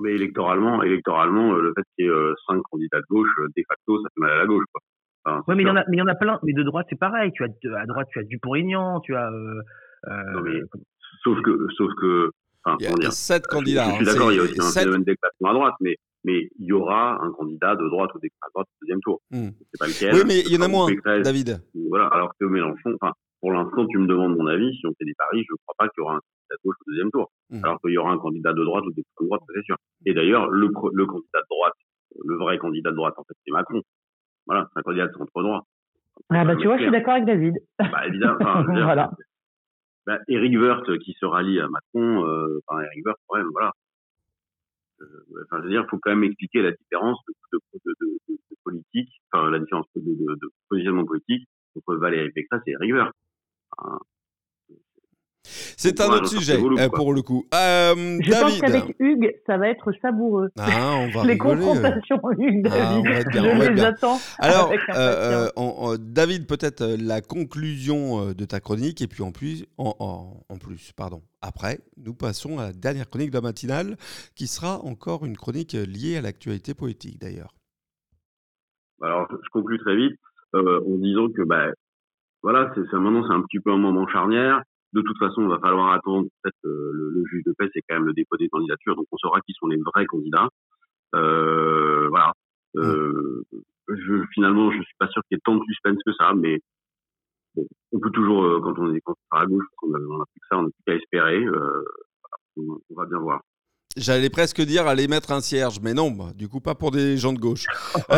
Mais 0.00 0.12
électoralement, 0.12 0.82
électoralement, 0.82 1.52
le 1.52 1.72
fait 1.74 1.82
qu'il 1.96 2.04
y 2.06 2.08
ait 2.08 2.10
euh, 2.10 2.34
cinq 2.46 2.60
candidats 2.70 2.98
de 3.00 3.06
gauche, 3.10 3.28
de 3.38 3.62
facto, 3.68 4.02
ça 4.02 4.08
fait 4.14 4.20
mal 4.20 4.30
à 4.32 4.36
la 4.38 4.46
gauche. 4.46 4.64
Quoi. 4.72 4.80
Enfin, 5.24 5.42
Ouais, 5.48 5.54
mais 5.54 5.62
il 5.62 5.66
y 5.66 5.70
en 5.70 5.76
a, 5.76 5.84
mais 5.88 5.96
il 5.96 5.98
y 5.98 6.02
en 6.02 6.06
a 6.06 6.14
plein. 6.14 6.38
Mais 6.42 6.52
de 6.52 6.62
droite, 6.62 6.86
c'est 6.90 6.98
pareil. 6.98 7.32
Tu 7.32 7.44
as 7.44 7.48
de- 7.48 7.72
à 7.72 7.86
droite, 7.86 8.08
tu 8.12 8.18
as 8.18 8.24
Dupont-Aignan, 8.24 9.00
tu 9.00 9.14
as. 9.14 9.30
Euh, 9.30 9.60
euh, 10.08 10.32
Non, 10.34 10.40
mais 10.42 10.60
sauf 11.22 11.40
que, 11.42 11.66
sauf 11.76 11.90
que, 12.00 12.30
enfin, 12.64 12.76
Il 12.80 12.84
y 12.84 12.88
a 12.88 12.94
dire, 12.94 13.12
sept 13.12 13.44
je- 13.44 13.48
candidats. 13.56 13.84
Je, 13.84 13.90
suis 13.90 14.02
hein, 14.10 14.12
d'accord, 14.12 14.32
il 14.32 14.36
y 14.36 14.40
a 14.40 14.42
aussi 14.42 14.60
un 14.60 14.64
sept- 14.64 14.82
phénomène 14.82 15.04
d'éclatement 15.04 15.50
à 15.50 15.54
droite, 15.54 15.74
mais, 15.80 15.96
mais 16.24 16.48
il 16.58 16.66
y 16.66 16.72
aura 16.72 17.22
un 17.22 17.30
candidat 17.32 17.74
de 17.76 17.88
droite 17.88 18.10
ou 18.14 18.18
d'extrême 18.20 18.50
droite 18.54 18.66
au 18.68 18.84
deuxième 18.84 19.00
tour. 19.00 19.20
Hmm. 19.30 19.48
C'est 19.72 19.78
pas 19.78 19.86
lequel. 19.86 20.14
Oui, 20.14 20.20
mais 20.26 20.40
il 20.40 20.52
y 20.52 20.58
en 20.58 20.62
a 20.62 20.68
moins, 20.68 20.86
Pécresse, 20.88 21.22
David. 21.24 21.60
Voilà, 21.88 22.06
alors 22.08 22.32
que 22.38 22.44
Mélenchon, 22.44 22.94
enfin, 23.00 23.12
pour 23.40 23.52
l'instant, 23.52 23.86
tu 23.86 23.98
me 23.98 24.06
demandes 24.06 24.36
mon 24.36 24.46
avis, 24.46 24.74
si 24.76 24.86
on 24.86 24.92
fait 24.98 25.04
des 25.06 25.14
paris, 25.16 25.42
je 25.48 25.52
ne 25.52 25.56
crois 25.64 25.74
pas 25.78 25.88
qu'il 25.88 26.02
y 26.02 26.04
aura 26.04 26.16
un 26.16 26.20
candidat 26.20 26.56
de 26.56 26.60
gauche 26.68 26.76
au 26.86 26.90
deuxième 26.90 27.10
tour. 27.10 27.30
Mhm. 27.50 27.64
Alors 27.64 27.80
qu'il 27.80 27.92
y 27.92 27.98
aura 27.98 28.12
un 28.12 28.18
candidat 28.18 28.52
de 28.52 28.62
droite 28.64 28.84
ou 28.84 28.92
d'extrême 28.92 29.26
droite, 29.28 29.40
ça, 29.46 29.52
c'est 29.56 29.64
sûr. 29.64 29.76
Et 30.06 30.12
d'ailleurs, 30.12 30.48
le 30.50 30.68
candidat 30.68 31.40
de 31.40 31.46
droite, 31.50 31.74
le 32.24 32.36
vrai 32.36 32.58
candidat 32.58 32.90
de 32.90 32.96
droite, 32.96 33.14
en 33.16 33.24
fait, 33.24 33.34
c'est 33.46 33.52
Macron. 33.52 33.80
Voilà, 34.46 34.68
c'est 34.72 34.80
un 34.80 34.82
candidat 34.82 35.06
de 35.08 35.12
centre 35.12 35.42
droit. 35.42 35.66
Ah 36.30 36.44
bah 36.44 36.56
tu 36.56 36.66
vois, 36.66 36.76
je 36.76 36.82
suis 36.82 36.92
d'accord 36.92 37.14
avec 37.14 37.24
David. 37.26 37.54
Bah, 37.78 38.06
évidemment. 38.06 38.36
Enfin, 38.40 38.64
dire, 38.74 38.84
Voilà. 38.84 39.10
bah, 40.06 40.18
Eric 40.28 40.56
Woerth 40.58 40.98
qui 40.98 41.12
se 41.14 41.26
rallie 41.26 41.58
à 41.60 41.68
Macron, 41.68 42.24
euh, 42.26 42.60
enfin, 42.66 42.82
Eric 42.82 43.04
Woerth, 43.06 43.18
quand 43.26 43.38
même, 43.38 43.48
voilà. 43.52 43.72
Euh, 45.00 45.06
Enfin, 45.44 45.58
je 45.58 45.64
veux 45.64 45.70
dire, 45.70 45.82
il 45.86 45.90
faut 45.90 45.98
quand 45.98 46.10
même 46.10 46.24
expliquer 46.24 46.62
la 46.62 46.70
différence 46.72 47.18
de, 47.28 47.34
de, 47.52 47.94
de, 48.00 48.18
de, 48.28 48.38
politique, 48.64 49.10
enfin, 49.32 49.50
la 49.50 49.58
différence 49.58 49.86
de, 49.96 50.00
de, 50.00 50.34
de 50.34 50.50
positionnement 50.68 51.04
politique 51.04 51.46
entre 51.76 51.96
Valérie 51.96 52.30
Pécresse 52.30 52.62
et 52.66 52.70
Eric 52.72 52.92
Woerth. 52.92 53.12
Enfin, 53.76 53.98
C'est 55.46 56.00
un 56.00 56.08
autre 56.08 56.28
sujet, 56.28 56.58
euh, 56.58 56.88
pour 56.88 57.12
le 57.12 57.20
coup. 57.20 57.44
Euh, 57.54 57.94
Je 58.22 58.30
pense 58.30 58.40
David. 58.40 58.60
qu'avec 58.62 58.96
Hugues, 58.98 59.34
ça 59.46 59.58
va 59.58 59.68
être 59.68 59.92
savoureux. 60.00 60.48
Ah, 60.58 60.94
on 60.96 61.08
va 61.10 61.22
Les 61.26 61.32
rigoler. 61.34 61.60
confrontations 61.60 62.20
Hugues, 62.38 62.66
Ah, 62.70 63.00
David. 63.02 63.02
bien, 63.04 63.22
je 63.30 63.38
on 63.38 63.58
va 63.58 63.64
être 63.64 63.68
les 63.68 63.74
bien. 63.74 63.84
attends 63.84 64.18
Alors, 64.38 64.68
avec 64.68 64.80
euh, 64.88 65.44
impatience. 65.44 65.52
on- 65.56 65.74
on- 65.78 65.96
David, 65.98 66.46
peut-être 66.46 66.84
la 66.98 67.20
conclusion 67.20 68.32
de 68.32 68.44
ta 68.46 68.60
chronique, 68.60 69.02
et 69.02 69.06
puis 69.06 69.22
en 69.22 69.32
plus, 69.32 69.66
en, 69.76 69.94
en- 69.98 70.40
en 70.48 70.56
plus, 70.58 70.92
pardon. 70.92 71.22
Après, 71.42 71.80
nous 71.98 72.14
passons 72.14 72.58
à 72.58 72.66
la 72.68 72.72
dernière 72.72 73.08
chronique 73.10 73.30
de 73.30 73.36
la 73.36 73.42
matinale, 73.42 73.96
qui 74.34 74.46
sera 74.46 74.80
encore 74.82 75.26
une 75.26 75.36
chronique 75.36 75.72
liée 75.74 76.16
à 76.16 76.22
l'actualité 76.22 76.72
politique, 76.72 77.20
d'ailleurs. 77.20 77.54
Alors, 79.02 79.26
je 79.30 79.36
je 79.44 79.50
conclue 79.50 79.78
très 79.78 79.94
vite 79.96 80.18
euh, 80.54 80.80
en 80.86 80.96
disant 80.98 81.28
que, 81.28 81.42
bah, 81.42 81.66
voilà, 82.42 82.72
c'est 82.74 82.80
c'est- 82.90 82.96
maintenant 82.96 83.24
c'est 83.28 83.34
un 83.34 83.42
petit 83.42 83.60
peu 83.60 83.72
un 83.72 83.76
moment 83.78 84.06
charnière. 84.08 84.62
De 84.94 85.02
toute 85.02 85.18
façon, 85.18 85.42
il 85.42 85.48
va 85.48 85.58
falloir 85.58 85.92
attendre. 85.92 86.26
En 86.26 86.48
fait, 86.48 86.54
euh, 86.68 86.90
le, 86.92 87.10
le 87.10 87.24
juge 87.26 87.42
de 87.44 87.52
paix, 87.58 87.68
c'est 87.74 87.82
quand 87.88 87.96
même 87.96 88.06
le 88.06 88.14
dépôt 88.14 88.36
des 88.36 88.48
candidatures, 88.48 88.96
donc 88.96 89.06
on 89.12 89.16
saura 89.18 89.40
qui 89.42 89.52
sont 89.58 89.66
les 89.66 89.78
vrais 89.78 90.06
candidats. 90.06 90.48
Euh, 91.14 92.08
voilà. 92.08 92.32
Euh, 92.76 93.42
je, 93.88 94.24
finalement, 94.32 94.70
je 94.70 94.82
suis 94.82 94.94
pas 94.98 95.08
sûr 95.08 95.22
qu'il 95.28 95.36
y 95.36 95.38
ait 95.38 95.42
tant 95.44 95.56
de 95.56 95.64
suspense 95.64 95.98
que 96.06 96.12
ça, 96.12 96.32
mais 96.34 96.60
bon, 97.54 97.66
on 97.92 97.98
peut 98.00 98.10
toujours, 98.10 98.44
euh, 98.44 98.60
quand 98.60 98.78
on 98.78 98.92
est 98.94 98.98
est 98.98 99.02
à 99.30 99.46
gauche, 99.46 99.64
on 99.82 99.94
a, 99.94 99.98
on 99.98 100.20
a 100.22 100.26
plus 100.26 100.40
que 100.40 100.46
ça, 100.48 100.58
on 100.58 100.62
n'a 100.62 100.70
plus 100.70 100.84
qu'à 100.86 100.94
espérer. 100.94 101.44
Euh, 101.44 101.84
on 102.56 102.94
va 102.94 103.06
bien 103.06 103.18
voir. 103.18 103.40
J'allais 103.96 104.30
presque 104.30 104.60
dire 104.60 104.88
aller 104.88 105.06
mettre 105.06 105.30
un 105.30 105.40
cierge, 105.40 105.78
mais 105.80 105.94
non, 105.94 106.10
bah, 106.10 106.32
du 106.34 106.48
coup 106.48 106.60
pas 106.60 106.74
pour 106.74 106.90
des 106.90 107.16
gens 107.16 107.32
de 107.32 107.38
gauche. 107.38 107.64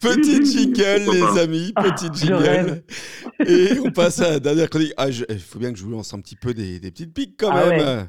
Petite 0.00 0.46
jingle, 0.46 1.10
les 1.12 1.40
amis, 1.40 1.72
petite 1.74 2.14
jingle. 2.14 2.82
Et 3.46 3.78
on 3.84 3.92
passe 3.92 4.20
à 4.20 4.30
la 4.30 4.40
dernière 4.40 4.68
chronique. 4.68 4.92
Ah, 4.96 5.08
il 5.08 5.38
faut 5.38 5.60
bien 5.60 5.72
que 5.72 5.78
je 5.78 5.84
vous 5.84 5.90
lance 5.90 6.12
un 6.12 6.20
petit 6.20 6.34
peu 6.34 6.54
des, 6.54 6.80
petites 6.80 7.14
piques 7.14 7.36
quand 7.38 7.50
ah 7.52 7.66
même. 7.66 8.06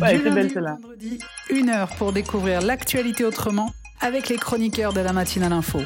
Ouais. 0.00 0.18
du 0.18 0.24
lundi 0.24 0.54
vendredi, 0.54 1.18
une 1.50 1.70
heure 1.70 1.90
pour 1.96 2.12
découvrir 2.12 2.60
l'actualité 2.60 3.24
autrement 3.24 3.72
avec 4.00 4.28
les 4.28 4.36
chroniqueurs 4.36 4.92
de 4.92 5.00
la 5.00 5.12
matinale 5.12 5.52
info. 5.52 5.80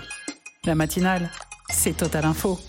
La 0.65 0.75
matinale, 0.75 1.31
c'est 1.71 1.97
Total 1.97 2.25
Info. 2.25 2.61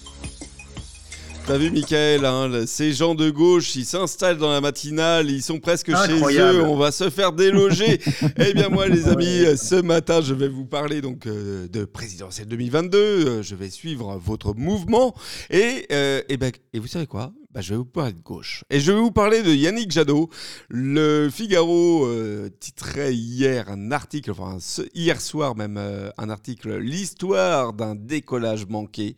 T'as 1.45 1.57
vu, 1.57 1.71
Michael, 1.71 2.23
hein, 2.23 2.63
ces 2.65 2.93
gens 2.93 3.15
de 3.15 3.29
gauche, 3.29 3.75
ils 3.75 3.83
s'installent 3.83 4.37
dans 4.37 4.51
la 4.51 4.61
matinale, 4.61 5.29
ils 5.29 5.41
sont 5.41 5.59
presque 5.59 5.91
chez 6.05 6.39
eux, 6.39 6.63
on 6.63 6.77
va 6.77 6.93
se 6.93 7.09
faire 7.09 7.33
déloger. 7.33 7.99
eh 8.37 8.53
bien, 8.53 8.69
moi, 8.69 8.87
les 8.87 9.09
amis, 9.09 9.57
ce 9.57 9.81
matin, 9.81 10.21
je 10.21 10.33
vais 10.33 10.47
vous 10.47 10.65
parler 10.65 11.01
donc 11.01 11.27
euh, 11.27 11.67
de 11.67 11.83
présidentielle 11.83 12.47
2022. 12.47 12.97
Euh, 12.97 13.43
je 13.43 13.55
vais 13.55 13.69
suivre 13.69 14.17
votre 14.23 14.53
mouvement. 14.53 15.13
Et, 15.49 15.85
euh, 15.91 16.21
et, 16.29 16.37
ben, 16.37 16.53
et 16.71 16.79
vous 16.79 16.87
savez 16.87 17.07
quoi? 17.07 17.33
Bah, 17.53 17.61
je 17.61 17.69
vais 17.69 17.77
vous 17.77 17.85
parler 17.85 18.13
de 18.13 18.21
gauche. 18.21 18.63
Et 18.71 18.79
je 18.79 18.91
vais 18.91 18.99
vous 18.99 19.11
parler 19.11 19.43
de 19.43 19.53
Yannick 19.53 19.91
Jadot. 19.91 20.27
Le 20.69 21.29
Figaro 21.31 22.03
euh, 22.07 22.49
titrait 22.59 23.13
hier 23.13 23.69
un 23.69 23.91
article, 23.91 24.31
enfin 24.31 24.57
hier 24.95 25.21
soir 25.21 25.55
même 25.55 25.77
euh, 25.77 26.09
un 26.17 26.31
article, 26.31 26.77
l'histoire 26.77 27.73
d'un 27.73 27.93
décollage 27.93 28.65
manqué. 28.65 29.15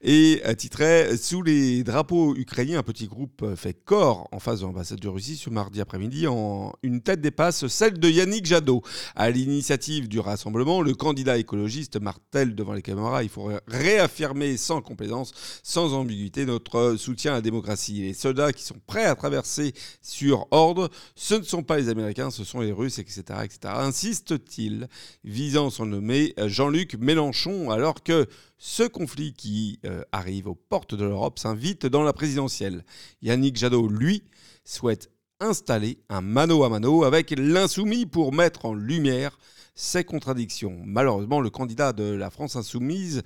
Et 0.00 0.40
euh, 0.46 0.54
titrait 0.54 1.16
Sous 1.16 1.42
les 1.42 1.82
drapeaux 1.82 2.36
ukrainiens, 2.36 2.78
un 2.78 2.84
petit 2.84 3.08
groupe 3.08 3.44
fait 3.56 3.74
corps 3.74 4.28
en 4.30 4.38
face 4.38 4.60
de 4.60 4.66
l'ambassade 4.66 5.00
de 5.00 5.08
Russie 5.08 5.36
ce 5.36 5.50
mardi 5.50 5.80
après-midi. 5.80 6.28
En 6.28 6.72
une 6.84 7.00
tête 7.00 7.20
dépasse 7.20 7.66
celle 7.66 7.98
de 7.98 8.08
Yannick 8.08 8.46
Jadot. 8.46 8.82
À 9.16 9.28
l'initiative 9.28 10.08
du 10.08 10.20
rassemblement, 10.20 10.82
le 10.82 10.94
candidat 10.94 11.36
écologiste 11.36 12.00
martèle 12.00 12.54
devant 12.54 12.74
les 12.74 12.82
caméras 12.82 13.24
il 13.24 13.28
faut 13.28 13.50
réaffirmer 13.66 14.56
sans 14.56 14.80
complaisance, 14.82 15.32
sans 15.64 15.94
ambiguïté, 15.94 16.46
notre 16.46 16.94
soutien 16.96 17.32
à 17.32 17.34
la 17.36 17.40
démocratie 17.40 17.71
les 17.88 18.14
soldats 18.14 18.52
qui 18.52 18.62
sont 18.62 18.80
prêts 18.86 19.04
à 19.04 19.14
traverser 19.14 19.72
sur 20.00 20.46
ordre, 20.50 20.90
ce 21.14 21.34
ne 21.34 21.42
sont 21.42 21.62
pas 21.62 21.78
les 21.78 21.88
Américains, 21.88 22.30
ce 22.30 22.44
sont 22.44 22.60
les 22.60 22.72
Russes, 22.72 22.98
etc. 22.98 23.22
etc. 23.44 23.58
Insiste-t-il, 23.64 24.88
visant 25.24 25.70
son 25.70 25.86
nommé 25.86 26.34
Jean-Luc 26.38 26.94
Mélenchon, 26.94 27.70
alors 27.70 28.02
que 28.02 28.26
ce 28.58 28.84
conflit 28.84 29.32
qui 29.32 29.80
euh, 29.84 30.02
arrive 30.12 30.46
aux 30.46 30.54
portes 30.54 30.94
de 30.94 31.04
l'Europe 31.04 31.38
s'invite 31.38 31.86
dans 31.86 32.02
la 32.02 32.12
présidentielle. 32.12 32.84
Yannick 33.20 33.56
Jadot, 33.56 33.88
lui, 33.88 34.22
souhaite 34.64 35.10
installer 35.40 35.98
un 36.08 36.20
mano 36.20 36.62
à 36.64 36.68
mano 36.68 37.04
avec 37.04 37.34
l'insoumis 37.36 38.06
pour 38.06 38.32
mettre 38.32 38.64
en 38.64 38.74
lumière 38.74 39.38
ces 39.74 40.04
contradictions. 40.04 40.78
Malheureusement, 40.84 41.40
le 41.40 41.50
candidat 41.50 41.92
de 41.92 42.04
la 42.04 42.30
France 42.30 42.56
insoumise 42.56 43.22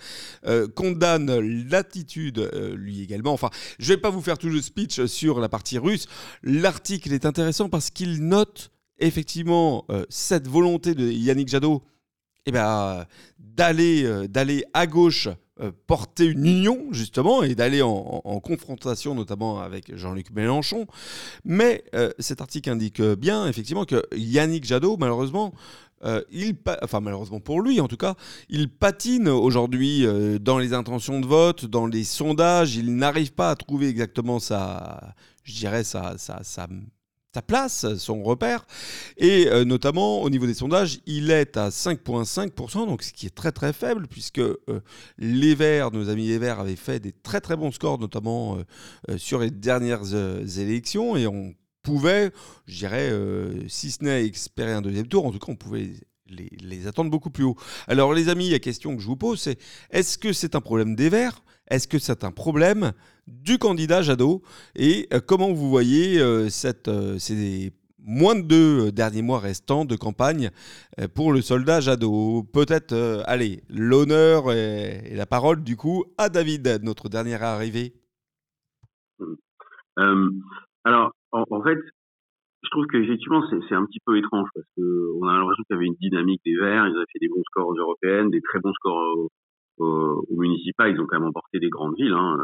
euh, 0.47 0.69
condamne 0.69 1.39
l'attitude, 1.69 2.39
euh, 2.39 2.75
lui 2.77 3.03
également. 3.03 3.33
Enfin, 3.33 3.51
je 3.79 3.91
ne 3.91 3.97
vais 3.97 4.01
pas 4.01 4.11
vous 4.11 4.23
faire 4.23 4.39
tout 4.39 4.49
le 4.49 4.61
speech 4.61 5.07
sur 5.07 5.41
la 5.41 5.49
partie 5.49 5.79
russe. 5.79 6.07
L'article 6.43 7.13
est 7.13 7.27
intéressant 7.27 7.69
parce 7.69 7.91
qu'il 7.91 8.25
note 8.25 8.71
effectivement 8.99 9.85
euh, 9.91 10.05
cette 10.09 10.47
volonté 10.49 10.95
de 10.95 11.11
Yannick 11.11 11.49
Jadot 11.49 11.83
eh 12.49 12.53
ben, 12.53 13.07
d'aller, 13.41 14.29
d'aller 14.29 14.65
à 14.73 14.87
gauche 14.87 15.29
porter 15.89 16.27
une 16.27 16.47
union, 16.47 16.87
justement, 16.93 17.43
et 17.43 17.57
d'aller 17.57 17.83
en, 17.83 18.41
confrontation, 18.41 19.17
notamment 19.17 19.59
avec 19.61 19.97
Jean-Luc 19.97 20.31
Mélenchon. 20.31 20.87
Mais 21.45 21.83
cet 22.21 22.41
article 22.41 22.71
indique 22.71 23.03
bien, 23.03 23.49
effectivement, 23.49 23.85
que 23.85 24.01
Yannick 24.15 24.65
Jadot, 24.65 24.97
malheureusement, 24.97 25.53
euh, 26.05 26.23
il 26.31 26.57
enfin 26.83 27.01
malheureusement 27.01 27.41
pour 27.41 27.63
lui 27.63 27.81
en 27.81 27.89
tout 27.89 27.97
cas, 27.97 28.15
il 28.51 28.69
patine 28.69 29.29
aujourd'hui 29.29 30.07
euh, 30.07 30.39
dans 30.39 30.59
les 30.59 30.75
intentions 30.75 31.21
de 31.21 31.27
vote, 31.27 31.65
dans 31.65 31.87
les 31.87 32.05
sondages, 32.05 32.77
il 32.77 32.97
n'arrive 32.97 33.33
pas 33.33 33.51
à 33.51 33.57
trouver 33.57 33.89
exactement 33.89 34.39
sa, 34.39 35.15
je 35.43 35.55
dirais 35.55 35.85
sa, 35.85 36.19
sa, 36.19 36.43
sa, 36.43 36.69
place, 37.47 37.97
son 37.97 38.23
repère, 38.23 38.67
et 39.19 39.47
euh, 39.49 39.65
notamment 39.65 40.23
au 40.23 40.31
niveau 40.31 40.47
des 40.47 40.55
sondages, 40.55 41.01
il 41.07 41.31
est 41.31 41.59
à 41.59 41.69
5,5%, 41.69 42.87
donc 42.87 43.03
ce 43.03 43.13
qui 43.13 43.27
est 43.27 43.35
très 43.35 43.53
très 43.53 43.75
faible, 43.75 44.07
puisque 44.07 44.41
les 45.19 45.55
Verts, 45.55 45.91
nos 45.91 46.09
amis 46.09 46.29
les 46.29 46.39
Verts, 46.39 46.61
avaient 46.61 46.77
fait 46.77 46.99
des 46.99 47.13
très 47.13 47.43
très 47.43 47.57
bons 47.57 47.73
scores, 47.73 47.99
notamment 47.99 48.57
sur 49.19 49.41
les 49.41 49.51
dernières 49.51 50.15
élections, 50.59 51.15
et 51.15 51.27
on 51.27 51.55
pouvait, 51.87 52.32
je 52.66 52.78
dirais, 52.78 53.11
euh, 53.12 53.68
si 53.68 53.93
ce 53.93 54.03
n'est 54.03 54.26
espérer 54.26 54.72
un 54.72 54.82
deuxième 54.82 55.07
tour, 55.07 55.24
en 55.24 55.30
tout 55.30 55.39
cas, 55.39 55.53
on 55.53 55.57
pouvait 55.57 55.93
les, 56.28 56.89
attendre 56.89 57.11
beaucoup 57.11 57.30
plus 57.30 57.45
haut. 57.45 57.57
Alors, 57.87 58.12
les 58.12 58.28
amis, 58.28 58.51
la 58.51 58.59
question 58.59 58.97
que 58.97 59.03
je 59.03 59.07
vous 59.07 59.16
pose, 59.16 59.41
c'est 59.41 59.57
est-ce 59.91 60.18
que 60.18 60.32
c'est 60.32 60.57
un 60.57 60.61
problème 60.61 60.97
des 60.97 61.09
Verts? 61.09 61.43
Est-ce 61.68 61.87
que 61.87 62.01
c'est 62.01 62.24
un 62.24 62.32
problème 62.32 62.93
du 63.28 63.59
candidat 63.59 64.03
Jadot? 64.03 64.43
Et 64.74 65.07
euh, 65.12 65.20
comment 65.24 65.53
vous 65.53 65.70
voyez 65.70 66.20
euh, 66.20 66.49
cette, 66.49 66.91
ces 67.18 67.72
moins 68.01 68.34
de 68.34 68.43
deux 68.43 68.93
derniers 68.93 69.22
mois 69.22 69.39
restants 69.39 69.84
de 69.84 69.95
campagne 69.97 70.51
pour 71.14 71.32
le 71.32 71.41
soldat 71.43 71.80
Jadot? 71.80 72.43
Peut-être, 72.53 73.22
allez, 73.26 73.62
l'honneur 73.68 74.53
et, 74.53 75.14
la 75.14 75.26
parole, 75.26 75.62
du 75.62 75.76
coup, 75.76 76.05
à 76.18 76.28
David, 76.30 76.80
notre 76.82 77.09
dernière 77.09 77.45
arrivée. 77.45 77.95
alors, 79.97 81.12
en, 81.51 81.62
fait, 81.62 81.78
je 82.62 82.70
trouve 82.70 82.87
qu'effectivement, 82.87 83.43
c'est 83.49 83.74
un 83.74 83.84
petit 83.87 84.01
peu 84.05 84.16
étrange 84.16 84.49
parce 84.55 84.66
qu'on 84.76 85.28
a 85.28 85.39
l'impression 85.39 85.62
qu'il 85.64 85.74
y 85.74 85.78
avait 85.78 85.87
une 85.87 85.95
dynamique 86.01 86.43
des 86.45 86.57
Verts. 86.57 86.87
Ils 86.87 86.97
avaient 86.97 87.05
fait 87.12 87.20
des 87.20 87.28
bons 87.28 87.43
scores 87.51 87.68
aux 87.68 87.76
européennes, 87.76 88.30
des 88.30 88.43
très 88.43 88.61
bons 88.61 88.72
scores 88.74 89.28
aux, 89.78 90.26
municipales. 90.30 90.93
Ils 90.93 91.01
ont 91.01 91.07
quand 91.07 91.18
même 91.18 91.28
emporté 91.28 91.59
des 91.59 91.68
grandes 91.68 91.97
villes, 91.97 92.12
hein, 92.12 92.39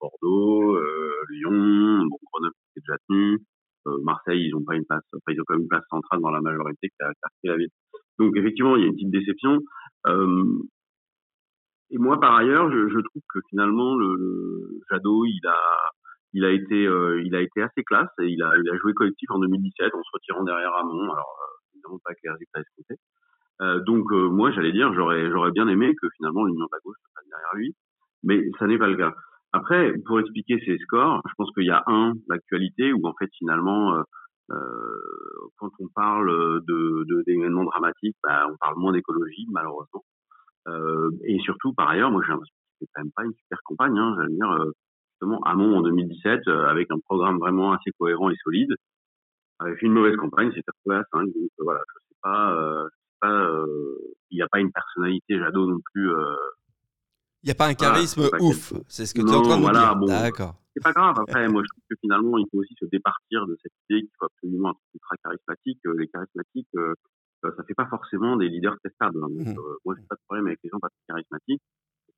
Bordeaux, 0.00 0.76
euh, 0.76 1.10
Lyon, 1.30 2.06
bon, 2.06 2.18
Grenoble 2.32 2.54
c'est 2.74 2.80
déjà 2.80 2.98
tenu. 3.08 3.38
Euh, 3.86 3.98
Marseille, 4.02 4.46
ils 4.46 4.54
ont 4.54 4.64
pas 4.64 4.76
une 4.76 4.84
place, 4.84 5.02
ils 5.28 5.40
ont 5.40 5.44
quand 5.46 5.54
même 5.54 5.62
une 5.62 5.68
place 5.68 5.84
centrale 5.90 6.20
dans 6.20 6.30
la 6.30 6.40
majorité 6.40 6.88
qui 6.88 7.04
a 7.04 7.12
quartier 7.20 7.50
la 7.50 7.56
ville. 7.56 7.70
Donc 8.18 8.36
effectivement, 8.36 8.76
il 8.76 8.82
y 8.82 8.84
a 8.84 8.88
une 8.88 8.94
petite 8.94 9.10
déception. 9.10 9.60
Euh, 10.06 10.58
et 11.90 11.98
moi, 11.98 12.18
par 12.18 12.34
ailleurs, 12.34 12.70
je, 12.70 13.00
trouve 13.00 13.22
que 13.32 13.40
finalement, 13.50 13.94
le, 13.96 14.14
le 14.16 14.80
Jadot, 14.90 15.24
il 15.26 15.46
a, 15.46 15.56
il 16.34 16.44
a 16.44 16.50
été, 16.50 16.86
euh, 16.86 17.22
il 17.24 17.34
a 17.34 17.40
été 17.40 17.62
assez 17.62 17.84
classe 17.84 18.10
et 18.20 18.26
il 18.26 18.42
a, 18.42 18.52
il 18.56 18.68
a 18.68 18.76
joué 18.76 18.92
collectif 18.92 19.30
en 19.30 19.38
2017 19.38 19.94
en 19.94 20.02
se 20.02 20.10
retirant 20.12 20.42
derrière 20.42 20.74
Hamon. 20.74 21.04
Alors, 21.04 21.38
euh, 21.40 21.74
évidemment 21.74 21.98
pas 22.04 22.10
avec 22.10 22.18
les 22.24 22.30
résultats 22.30 22.60
escomptés. 22.60 23.00
Euh, 23.62 23.80
donc, 23.84 24.10
euh, 24.12 24.28
moi, 24.28 24.50
j'allais 24.50 24.72
dire, 24.72 24.92
j'aurais, 24.94 25.30
j'aurais 25.30 25.52
bien 25.52 25.68
aimé 25.68 25.94
que 25.94 26.08
finalement 26.16 26.44
l'Union 26.44 26.66
de 26.66 26.70
la 26.72 26.78
gauche 26.84 26.96
se 26.98 27.14
passe 27.14 27.24
derrière 27.28 27.54
lui, 27.54 27.76
mais 28.24 28.50
ça 28.58 28.66
n'est 28.66 28.78
pas 28.78 28.88
le 28.88 28.96
cas. 28.96 29.14
Après, 29.52 29.94
pour 30.06 30.18
expliquer 30.18 30.60
ces 30.66 30.76
scores, 30.78 31.22
je 31.28 31.34
pense 31.38 31.50
qu'il 31.52 31.66
y 31.66 31.70
a 31.70 31.84
un, 31.86 32.14
l'actualité, 32.28 32.92
où 32.92 33.06
en 33.06 33.14
fait, 33.16 33.30
finalement, 33.38 34.02
quand 34.48 35.70
on 35.78 35.86
parle 35.94 36.60
de, 36.66 37.04
de, 37.08 37.22
d'événements 37.24 37.62
dramatiques, 37.62 38.16
bah, 38.24 38.48
on 38.50 38.56
parle 38.56 38.74
moins 38.78 38.92
d'écologie, 38.92 39.46
malheureusement. 39.52 40.02
et 41.22 41.38
surtout, 41.38 41.72
par 41.72 41.90
ailleurs, 41.90 42.10
moi, 42.10 42.20
j'ai 42.26 42.32
l'impression 42.32 42.52
que 42.52 42.76
c'est 42.80 42.88
quand 42.92 43.02
même 43.02 43.12
pas 43.14 43.24
une 43.24 43.34
super 43.34 43.60
campagne. 43.62 43.96
Hein, 43.96 44.16
j'allais 44.18 44.34
dire, 44.34 44.72
justement 45.14 45.40
Hamon 45.44 45.78
en 45.78 45.82
2017 45.82 46.48
euh, 46.48 46.66
avec 46.66 46.90
un 46.90 46.98
programme 47.04 47.38
vraiment 47.38 47.72
assez 47.72 47.90
cohérent 47.98 48.30
et 48.30 48.36
solide. 48.42 48.74
Avec 49.60 49.80
une 49.82 49.92
mauvaise 49.92 50.16
campagne, 50.16 50.50
c'est 50.54 50.62
retrouvé 50.66 50.96
à 50.96 51.04
5. 51.12 51.26
Donc 51.26 51.34
euh, 51.36 51.48
voilà, 51.64 51.80
je 51.86 52.08
sais 52.08 52.16
pas, 52.22 52.52
euh, 52.52 53.96
il 54.30 54.36
n'y 54.36 54.42
a 54.42 54.48
pas 54.48 54.60
une 54.60 54.72
personnalité 54.72 55.38
Jadot 55.38 55.66
non 55.66 55.78
plus. 55.92 56.10
il 57.42 57.46
n'y 57.46 57.52
a 57.52 57.54
pas 57.54 57.66
un 57.66 57.74
charisme 57.74 58.28
ouf, 58.40 58.72
c'est 58.88 59.06
ce 59.06 59.14
que 59.14 59.22
tu 59.22 59.28
es 59.28 59.34
en 59.34 59.42
train 59.42 59.56
de 59.56 59.62
voilà, 59.62 59.80
dire. 59.80 59.96
Bon, 59.96 60.06
D'accord. 60.06 60.54
C'est 60.74 60.82
pas 60.82 60.92
grave. 60.92 61.16
Après, 61.28 61.48
moi, 61.48 61.62
je 61.62 61.68
trouve 61.68 61.84
que 61.88 61.96
finalement, 62.00 62.36
il 62.36 62.46
faut 62.50 62.58
aussi 62.58 62.74
se 62.78 62.86
départir 62.86 63.46
de 63.46 63.56
cette 63.62 63.72
idée 63.88 64.00
qu'il 64.00 64.10
faut 64.18 64.26
absolument 64.26 64.70
un 64.70 64.72
truc 64.72 64.94
ultra 64.94 65.16
charismatique. 65.22 65.80
Les 65.96 66.08
charismatiques, 66.08 66.68
ça 67.42 67.64
fait 67.64 67.74
pas 67.74 67.86
forcément 67.86 68.36
des 68.36 68.48
leaders 68.48 68.76
testables. 68.82 69.22
Hein. 69.22 69.28
Donc, 69.30 69.46
mmh. 69.46 69.60
moi, 69.84 69.94
j'ai 69.96 70.06
pas 70.08 70.16
de 70.16 70.20
problème 70.26 70.48
avec 70.48 70.58
les 70.64 70.70
gens 70.70 70.80
pas 70.80 70.88
charismatiques 71.06 71.62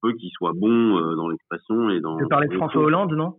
peu 0.07 0.13
qu'il 0.15 0.31
soit 0.31 0.53
bon 0.55 0.99
euh, 0.99 1.15
dans 1.17 1.29
l'expression 1.29 1.91
et 1.91 2.01
dans. 2.01 2.19
Tu 2.19 2.27
parlais 2.29 2.49
de 2.49 2.55
François 2.55 2.83
Hollande, 2.83 3.13
non? 3.13 3.39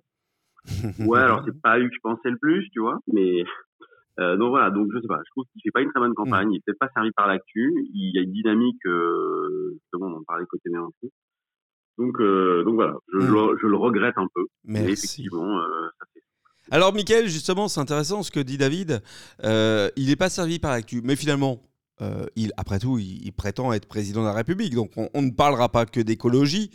Ouais, 1.07 1.19
alors 1.19 1.43
c'est 1.45 1.61
pas 1.61 1.77
lui 1.77 1.87
que 1.87 1.95
je 1.95 2.01
pensais 2.01 2.29
le 2.29 2.37
plus, 2.37 2.67
tu 2.73 2.81
vois, 2.81 2.99
mais 3.13 3.45
euh, 4.19 4.35
donc 4.35 4.49
voilà, 4.49 4.69
donc 4.69 4.89
je 4.93 4.99
sais 4.99 5.07
pas, 5.07 5.19
je 5.25 5.31
trouve 5.31 5.45
qu'il 5.53 5.61
fait 5.63 5.71
pas 5.71 5.81
une 5.81 5.89
très 5.91 6.01
bonne 6.01 6.13
campagne, 6.13 6.51
il 6.51 6.57
est 6.57 6.61
peut-être 6.65 6.79
pas 6.79 6.89
servi 6.93 7.11
par 7.11 7.27
l'actu, 7.27 7.73
il 7.93 8.11
y 8.13 8.19
a 8.19 8.21
une 8.21 8.33
dynamique, 8.33 8.85
euh, 8.85 9.77
justement, 9.79 10.07
on 10.07 10.19
en 10.19 10.23
parlait 10.27 10.45
côté 10.45 10.69
aussi. 10.77 11.13
Donc, 11.97 12.19
euh, 12.19 12.63
donc 12.65 12.75
voilà, 12.75 12.95
je, 13.13 13.17
hmm. 13.19 13.57
je, 13.61 13.67
le 13.67 13.77
regrette 13.77 14.17
un 14.17 14.27
peu, 14.35 14.45
mais 14.65 14.83
effectivement, 14.83 15.59
euh, 15.59 15.87
ça 15.99 16.05
fait 16.13 16.21
alors, 16.69 16.93
Mickaël, 16.93 17.27
justement, 17.27 17.69
c'est 17.69 17.79
intéressant 17.79 18.23
ce 18.23 18.31
que 18.31 18.41
dit 18.41 18.57
David. 18.57 19.01
Euh, 19.45 19.89
il 19.95 20.07
n'est 20.07 20.17
pas 20.17 20.29
servi 20.29 20.59
par 20.59 20.71
l'actu, 20.71 21.01
mais 21.01 21.15
finalement, 21.15 21.61
euh, 22.01 22.25
il, 22.35 22.51
après 22.57 22.79
tout, 22.79 22.99
il, 22.99 23.31
prétend 23.31 23.73
être 23.73 23.87
président 23.87 24.21
de 24.21 24.27
la 24.27 24.33
République. 24.33 24.75
Donc 24.75 24.91
on, 24.97 25.21
ne 25.21 25.31
parlera 25.31 25.69
pas 25.69 25.85
que 25.85 25.99
d'écologie 25.99 26.69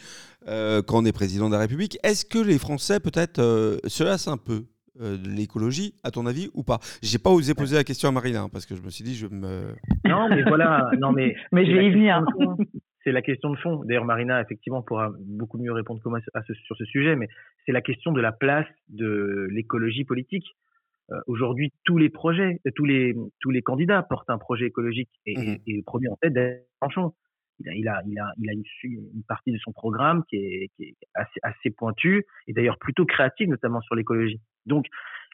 euh, 0.49 0.83
quand 0.83 1.03
on 1.03 1.05
est 1.05 1.13
président 1.13 1.49
de 1.49 1.55
la 1.55 1.61
République. 1.61 1.99
Est-ce 2.03 2.25
que 2.25 2.39
les 2.39 2.59
Français, 2.59 2.99
peut-être, 2.99 3.39
euh, 3.39 3.79
se 3.87 4.03
lassent 4.03 4.29
un 4.29 4.37
peu 4.37 4.65
de 5.01 5.27
l'écologie, 5.27 5.95
à 6.05 6.11
ton 6.11 6.27
avis, 6.27 6.51
ou 6.55 6.63
pas? 6.63 6.79
J'ai 7.03 7.19
pas 7.19 7.31
osé 7.31 7.55
poser 7.55 7.77
la 7.77 7.85
question 7.85 8.09
à 8.09 8.13
Marina, 8.13 8.43
hein, 8.43 8.49
parce 8.53 8.67
que 8.67 8.77
je 8.77 8.83
me 8.83 8.91
suis 8.91 9.03
dit, 9.03 9.15
je 9.15 9.27
me... 9.27 9.75
Non, 10.05 10.29
mais 10.29 10.43
voilà, 10.43 10.91
non, 10.99 11.13
mais... 11.13 11.35
mais 11.53 11.65
je 11.65 11.73
vais 11.73 11.87
y 11.87 11.91
venir. 11.91 12.23
C'est 13.03 13.11
la 13.11 13.23
question 13.23 13.51
de 13.51 13.57
fond. 13.57 13.83
D'ailleurs, 13.85 14.05
Marina, 14.05 14.41
effectivement, 14.41 14.83
pourra 14.83 15.11
beaucoup 15.19 15.59
mieux 15.59 15.73
répondre 15.73 16.01
que 16.03 16.09
moi 16.09 16.21
sur 16.21 16.77
ce 16.77 16.85
sujet, 16.85 17.17
mais 17.17 17.29
c'est 17.65 17.73
la 17.73 17.81
question 17.81 18.13
de 18.13 18.21
la 18.21 18.33
place 18.33 18.67
de 18.91 19.49
l'écologie 19.51 20.05
politique. 20.05 20.47
Euh, 21.13 21.21
aujourd'hui, 21.27 21.73
tous 21.85 21.99
les 21.99 22.09
projets, 22.09 22.61
euh, 22.67 22.71
tous 22.75 22.85
les, 22.85 23.15
tous 23.41 23.51
les 23.51 23.63
candidats 23.63 24.03
portent 24.03 24.31
un 24.31 24.39
projet 24.39 24.67
écologique 24.67 25.11
et, 25.27 25.37
mmh 25.37 25.59
et, 25.67 25.77
le 25.77 25.83
premier 25.83 26.09
en 26.09 26.17
tête, 26.17 26.35
franchement, 26.81 27.15
il 27.61 27.69
a, 27.69 27.75
il 27.75 27.89
a, 27.89 28.03
il 28.07 28.19
a, 28.19 28.33
il 28.39 28.51
a 28.51 28.53
une, 28.53 28.65
une, 28.85 29.23
partie 29.29 29.53
de 29.53 29.59
son 29.59 29.73
programme 29.73 30.25
qui 30.29 30.37
est, 30.37 30.71
qui 30.77 30.85
est 30.85 30.97
assez, 31.15 31.39
assez 31.43 31.71
pointue 31.71 32.25
et 32.47 32.53
d'ailleurs 32.53 32.79
plutôt 32.79 33.05
créative, 33.05 33.49
notamment 33.49 33.81
sur 33.83 33.95
l'écologie. 33.95 34.41
Donc, 34.67 34.87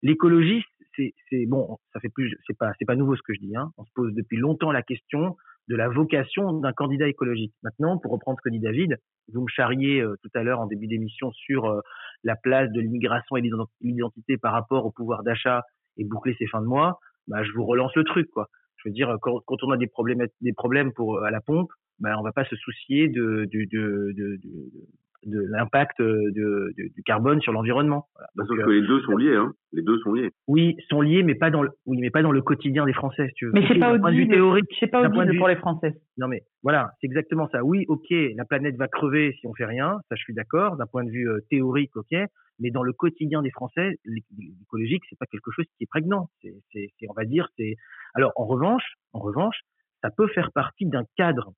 l'écologie, 0.03 0.65
c'est, 0.97 1.15
c'est 1.31 1.47
bon, 1.47 1.79
ça 1.93 2.01
fait 2.01 2.09
plus, 2.09 2.37
c'est 2.47 2.57
pas, 2.57 2.73
c'est 2.79 2.85
pas 2.85 2.97
nouveau 2.97 3.17
ce 3.17 3.23
que 3.23 3.35
je 3.35 3.41
dis. 3.41 3.57
Hein. 3.57 3.71
On 3.77 3.85
se 3.85 3.93
pose 3.95 4.13
depuis 4.15 4.37
longtemps 4.37 4.73
la 4.73 4.83
question 4.83 5.37
de 5.69 5.77
la 5.77 5.89
vocation 5.89 6.53
d'un 6.55 6.73
candidat 6.73 7.09
écologique. 7.09 7.53
Maintenant, 7.63 7.99
pour 7.99 8.13
reprendre 8.13 8.39
ce 8.39 8.49
que 8.49 8.53
dit 8.53 8.61
David, 8.61 8.97
vous 9.33 9.43
me 9.43 9.49
charriez 9.49 10.01
euh, 10.01 10.17
tout 10.23 10.31
à 10.35 10.43
l'heure 10.43 10.61
en 10.61 10.67
début 10.67 10.87
d'émission 10.87 11.31
sur 11.33 11.67
euh, 11.67 11.81
la 12.25 12.37
place 12.37 12.71
de 12.73 12.81
l'immigration 12.81 13.37
et 13.37 13.43
l'identité 13.81 14.37
par 14.39 14.53
rapport 14.53 14.85
au 14.87 14.91
pouvoir 14.91 15.23
d'achat 15.23 15.63
et 15.97 16.05
boucler 16.05 16.35
ses 16.39 16.47
fins 16.47 16.61
de 16.61 16.67
mois. 16.67 16.99
Bah, 17.27 17.43
je 17.43 17.53
vous 17.53 17.65
relance 17.65 17.95
le 17.95 18.05
truc, 18.05 18.31
quoi. 18.31 18.49
Je 18.77 18.89
veux 18.89 18.93
dire, 18.93 19.17
quand, 19.21 19.43
on 19.63 19.71
a 19.71 19.77
des 19.77 19.89
problèmes, 19.89 20.25
des 20.41 20.53
problèmes 20.53 20.93
pour 20.93 21.23
à 21.25 21.31
la 21.31 21.41
pompe, 21.41 21.71
bah, 21.99 22.17
on 22.19 22.23
va 22.23 22.33
pas 22.33 22.45
se 22.45 22.57
soucier 22.57 23.09
de, 23.09 23.49
de, 23.51 24.39
de 25.25 25.41
l'impact 25.51 26.01
euh, 26.01 26.31
de, 26.33 26.73
du 26.77 27.03
carbone 27.05 27.41
sur 27.41 27.53
l'environnement. 27.53 28.07
Voilà. 28.15 28.29
Bah, 28.37 28.45
que 28.49 28.71
les 28.71 28.87
deux 28.87 29.01
sont 29.03 29.17
liés, 29.17 29.35
hein. 29.35 29.53
Les 29.73 29.83
deux 29.83 29.99
sont 29.99 30.13
liés. 30.13 30.31
Oui, 30.47 30.77
sont 30.89 31.01
liés, 31.01 31.23
mais 31.23 31.35
pas 31.35 31.51
dans 31.51 31.63
le, 31.63 31.71
oui, 31.87 31.99
mais 32.01 32.11
pas 32.11 32.23
dans 32.23 32.33
le 32.33 32.41
quotidien 32.41 32.87
des 32.87 32.93
Français, 32.93 33.29
si 33.29 33.35
tu 33.35 33.47
veux. 33.47 33.53
Mais 33.53 33.67
c'est 33.69 33.79
pas 33.79 33.93
audible. 33.93 34.33
théorique. 34.33 34.67
C'est 34.79 34.87
pas 34.87 35.09
audible 35.09 35.37
pour 35.37 35.49
les 35.49 35.57
Français. 35.57 35.95
Non, 36.17 36.29
mais 36.29 36.43
voilà, 36.63 36.93
c'est 37.01 37.07
exactement 37.07 37.49
ça. 37.49 37.65
Oui, 37.65 37.85
ok, 37.89 38.09
la 38.11 38.45
planète 38.45 38.77
va 38.77 38.89
crever 38.89 39.35
si 39.41 39.47
on 39.47 39.55
fait 39.55 39.67
rien, 39.67 39.99
ça 40.09 40.17
je 40.17 40.23
suis 40.23 40.35
d'accord. 40.35 40.77
D'un 40.77 40.87
point 40.87 41.05
de 41.05 41.11
vue 41.11 41.29
euh, 41.29 41.41
théorique, 41.51 41.97
ok. 41.97 42.17
Mais 42.61 42.71
dans 42.71 42.83
le 42.83 42.93
quotidien 42.93 43.43
des 43.43 43.51
Français, 43.51 43.99
l'écologique, 44.05 45.05
c'est 45.09 45.19
pas 45.19 45.27
quelque 45.27 45.51
chose 45.53 45.65
qui 45.77 45.85
est 45.85 45.87
prégnant. 45.87 46.29
C'est, 46.43 46.55
c'est, 46.73 47.07
on 47.09 47.13
va 47.15 47.25
dire, 47.25 47.49
c'est. 47.57 47.77
Alors, 48.15 48.33
en 48.37 48.47
revanche, 48.47 48.95
en 49.13 49.21
revanche, 49.21 49.61
ça 50.03 50.11
peut 50.11 50.27
faire 50.29 50.51
partie 50.53 50.87
d'un 50.87 51.05
cadre 51.17 51.53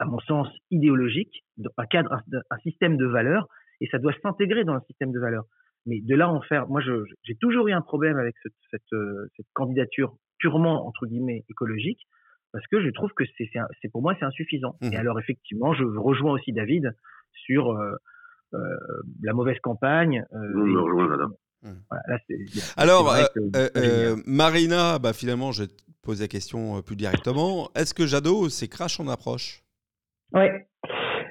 à 0.00 0.06
mon 0.06 0.18
sens, 0.20 0.48
idéologique, 0.70 1.44
un 1.76 1.86
cadre, 1.86 2.22
un, 2.50 2.58
système 2.58 2.96
de 2.96 3.06
valeurs, 3.06 3.46
et 3.80 3.86
ça 3.88 3.98
doit 3.98 4.14
s'intégrer 4.22 4.64
dans 4.64 4.72
un 4.72 4.80
système 4.80 5.12
de 5.12 5.20
valeurs. 5.20 5.44
Mais 5.86 6.00
de 6.00 6.14
là 6.16 6.28
en 6.30 6.40
faire, 6.40 6.68
moi, 6.68 6.80
j'ai 6.80 7.34
toujours 7.36 7.68
eu 7.68 7.72
un 7.72 7.82
problème 7.82 8.18
avec 8.18 8.34
cette, 8.42 8.54
cette, 8.70 8.92
euh, 8.94 9.28
cette, 9.36 9.46
candidature 9.52 10.16
purement 10.38 10.86
entre 10.86 11.06
guillemets 11.06 11.44
écologique, 11.50 12.00
parce 12.52 12.66
que 12.68 12.82
je 12.82 12.88
trouve 12.90 13.10
que 13.14 13.24
c'est 13.36 13.88
pour 13.92 14.02
moi 14.02 14.16
c'est 14.18 14.24
insuffisant. 14.24 14.74
Et 14.80 14.90
mmh. 14.90 14.96
alors 14.96 15.20
effectivement, 15.20 15.74
je 15.74 15.84
rejoins 15.84 16.32
aussi 16.32 16.52
David 16.52 16.94
sur 17.32 17.70
euh, 17.70 17.94
euh, 18.54 18.58
la 19.22 19.34
mauvaise 19.34 19.58
campagne. 19.62 20.24
Euh, 20.32 20.38
mmh. 21.62 21.72
alors, 22.76 23.14
Marina, 24.26 24.98
bah, 24.98 25.12
finalement, 25.12 25.52
je 25.52 25.64
vais 25.64 25.68
te 25.68 25.82
poser 26.02 26.24
la 26.24 26.28
question 26.28 26.80
plus 26.80 26.96
directement. 26.96 27.70
Est-ce 27.74 27.92
que 27.92 28.06
Jadot, 28.06 28.48
c'est 28.48 28.68
crash 28.68 28.98
en 28.98 29.08
approche? 29.08 29.62
Oui. 30.34 30.44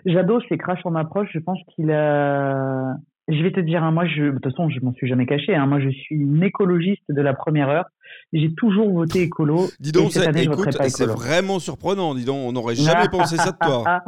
Jadot, 0.06 0.40
c'est 0.48 0.58
crash 0.58 0.80
en 0.86 0.96
approche. 0.96 1.30
Je 1.34 1.40
pense 1.40 1.60
qu'il 1.74 1.92
a. 1.92 2.96
Je 3.28 3.44
vais 3.44 3.52
te 3.52 3.60
dire, 3.60 3.84
hein, 3.84 3.92
moi, 3.92 4.08
je, 4.08 4.24
de 4.24 4.32
toute 4.32 4.46
façon, 4.46 4.70
je 4.70 4.80
m'en 4.80 4.92
suis 4.94 5.08
jamais 5.08 5.28
caché. 5.28 5.54
Hein, 5.54 5.68
moi, 5.68 5.80
je 5.80 5.90
suis 5.90 6.16
une 6.16 6.42
écologiste 6.42 7.04
de 7.10 7.22
la 7.22 7.34
première 7.34 7.70
heure. 7.70 7.86
J'ai 8.34 8.54
toujours 8.56 8.92
voté 8.92 9.22
écolo. 9.24 9.68
Dis 9.80 9.92
donc, 9.92 10.12
c'est 10.12 11.06
vraiment 11.06 11.60
surprenant. 11.60 12.16
Dis 12.16 12.26
donc, 12.26 12.38
on 12.38 12.52
n'aurait 12.52 12.76
jamais 12.76 13.08
pensé 13.10 13.38
ça 13.38 13.52
de 13.52 13.58
toi. 13.58 14.02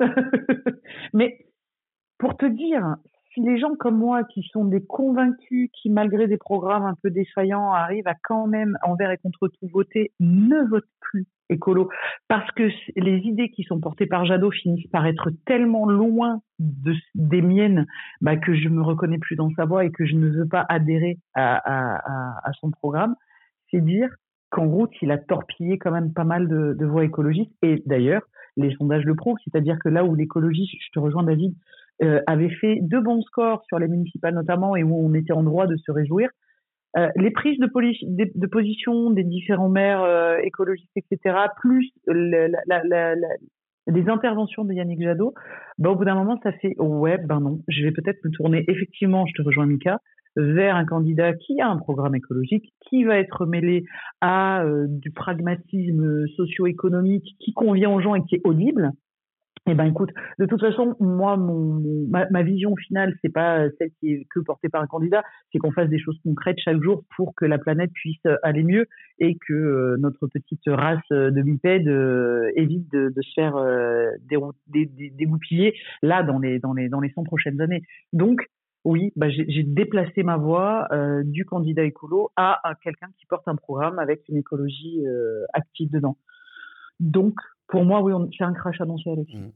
Mais 1.14 1.46
pour 2.18 2.36
te 2.36 2.46
dire, 2.46 2.96
les 3.38 3.58
gens 3.58 3.74
comme 3.78 3.98
moi, 3.98 4.24
qui 4.24 4.42
sont 4.52 4.64
des 4.64 4.84
convaincus, 4.84 5.70
qui 5.72 5.90
malgré 5.90 6.26
des 6.26 6.36
programmes 6.36 6.84
un 6.84 6.94
peu 7.02 7.10
défaillants, 7.10 7.72
arrivent 7.72 8.08
à 8.08 8.14
quand 8.22 8.46
même 8.46 8.78
envers 8.82 9.10
et 9.10 9.18
contre 9.18 9.48
tout 9.48 9.68
voter, 9.68 10.12
ne 10.20 10.68
votent 10.68 10.84
plus 11.00 11.26
écolo, 11.50 11.88
parce 12.28 12.50
que 12.52 12.68
les 12.96 13.18
idées 13.20 13.50
qui 13.50 13.62
sont 13.62 13.80
portées 13.80 14.06
par 14.06 14.24
Jadot 14.26 14.50
finissent 14.50 14.88
par 14.88 15.06
être 15.06 15.30
tellement 15.46 15.88
loin 15.88 16.42
de, 16.58 16.94
des 17.14 17.40
miennes 17.40 17.86
bah, 18.20 18.36
que 18.36 18.54
je 18.54 18.68
me 18.68 18.82
reconnais 18.82 19.18
plus 19.18 19.36
dans 19.36 19.50
sa 19.56 19.64
voix 19.64 19.84
et 19.84 19.90
que 19.90 20.04
je 20.04 20.14
ne 20.14 20.28
veux 20.28 20.46
pas 20.46 20.66
adhérer 20.68 21.18
à, 21.34 22.50
son 22.60 22.70
programme, 22.70 23.14
c'est 23.70 23.80
dire 23.80 24.10
qu'en 24.50 24.66
route, 24.66 24.92
il 25.02 25.10
a 25.10 25.18
torpillé 25.18 25.78
quand 25.78 25.90
même 25.90 26.12
pas 26.12 26.24
mal 26.24 26.48
de, 26.48 26.74
de 26.78 26.86
voix 26.86 27.04
écologistes. 27.04 27.52
Et 27.62 27.82
d'ailleurs, 27.86 28.22
les 28.56 28.74
sondages 28.74 29.04
le 29.04 29.14
prouvent, 29.14 29.38
c'est-à-dire 29.44 29.78
que 29.78 29.88
là 29.88 30.04
où 30.04 30.14
l'écologie, 30.14 30.68
je 30.80 30.90
te 30.92 30.98
rejoins 30.98 31.22
David, 31.22 31.54
euh, 32.02 32.20
avait 32.26 32.50
fait 32.50 32.78
de 32.80 32.98
bons 32.98 33.22
scores 33.22 33.64
sur 33.66 33.78
les 33.78 33.88
municipales 33.88 34.34
notamment 34.34 34.76
et 34.76 34.82
où 34.82 34.94
on 34.94 35.14
était 35.14 35.32
en 35.32 35.42
droit 35.42 35.66
de 35.66 35.76
se 35.76 35.90
réjouir, 35.90 36.30
euh, 36.96 37.08
les 37.16 37.30
prises 37.30 37.58
de, 37.58 37.68
de, 38.34 38.46
position 38.46 39.10
des 39.10 39.24
différents 39.24 39.68
maires 39.68 40.02
euh, 40.02 40.38
écologistes, 40.38 40.96
etc., 40.96 41.36
plus 41.60 41.90
la, 42.06 42.48
la, 42.66 42.82
la, 42.84 43.14
les 43.88 44.08
interventions 44.08 44.64
de 44.64 44.72
Yannick 44.72 45.02
Jadot, 45.02 45.34
bah, 45.78 45.90
au 45.90 45.96
bout 45.96 46.04
d'un 46.04 46.14
moment, 46.14 46.38
ça 46.42 46.52
fait 46.52 46.74
ouais, 46.78 47.18
ben 47.18 47.40
non, 47.40 47.60
je 47.68 47.84
vais 47.84 47.92
peut-être 47.92 48.24
me 48.24 48.30
tourner 48.30 48.64
effectivement, 48.68 49.26
je 49.26 49.34
te 49.34 49.42
rejoins 49.42 49.66
Mika, 49.66 50.00
vers 50.36 50.76
un 50.76 50.84
candidat 50.84 51.34
qui 51.34 51.60
a 51.60 51.68
un 51.68 51.76
programme 51.76 52.14
écologique, 52.14 52.72
qui 52.88 53.04
va 53.04 53.18
être 53.18 53.44
mêlé 53.44 53.84
à 54.20 54.62
euh, 54.62 54.86
du 54.88 55.10
pragmatisme 55.10 56.26
socio-économique 56.36 57.36
qui 57.40 57.52
convient 57.52 57.90
aux 57.90 58.00
gens 58.00 58.14
et 58.14 58.22
qui 58.22 58.36
est 58.36 58.42
audible, 58.44 58.92
eh 59.68 59.74
ben 59.74 59.84
écoute, 59.84 60.10
de 60.38 60.46
toute 60.46 60.60
façon, 60.60 60.96
moi, 61.00 61.36
mon, 61.36 61.82
ma, 62.08 62.42
vision 62.42 62.74
finale, 62.76 63.14
c'est 63.22 63.32
pas 63.32 63.68
celle 63.78 63.90
qui 64.00 64.12
est 64.12 64.26
que 64.30 64.40
portée 64.40 64.68
par 64.68 64.82
un 64.82 64.86
candidat, 64.86 65.22
c'est 65.52 65.58
qu'on 65.58 65.72
fasse 65.72 65.88
des 65.88 65.98
choses 65.98 66.18
concrètes 66.24 66.58
chaque 66.58 66.82
jour 66.82 67.04
pour 67.16 67.34
que 67.34 67.44
la 67.44 67.58
planète 67.58 67.92
puisse 67.92 68.22
aller 68.42 68.62
mieux 68.62 68.86
et 69.18 69.36
que 69.46 69.52
euh, 69.52 69.96
notre 69.98 70.26
petite 70.26 70.62
race 70.66 71.00
de 71.10 71.42
bipèdes 71.42 71.88
euh, 71.88 72.50
évite 72.56 72.90
de, 72.92 73.12
se 73.20 73.32
faire 73.34 73.56
euh, 73.56 74.10
dégoupiller 74.66 75.74
là 76.02 76.22
dans 76.22 76.38
les 76.38 76.58
dans 76.58 76.72
les 76.72 76.88
dans 76.88 77.00
les 77.00 77.10
100 77.10 77.24
prochaines 77.24 77.60
années. 77.60 77.82
Donc 78.12 78.40
oui, 78.84 79.12
bah, 79.16 79.28
j'ai 79.28 79.64
déplacé 79.64 80.22
ma 80.22 80.36
voix 80.36 80.86
euh, 80.92 81.22
du 81.24 81.44
candidat 81.44 81.82
écolo 81.82 82.30
à, 82.36 82.58
à 82.66 82.74
quelqu'un 82.76 83.08
qui 83.18 83.26
porte 83.26 83.46
un 83.48 83.56
programme 83.56 83.98
avec 83.98 84.22
une 84.28 84.36
écologie 84.36 85.02
active 85.52 85.90
dedans. 85.90 86.16
Donc 87.00 87.34
pour 87.68 87.84
moi, 87.84 88.00
oui, 88.02 88.12
c'est 88.36 88.44
un 88.44 88.52
crash 88.52 88.80
annoncé, 88.80 89.10
Alex. 89.10 89.32
Mmh. 89.32 89.50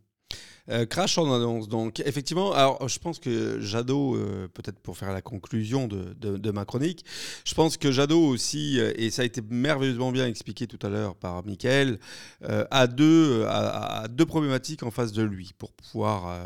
Euh, 0.69 0.87
crash 0.87 1.19
en 1.19 1.33
annonce. 1.35 1.69
Donc, 1.69 2.01
effectivement, 2.01 2.53
alors 2.53 2.89
je 2.89 2.99
pense 2.99 3.19
que 3.19 3.61
Jadot, 3.61 4.15
euh, 4.15 4.47
peut-être 4.49 4.79
pour 4.79 4.97
faire 4.97 5.13
la 5.13 5.21
conclusion 5.21 5.89
de, 5.89 6.51
ma 6.53 6.65
chronique, 6.65 7.05
je 7.45 7.55
pense 7.55 7.77
que 7.77 7.91
Jadot 7.91 8.29
aussi, 8.29 8.79
euh, 8.79 8.93
et 8.97 9.11
ça 9.11 9.23
a 9.23 9.25
été 9.25 9.43
merveilleusement 9.51 10.13
bien 10.13 10.27
expliqué 10.27 10.67
tout 10.69 10.79
à 10.87 10.89
l'heure 10.89 11.17
par 11.17 11.45
Michael, 11.45 11.99
a, 12.43 12.87
deux, 12.87 13.45
a, 13.49 14.07
deux 14.09 14.27
problématiques 14.27 14.83
en 14.83 14.91
face 14.91 15.13
de 15.13 15.23
lui 15.23 15.53
pour 15.59 15.73
pouvoir 15.73 16.39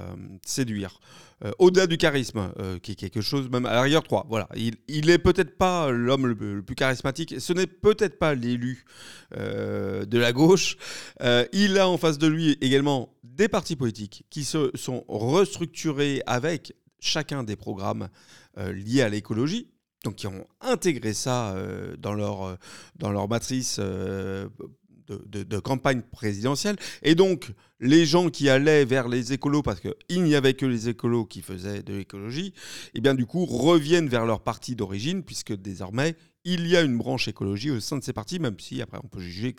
séduire. 0.44 1.00
Euh, 1.45 1.53
au-delà 1.59 1.87
du 1.87 1.99
charisme, 1.99 2.51
euh, 2.59 2.78
qui 2.78 2.93
est 2.93 2.95
quelque 2.95 3.20
chose 3.20 3.51
même 3.51 3.66
à 3.66 3.74
l'arrière 3.74 4.03
3. 4.03 4.26
Voilà, 4.28 4.49
il, 4.57 4.76
il 4.89 5.11
est 5.11 5.18
peut-être 5.18 5.59
pas 5.59 5.91
l'homme 5.91 6.26
le, 6.26 6.62
plus 6.62 6.74
charismatique, 6.74 7.34
ce 7.39 7.53
n'est 7.53 7.66
peut-être 7.66 8.18
pas 8.18 8.34
l'élu 8.34 8.87
euh, 9.37 10.07
de 10.07 10.18
la 10.18 10.32
gauche. 10.32 10.76
il 11.53 11.78
a 11.78 11.89
en 11.89 11.99
face 11.99 12.16
de 12.16 12.26
lui 12.26 12.57
également 12.62 13.14
des 13.22 13.49
partis 13.49 13.76
politiques 13.76 14.24
qui 14.30 14.45
se 14.45 14.70
sont 14.74 15.05
restructurés 15.09 16.22
avec 16.26 16.74
chacun 17.01 17.45
des 17.45 17.57
programmes 17.57 18.09
liés 18.57 19.03
à 19.03 19.11
l'écologie. 19.11 19.68
Donc, 20.05 20.16
qui 20.16 20.26
ont 20.28 20.47
intégré 20.61 21.14
ça 21.14 21.57
dans, 21.99 22.14
leur, 22.14 22.57
dans 22.97 23.11
leur 23.11 23.28
matrice 23.28 23.80
de, 25.09 25.59
campagne 25.59 26.02
présidentielle. 26.02 26.76
Et 27.02 27.14
donc, 27.14 27.52
les 27.80 28.07
gens 28.07 28.28
qui 28.28 28.48
allaient 28.48 28.84
vers 28.84 29.09
les 29.09 29.32
écolos, 29.32 29.62
parce 29.62 29.80
qu'il 29.80 30.22
n'y 30.22 30.34
avait 30.34 30.54
que 30.54 30.66
les 30.66 30.88
écolos 30.88 31.26
qui 31.26 31.42
faisaient 31.42 31.82
de 31.82 31.94
l'écologie, 31.94 32.54
eh 32.94 33.00
bien 33.00 33.14
du 33.14 33.26
coup 33.26 33.44
reviennent 33.44 34.09
vers 34.09 34.26
leur 34.26 34.40
parti 34.40 34.76
d'origine, 34.76 35.22
puisque 35.22 35.54
désormais, 35.54 36.16
il 36.46 36.68
y 36.68 36.76
a 36.76 36.82
une 36.82 36.96
branche 36.96 37.26
écologie 37.26 37.72
au 37.72 37.80
sein 37.80 37.98
de 37.98 38.04
ces 38.04 38.12
partis, 38.12 38.38
même 38.38 38.59
si 38.61 38.80
après 38.80 38.98
on 39.02 39.09
peut 39.09 39.20
juger 39.20 39.54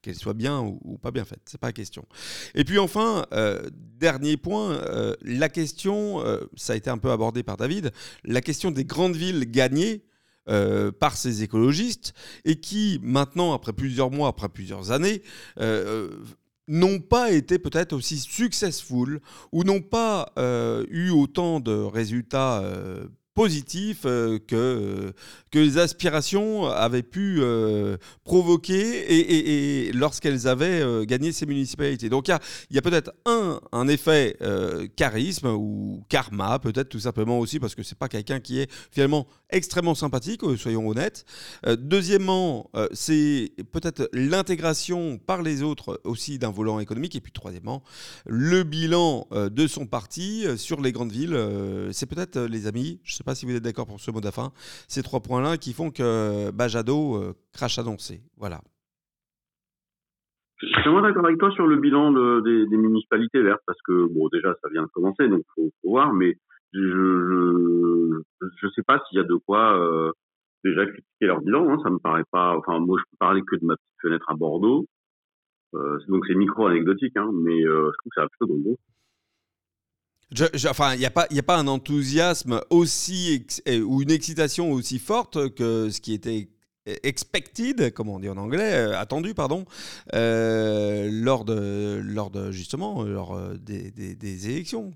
qu'elle 0.00 0.14
soit 0.14 0.34
bien 0.34 0.60
ou, 0.60 0.98
pas 0.98 1.10
bien 1.10 1.26
faite. 1.26 1.42
C'est 1.44 1.60
pas 1.60 1.68
la 1.68 1.72
question. 1.74 2.06
Et 2.54 2.64
puis 2.64 2.78
enfin, 2.78 3.26
euh, 3.32 3.68
dernier 3.98 4.38
point, 4.38 4.72
euh, 4.72 5.14
la 5.20 5.50
question, 5.50 6.24
euh, 6.24 6.40
ça 6.56 6.72
a 6.72 6.76
été 6.76 6.88
un 6.88 6.96
peu 6.96 7.10
abordé 7.10 7.42
par 7.42 7.58
David, 7.58 7.92
la 8.24 8.40
question 8.40 8.70
des 8.70 8.86
grandes 8.86 9.16
villes 9.16 9.50
gagnées 9.50 10.02
euh, 10.48 10.90
par 10.90 11.18
ces 11.18 11.42
écologistes 11.42 12.14
et 12.46 12.56
qui, 12.56 12.98
maintenant, 13.02 13.52
après 13.52 13.74
plusieurs 13.74 14.10
mois, 14.10 14.28
après 14.28 14.48
plusieurs 14.48 14.90
années, 14.90 15.22
euh, 15.58 16.08
euh, 16.08 16.24
n'ont 16.66 16.98
pas 16.98 17.30
été 17.30 17.58
peut-être 17.58 17.92
aussi 17.92 18.18
successful 18.18 19.20
ou 19.52 19.64
n'ont 19.64 19.82
pas 19.82 20.32
eu 20.88 21.10
autant 21.10 21.60
de 21.60 21.72
résultats 21.72 22.62
positif 23.34 24.02
euh, 24.06 24.38
que, 24.38 25.12
que 25.50 25.58
les 25.58 25.78
aspirations 25.78 26.66
avaient 26.66 27.02
pu 27.02 27.38
euh, 27.40 27.96
provoquer 28.24 29.88
et, 29.88 29.92
lorsqu'elles 29.92 30.48
avaient 30.48 30.80
euh, 30.80 31.04
gagné 31.04 31.32
ces 31.32 31.46
municipalités. 31.46 32.08
Donc 32.08 32.28
il 32.28 32.32
y 32.32 32.34
a, 32.34 32.40
y 32.70 32.78
a 32.78 32.82
peut-être 32.82 33.12
un, 33.26 33.60
un 33.72 33.88
effet 33.88 34.36
charisme 34.96 35.48
ou 35.48 36.04
karma, 36.08 36.58
peut-être 36.58 36.88
tout 36.88 37.00
simplement 37.00 37.38
aussi 37.38 37.60
parce 37.60 37.74
que 37.74 37.82
c'est 37.82 37.98
pas 37.98 38.08
quelqu'un 38.08 38.40
qui 38.40 38.60
est 38.60 38.70
finalement 38.90 39.26
extrêmement 39.50 39.94
sympathique, 39.94 40.42
soyons 40.56 40.88
honnêtes. 40.88 41.24
deuxièmement, 41.78 42.70
c'est 42.92 43.52
peut-être 43.72 44.08
l'intégration 44.12 45.18
par 45.18 45.42
les 45.42 45.62
autres 45.62 46.00
aussi 46.04 46.38
d'un 46.38 46.50
volant 46.50 46.78
économique. 46.80 47.16
Et 47.16 47.20
puis 47.20 47.32
troisièmement, 47.32 47.82
le 48.26 48.62
bilan 48.62 49.26
de 49.32 49.66
son 49.66 49.86
parti 49.86 50.46
sur 50.56 50.80
les 50.80 50.92
grandes 50.92 51.12
villes. 51.12 51.38
c'est 51.92 52.06
peut-être, 52.06 52.38
les 52.40 52.66
amis, 52.66 53.00
je 53.02 53.19
sais 53.20 53.24
pas 53.24 53.34
si 53.34 53.44
vous 53.44 53.54
êtes 53.54 53.62
d'accord 53.62 53.86
pour 53.86 54.00
ce 54.00 54.10
mot 54.10 54.20
de 54.20 54.30
ces 54.88 55.02
trois 55.02 55.20
points-là 55.20 55.58
qui 55.58 55.72
font 55.72 55.90
que 55.90 56.50
Bajado 56.52 57.16
euh, 57.16 57.34
crache 57.52 57.78
annoncé. 57.78 58.20
Voilà. 58.36 58.60
Je 60.56 60.66
suis 60.66 60.82
vraiment 60.82 61.02
d'accord 61.02 61.26
avec 61.26 61.38
toi 61.38 61.50
sur 61.50 61.66
le 61.66 61.76
bilan 61.76 62.12
des, 62.40 62.66
municipalités 62.76 63.42
vertes 63.42 63.62
parce 63.66 63.80
que 63.82 64.06
bon 64.12 64.28
déjà 64.32 64.54
ça 64.62 64.68
vient 64.70 64.82
de 64.82 64.88
commencer 64.88 65.26
donc 65.28 65.42
faut, 65.54 65.70
faut 65.80 65.90
voir 65.90 66.12
mais 66.12 66.36
je 66.74 68.20
je, 68.60 68.68
sais 68.74 68.82
pas 68.82 69.02
s'il 69.08 69.16
y 69.18 69.20
a 69.20 69.24
de 69.24 69.36
quoi 69.36 69.78
euh, 69.78 70.12
déjà 70.62 70.84
critiquer 70.84 71.26
leur 71.26 71.40
bilan 71.40 71.70
hein, 71.70 71.78
ça 71.82 71.88
me 71.88 71.98
paraît 71.98 72.28
pas 72.30 72.54
enfin 72.58 72.78
moi 72.78 72.98
je 72.98 73.04
peux 73.10 73.16
parler 73.18 73.40
que 73.40 73.56
de 73.56 73.64
ma 73.64 73.74
petite 73.74 74.02
fenêtre 74.02 74.26
à 74.28 74.34
Bordeaux 74.34 74.84
euh, 75.74 75.98
donc 76.08 76.26
c'est 76.26 76.34
micro 76.34 76.66
anecdotique 76.66 77.16
hein, 77.16 77.30
mais 77.32 77.62
je 77.62 77.96
trouve 77.98 78.10
que 78.10 78.20
ça 78.20 78.24
a 78.24 78.28
plutôt 78.28 78.54
de 78.54 78.62
bon 78.62 78.76
enfin, 80.68 80.94
il 80.94 81.00
n'y 81.00 81.06
a, 81.06 81.42
pas, 81.42 81.56
un 81.56 81.66
enthousiasme 81.66 82.60
aussi 82.70 83.46
ou 83.68 84.02
une 84.02 84.10
excitation 84.10 84.72
aussi 84.72 84.98
forte 84.98 85.54
que 85.54 85.90
ce 85.90 86.00
qui 86.00 86.14
était 86.14 86.48
expected, 87.02 87.92
comme 87.92 88.08
on 88.08 88.20
dit 88.20 88.28
en 88.28 88.36
anglais, 88.36 88.74
euh, 88.74 88.98
attendu, 88.98 89.34
pardon, 89.34 89.64
euh, 90.14 91.08
lors, 91.12 91.44
de, 91.44 92.00
lors 92.02 92.30
de, 92.30 92.50
justement, 92.50 93.02
lors 93.02 93.34
euh, 93.34 93.56
des, 93.56 94.50
élections. 94.50 94.92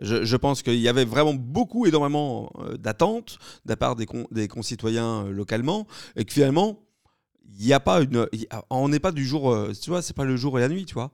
Je, 0.00 0.36
pense 0.36 0.62
qu'il 0.62 0.80
y 0.80 0.88
avait 0.88 1.04
vraiment 1.04 1.34
beaucoup, 1.34 1.86
énormément 1.86 2.50
d'attentes 2.78 3.38
de 3.64 3.70
la 3.70 3.76
part 3.76 3.94
des, 3.94 4.48
concitoyens 4.48 5.24
localement, 5.28 5.86
et 6.16 6.24
que 6.24 6.32
finalement, 6.32 6.80
il 7.60 7.72
a 7.72 7.78
pas 7.78 8.00
une. 8.00 8.26
on 8.70 8.88
n'est 8.88 8.98
pas 8.98 9.12
du 9.12 9.24
jour. 9.24 9.56
Tu 9.80 9.90
vois, 9.90 10.02
c'est 10.02 10.16
pas 10.16 10.24
le 10.24 10.36
jour 10.36 10.58
et 10.58 10.62
la 10.62 10.68
nuit, 10.68 10.86
tu 10.86 10.94
vois. 10.94 11.12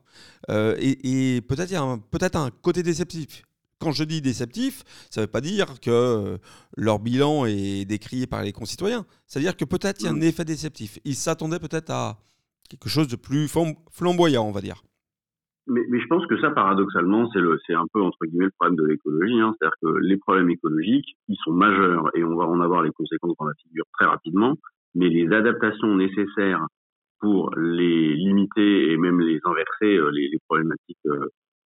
et, 0.48 1.34
et 1.36 1.40
peut-être 1.42 1.70
il 1.70 1.74
y 1.74 1.76
a 1.76 1.98
peut-être 2.10 2.36
un 2.36 2.50
côté 2.62 2.82
déceptif. 2.82 3.42
Quand 3.80 3.92
je 3.92 4.04
dis 4.04 4.20
déceptif, 4.20 4.82
ça 5.10 5.20
ne 5.20 5.26
veut 5.26 5.30
pas 5.30 5.40
dire 5.40 5.80
que 5.80 5.90
euh, 5.90 6.38
leur 6.76 6.98
bilan 6.98 7.46
est 7.46 7.84
décrié 7.84 8.26
par 8.26 8.42
les 8.42 8.52
concitoyens. 8.52 9.06
C'est-à-dire 9.26 9.56
que 9.56 9.64
peut-être 9.64 10.00
il 10.00 10.06
y 10.06 10.08
a 10.08 10.12
un 10.12 10.20
effet 10.20 10.44
déceptif. 10.44 10.98
Ils 11.04 11.14
s'attendaient 11.14 11.60
peut-être 11.60 11.90
à 11.90 12.18
quelque 12.68 12.88
chose 12.88 13.08
de 13.08 13.16
plus 13.16 13.48
flamboyant, 13.90 14.44
on 14.44 14.52
va 14.52 14.60
dire. 14.60 14.82
Mais, 15.68 16.00
je 16.00 16.06
pense 16.06 16.26
que 16.26 16.40
ça, 16.40 16.50
paradoxalement, 16.50 17.28
c'est 17.66 17.74
un 17.74 17.86
peu 17.92 18.00
entre 18.00 18.24
guillemets 18.24 18.46
le 18.46 18.50
problème 18.58 18.76
de 18.76 18.86
l'écologie. 18.86 19.38
Hein. 19.38 19.54
C'est-à-dire 19.58 19.76
que 19.82 19.98
les 19.98 20.16
problèmes 20.16 20.48
écologiques, 20.48 21.16
ils 21.28 21.36
sont 21.44 21.52
majeurs 21.52 22.08
et 22.14 22.24
on 22.24 22.36
va 22.36 22.46
en 22.46 22.60
avoir 22.60 22.82
les 22.82 22.90
conséquences 22.90 23.36
dans 23.38 23.44
la 23.44 23.54
figure 23.62 23.84
très 23.92 24.06
rapidement. 24.06 24.54
Mais 24.94 25.10
les 25.10 25.30
adaptations 25.30 25.94
nécessaires 25.94 26.66
pour 27.20 27.54
les 27.56 28.14
limiter 28.14 28.92
et 28.92 28.96
même 28.96 29.20
les 29.20 29.40
inverser, 29.44 29.96
euh, 29.96 30.10
les, 30.10 30.38
problématiques 30.48 30.98
euh, 31.06 31.28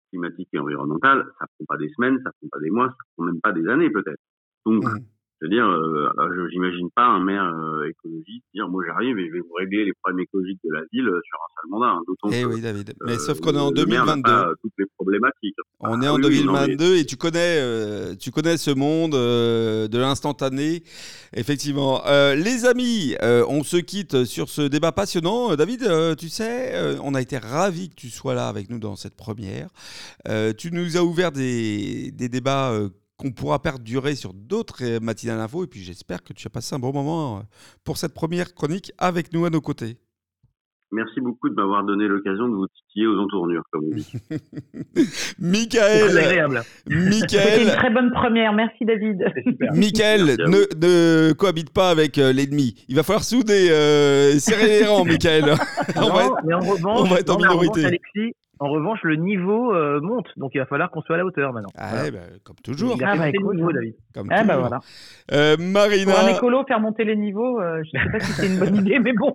climatique 0.10 0.50
et 0.54 0.60
environnementale, 0.60 1.26
ça 1.40 1.46
prend 1.48 1.66
pas 1.68 1.78
des 1.78 1.90
semaines, 1.90 2.20
ça 2.24 2.32
prend 2.32 2.50
pas 2.52 2.60
des 2.60 2.70
mois, 2.70 2.88
ça 2.90 3.04
prend 3.16 3.26
même 3.26 3.42
pas 3.42 3.52
des 3.52 3.68
années 3.68 3.90
peut-être. 3.90 4.22
Donc, 4.66 4.84
mmh. 4.84 5.00
Je 5.42 5.48
veux 5.48 5.52
dire, 5.52 5.66
euh, 5.66 6.50
j'imagine 6.52 6.90
pas 6.94 7.06
un 7.06 7.24
maire 7.24 7.46
euh, 7.46 7.90
écologiste 7.90 8.44
dire 8.54 8.68
moi 8.68 8.84
j'arrive 8.86 9.18
et 9.18 9.28
je 9.28 9.34
vais 9.34 9.40
vous 9.40 9.54
régler 9.58 9.86
les 9.86 9.94
problèmes 9.94 10.20
écologiques 10.20 10.60
de 10.66 10.74
la 10.74 10.82
ville 10.92 11.08
euh, 11.08 11.22
sur 11.24 11.40
un 11.40 11.50
seul 11.56 11.70
mandat. 11.70 11.88
Hein, 11.88 12.30
eh 12.34 12.46
oui, 12.46 12.62
David. 12.62 12.94
Mais 13.06 13.18
sauf 13.18 13.40
qu'on 13.40 13.56
est 13.56 13.60
en 13.60 13.72
2022. 13.72 14.22
Pas 14.22 14.52
toutes 14.62 14.74
les 14.78 14.86
problématiques. 14.98 15.56
On 15.80 16.02
est 16.02 16.10
en 16.10 16.20
2022 16.20 16.76
ah 16.84 16.98
et 16.98 17.06
tu 17.06 17.16
connais, 17.16 18.18
tu 18.18 18.32
connais 18.32 18.58
ce 18.58 18.72
monde 18.72 19.14
de 19.14 19.98
l'instantané. 19.98 20.84
Effectivement. 21.34 22.02
les 22.36 22.66
amis, 22.66 23.16
on 23.22 23.64
se 23.64 23.78
quitte 23.78 24.26
sur 24.26 24.50
ce 24.50 24.64
débat 24.64 24.92
passionnant. 24.92 25.56
David, 25.56 26.18
tu 26.18 26.28
sais, 26.28 26.98
on 27.02 27.16
a 27.16 27.22
été 27.22 27.38
ravis 27.38 27.90
que 27.90 27.96
tu 27.96 28.10
sois 28.10 28.34
là 28.34 28.50
avec 28.50 28.70
nous 28.70 28.80
dans 28.80 28.98
cette 28.98 29.16
première. 29.16 29.70
tu 30.58 30.72
nous 30.72 30.98
as 30.98 31.04
ouvert 31.04 31.32
des, 31.32 32.12
des 32.12 32.28
débats 32.28 32.74
qu'on 33.20 33.32
pourra 33.32 33.62
perdurer 33.62 34.16
sur 34.16 34.34
d'autres 34.34 34.84
euh, 34.84 35.00
matinales 35.00 35.40
info. 35.40 35.66
Et 35.66 35.68
puis 35.68 35.82
j'espère 35.82 36.24
que 36.24 36.34
tu 36.34 36.48
as 36.48 36.50
passé 36.50 36.74
un 36.74 36.80
bon 36.80 36.94
moment 36.94 37.38
euh, 37.38 37.42
pour 37.84 37.98
cette 37.98 38.14
première 38.14 38.54
chronique 38.56 38.92
avec 38.98 39.34
nous 39.34 39.46
à 39.46 39.50
nos 39.50 39.62
côtés. 39.62 39.98
Merci 40.92 41.22
beaucoup 41.22 41.50
de 41.50 41.54
m'avoir 41.54 41.84
donné 41.84 42.08
l'occasion 42.08 42.48
de 42.48 42.56
vous 42.56 42.66
titiller 42.68 43.06
aux 43.06 43.20
entournures, 43.20 43.62
comme 43.72 43.84
on 43.92 43.96
dit. 43.96 44.12
Michael. 45.40 46.18
agréable. 46.18 46.62
Michael. 46.88 47.62
une 47.62 47.76
très 47.76 47.92
bonne 47.92 48.12
première. 48.12 48.54
Merci, 48.54 48.86
David. 48.86 49.24
Michael, 49.76 50.38
ne, 50.48 51.32
cohabite 51.34 51.72
pas 51.72 51.92
avec 51.92 52.18
euh, 52.18 52.34
l'ennemi. 52.34 52.74
Il 52.88 52.96
va 52.96 53.04
falloir 53.04 53.24
souder, 53.24 53.68
serrer 54.40 54.80
les 54.80 54.86
rangs, 54.88 55.06
Michael. 55.06 55.54
on, 55.96 56.10
va 56.10 56.42
mais 56.44 56.56
en 56.56 56.60
revanche, 56.60 57.02
on 57.02 57.04
va 57.04 57.20
être 57.20 57.30
en 57.30 57.38
minorité. 57.38 57.86
Alexis, 57.86 58.34
en 58.60 58.70
revanche, 58.70 59.00
le 59.04 59.16
niveau 59.16 59.74
euh, 59.74 60.02
monte, 60.02 60.28
donc 60.36 60.52
il 60.54 60.60
va 60.60 60.66
falloir 60.66 60.92
qu'on 60.92 61.02
soit 61.02 61.16
à 61.16 61.20
la 61.20 61.26
hauteur 61.26 61.54
maintenant. 61.54 61.70
Ah, 61.78 62.12
bah, 62.12 62.20
comme 62.44 62.58
toujours. 62.58 62.96
Il 62.98 63.04
a 63.04 63.12
ah, 63.12 63.18
bah, 63.18 63.32
niveau, 63.32 63.72
David. 63.72 63.96
Comme 64.14 64.28
ah, 64.32 64.44
bah, 64.44 64.58
voilà. 64.58 64.80
Euh, 65.32 65.56
Marina. 65.58 66.14
Pour 66.14 66.24
un 66.24 66.28
écolo, 66.28 66.64
faire 66.68 66.80
monter 66.82 67.06
les 67.06 67.16
niveaux, 67.16 67.62
euh, 67.62 67.82
je 67.84 67.98
ne 67.98 68.04
sais 68.04 68.12
pas 68.12 68.20
si 68.20 68.32
c'est 68.34 68.48
une 68.48 68.60
bonne 68.60 68.76
idée, 68.76 69.00
mais 69.00 69.14
bon. 69.14 69.34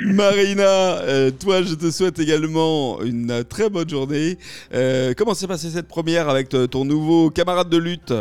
Marina, 0.06 0.96
toi, 1.38 1.62
je 1.62 1.74
te 1.74 1.90
souhaite 1.90 2.18
également 2.18 3.00
une 3.02 3.44
très 3.44 3.68
bonne 3.68 3.88
journée. 3.88 4.38
comment 5.16 5.34
s'est 5.34 5.48
passée 5.48 5.68
cette 5.68 5.88
première 5.88 6.28
avec 6.28 6.48
ton 6.48 6.84
nouveau 6.84 7.30
camarade 7.30 7.68
de 7.68 7.78
lutte? 7.78 8.14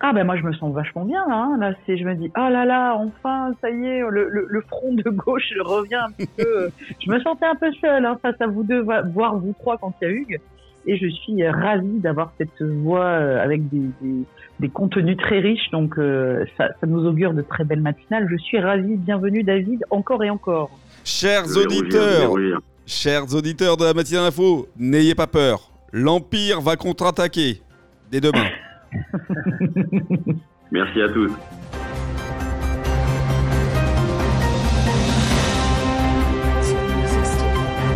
Ah 0.00 0.12
ben 0.12 0.24
moi 0.24 0.36
je 0.36 0.42
me 0.42 0.52
sens 0.52 0.74
vachement 0.74 1.04
bien 1.04 1.24
là. 1.28 1.34
Hein. 1.34 1.56
Là 1.58 1.72
c'est 1.86 1.96
je 1.96 2.04
me 2.04 2.14
dis 2.14 2.30
ah 2.34 2.50
là 2.50 2.64
là 2.64 2.94
enfin 2.96 3.52
ça 3.60 3.70
y 3.70 3.86
est 3.86 4.00
le, 4.00 4.28
le, 4.28 4.60
front 4.62 4.92
de 4.92 5.08
gauche 5.10 5.52
revient 5.60 5.94
un 5.94 6.10
petit 6.10 6.28
peu. 6.36 6.70
je 7.04 7.10
me 7.10 7.20
sentais 7.20 7.46
un 7.46 7.54
peu 7.54 7.72
seule 7.80 8.04
hein, 8.04 8.18
face 8.20 8.40
à 8.40 8.46
vous 8.46 8.62
deux 8.62 8.82
voire 8.82 9.36
vous 9.36 9.54
trois 9.58 9.78
quand 9.78 9.94
il 10.00 10.08
y 10.08 10.10
a 10.10 10.14
Hugues 10.14 10.40
et 10.86 10.96
je 10.96 11.08
suis 11.08 11.46
ravie 11.48 11.98
d'avoir 11.98 12.32
cette 12.38 12.62
voix 12.62 13.04
euh, 13.04 13.42
avec 13.42 13.68
des, 13.68 13.90
des, 14.00 14.22
des, 14.60 14.68
contenus 14.68 15.16
très 15.16 15.40
riches 15.40 15.70
donc 15.72 15.98
euh, 15.98 16.44
ça, 16.56 16.68
ça, 16.80 16.86
nous 16.86 17.04
augure 17.06 17.34
de 17.34 17.42
très 17.42 17.64
belles 17.64 17.80
matinales. 17.80 18.28
Je 18.30 18.36
suis 18.36 18.58
ravie. 18.58 18.96
Bienvenue 18.96 19.42
David 19.42 19.84
encore 19.90 20.22
et 20.22 20.30
encore. 20.30 20.70
Chers 21.04 21.56
auditeurs, 21.56 22.32
chers 22.86 23.34
auditeurs 23.34 23.76
de 23.76 23.84
la 23.84 23.94
matinale 23.94 24.26
info, 24.26 24.68
n'ayez 24.76 25.14
pas 25.14 25.26
peur. 25.26 25.70
L'empire 25.92 26.60
va 26.60 26.76
contre-attaquer 26.76 27.62
dès 28.10 28.20
demain. 28.20 28.46
Merci 30.72 31.02
à 31.02 31.08
tous. 31.08 31.32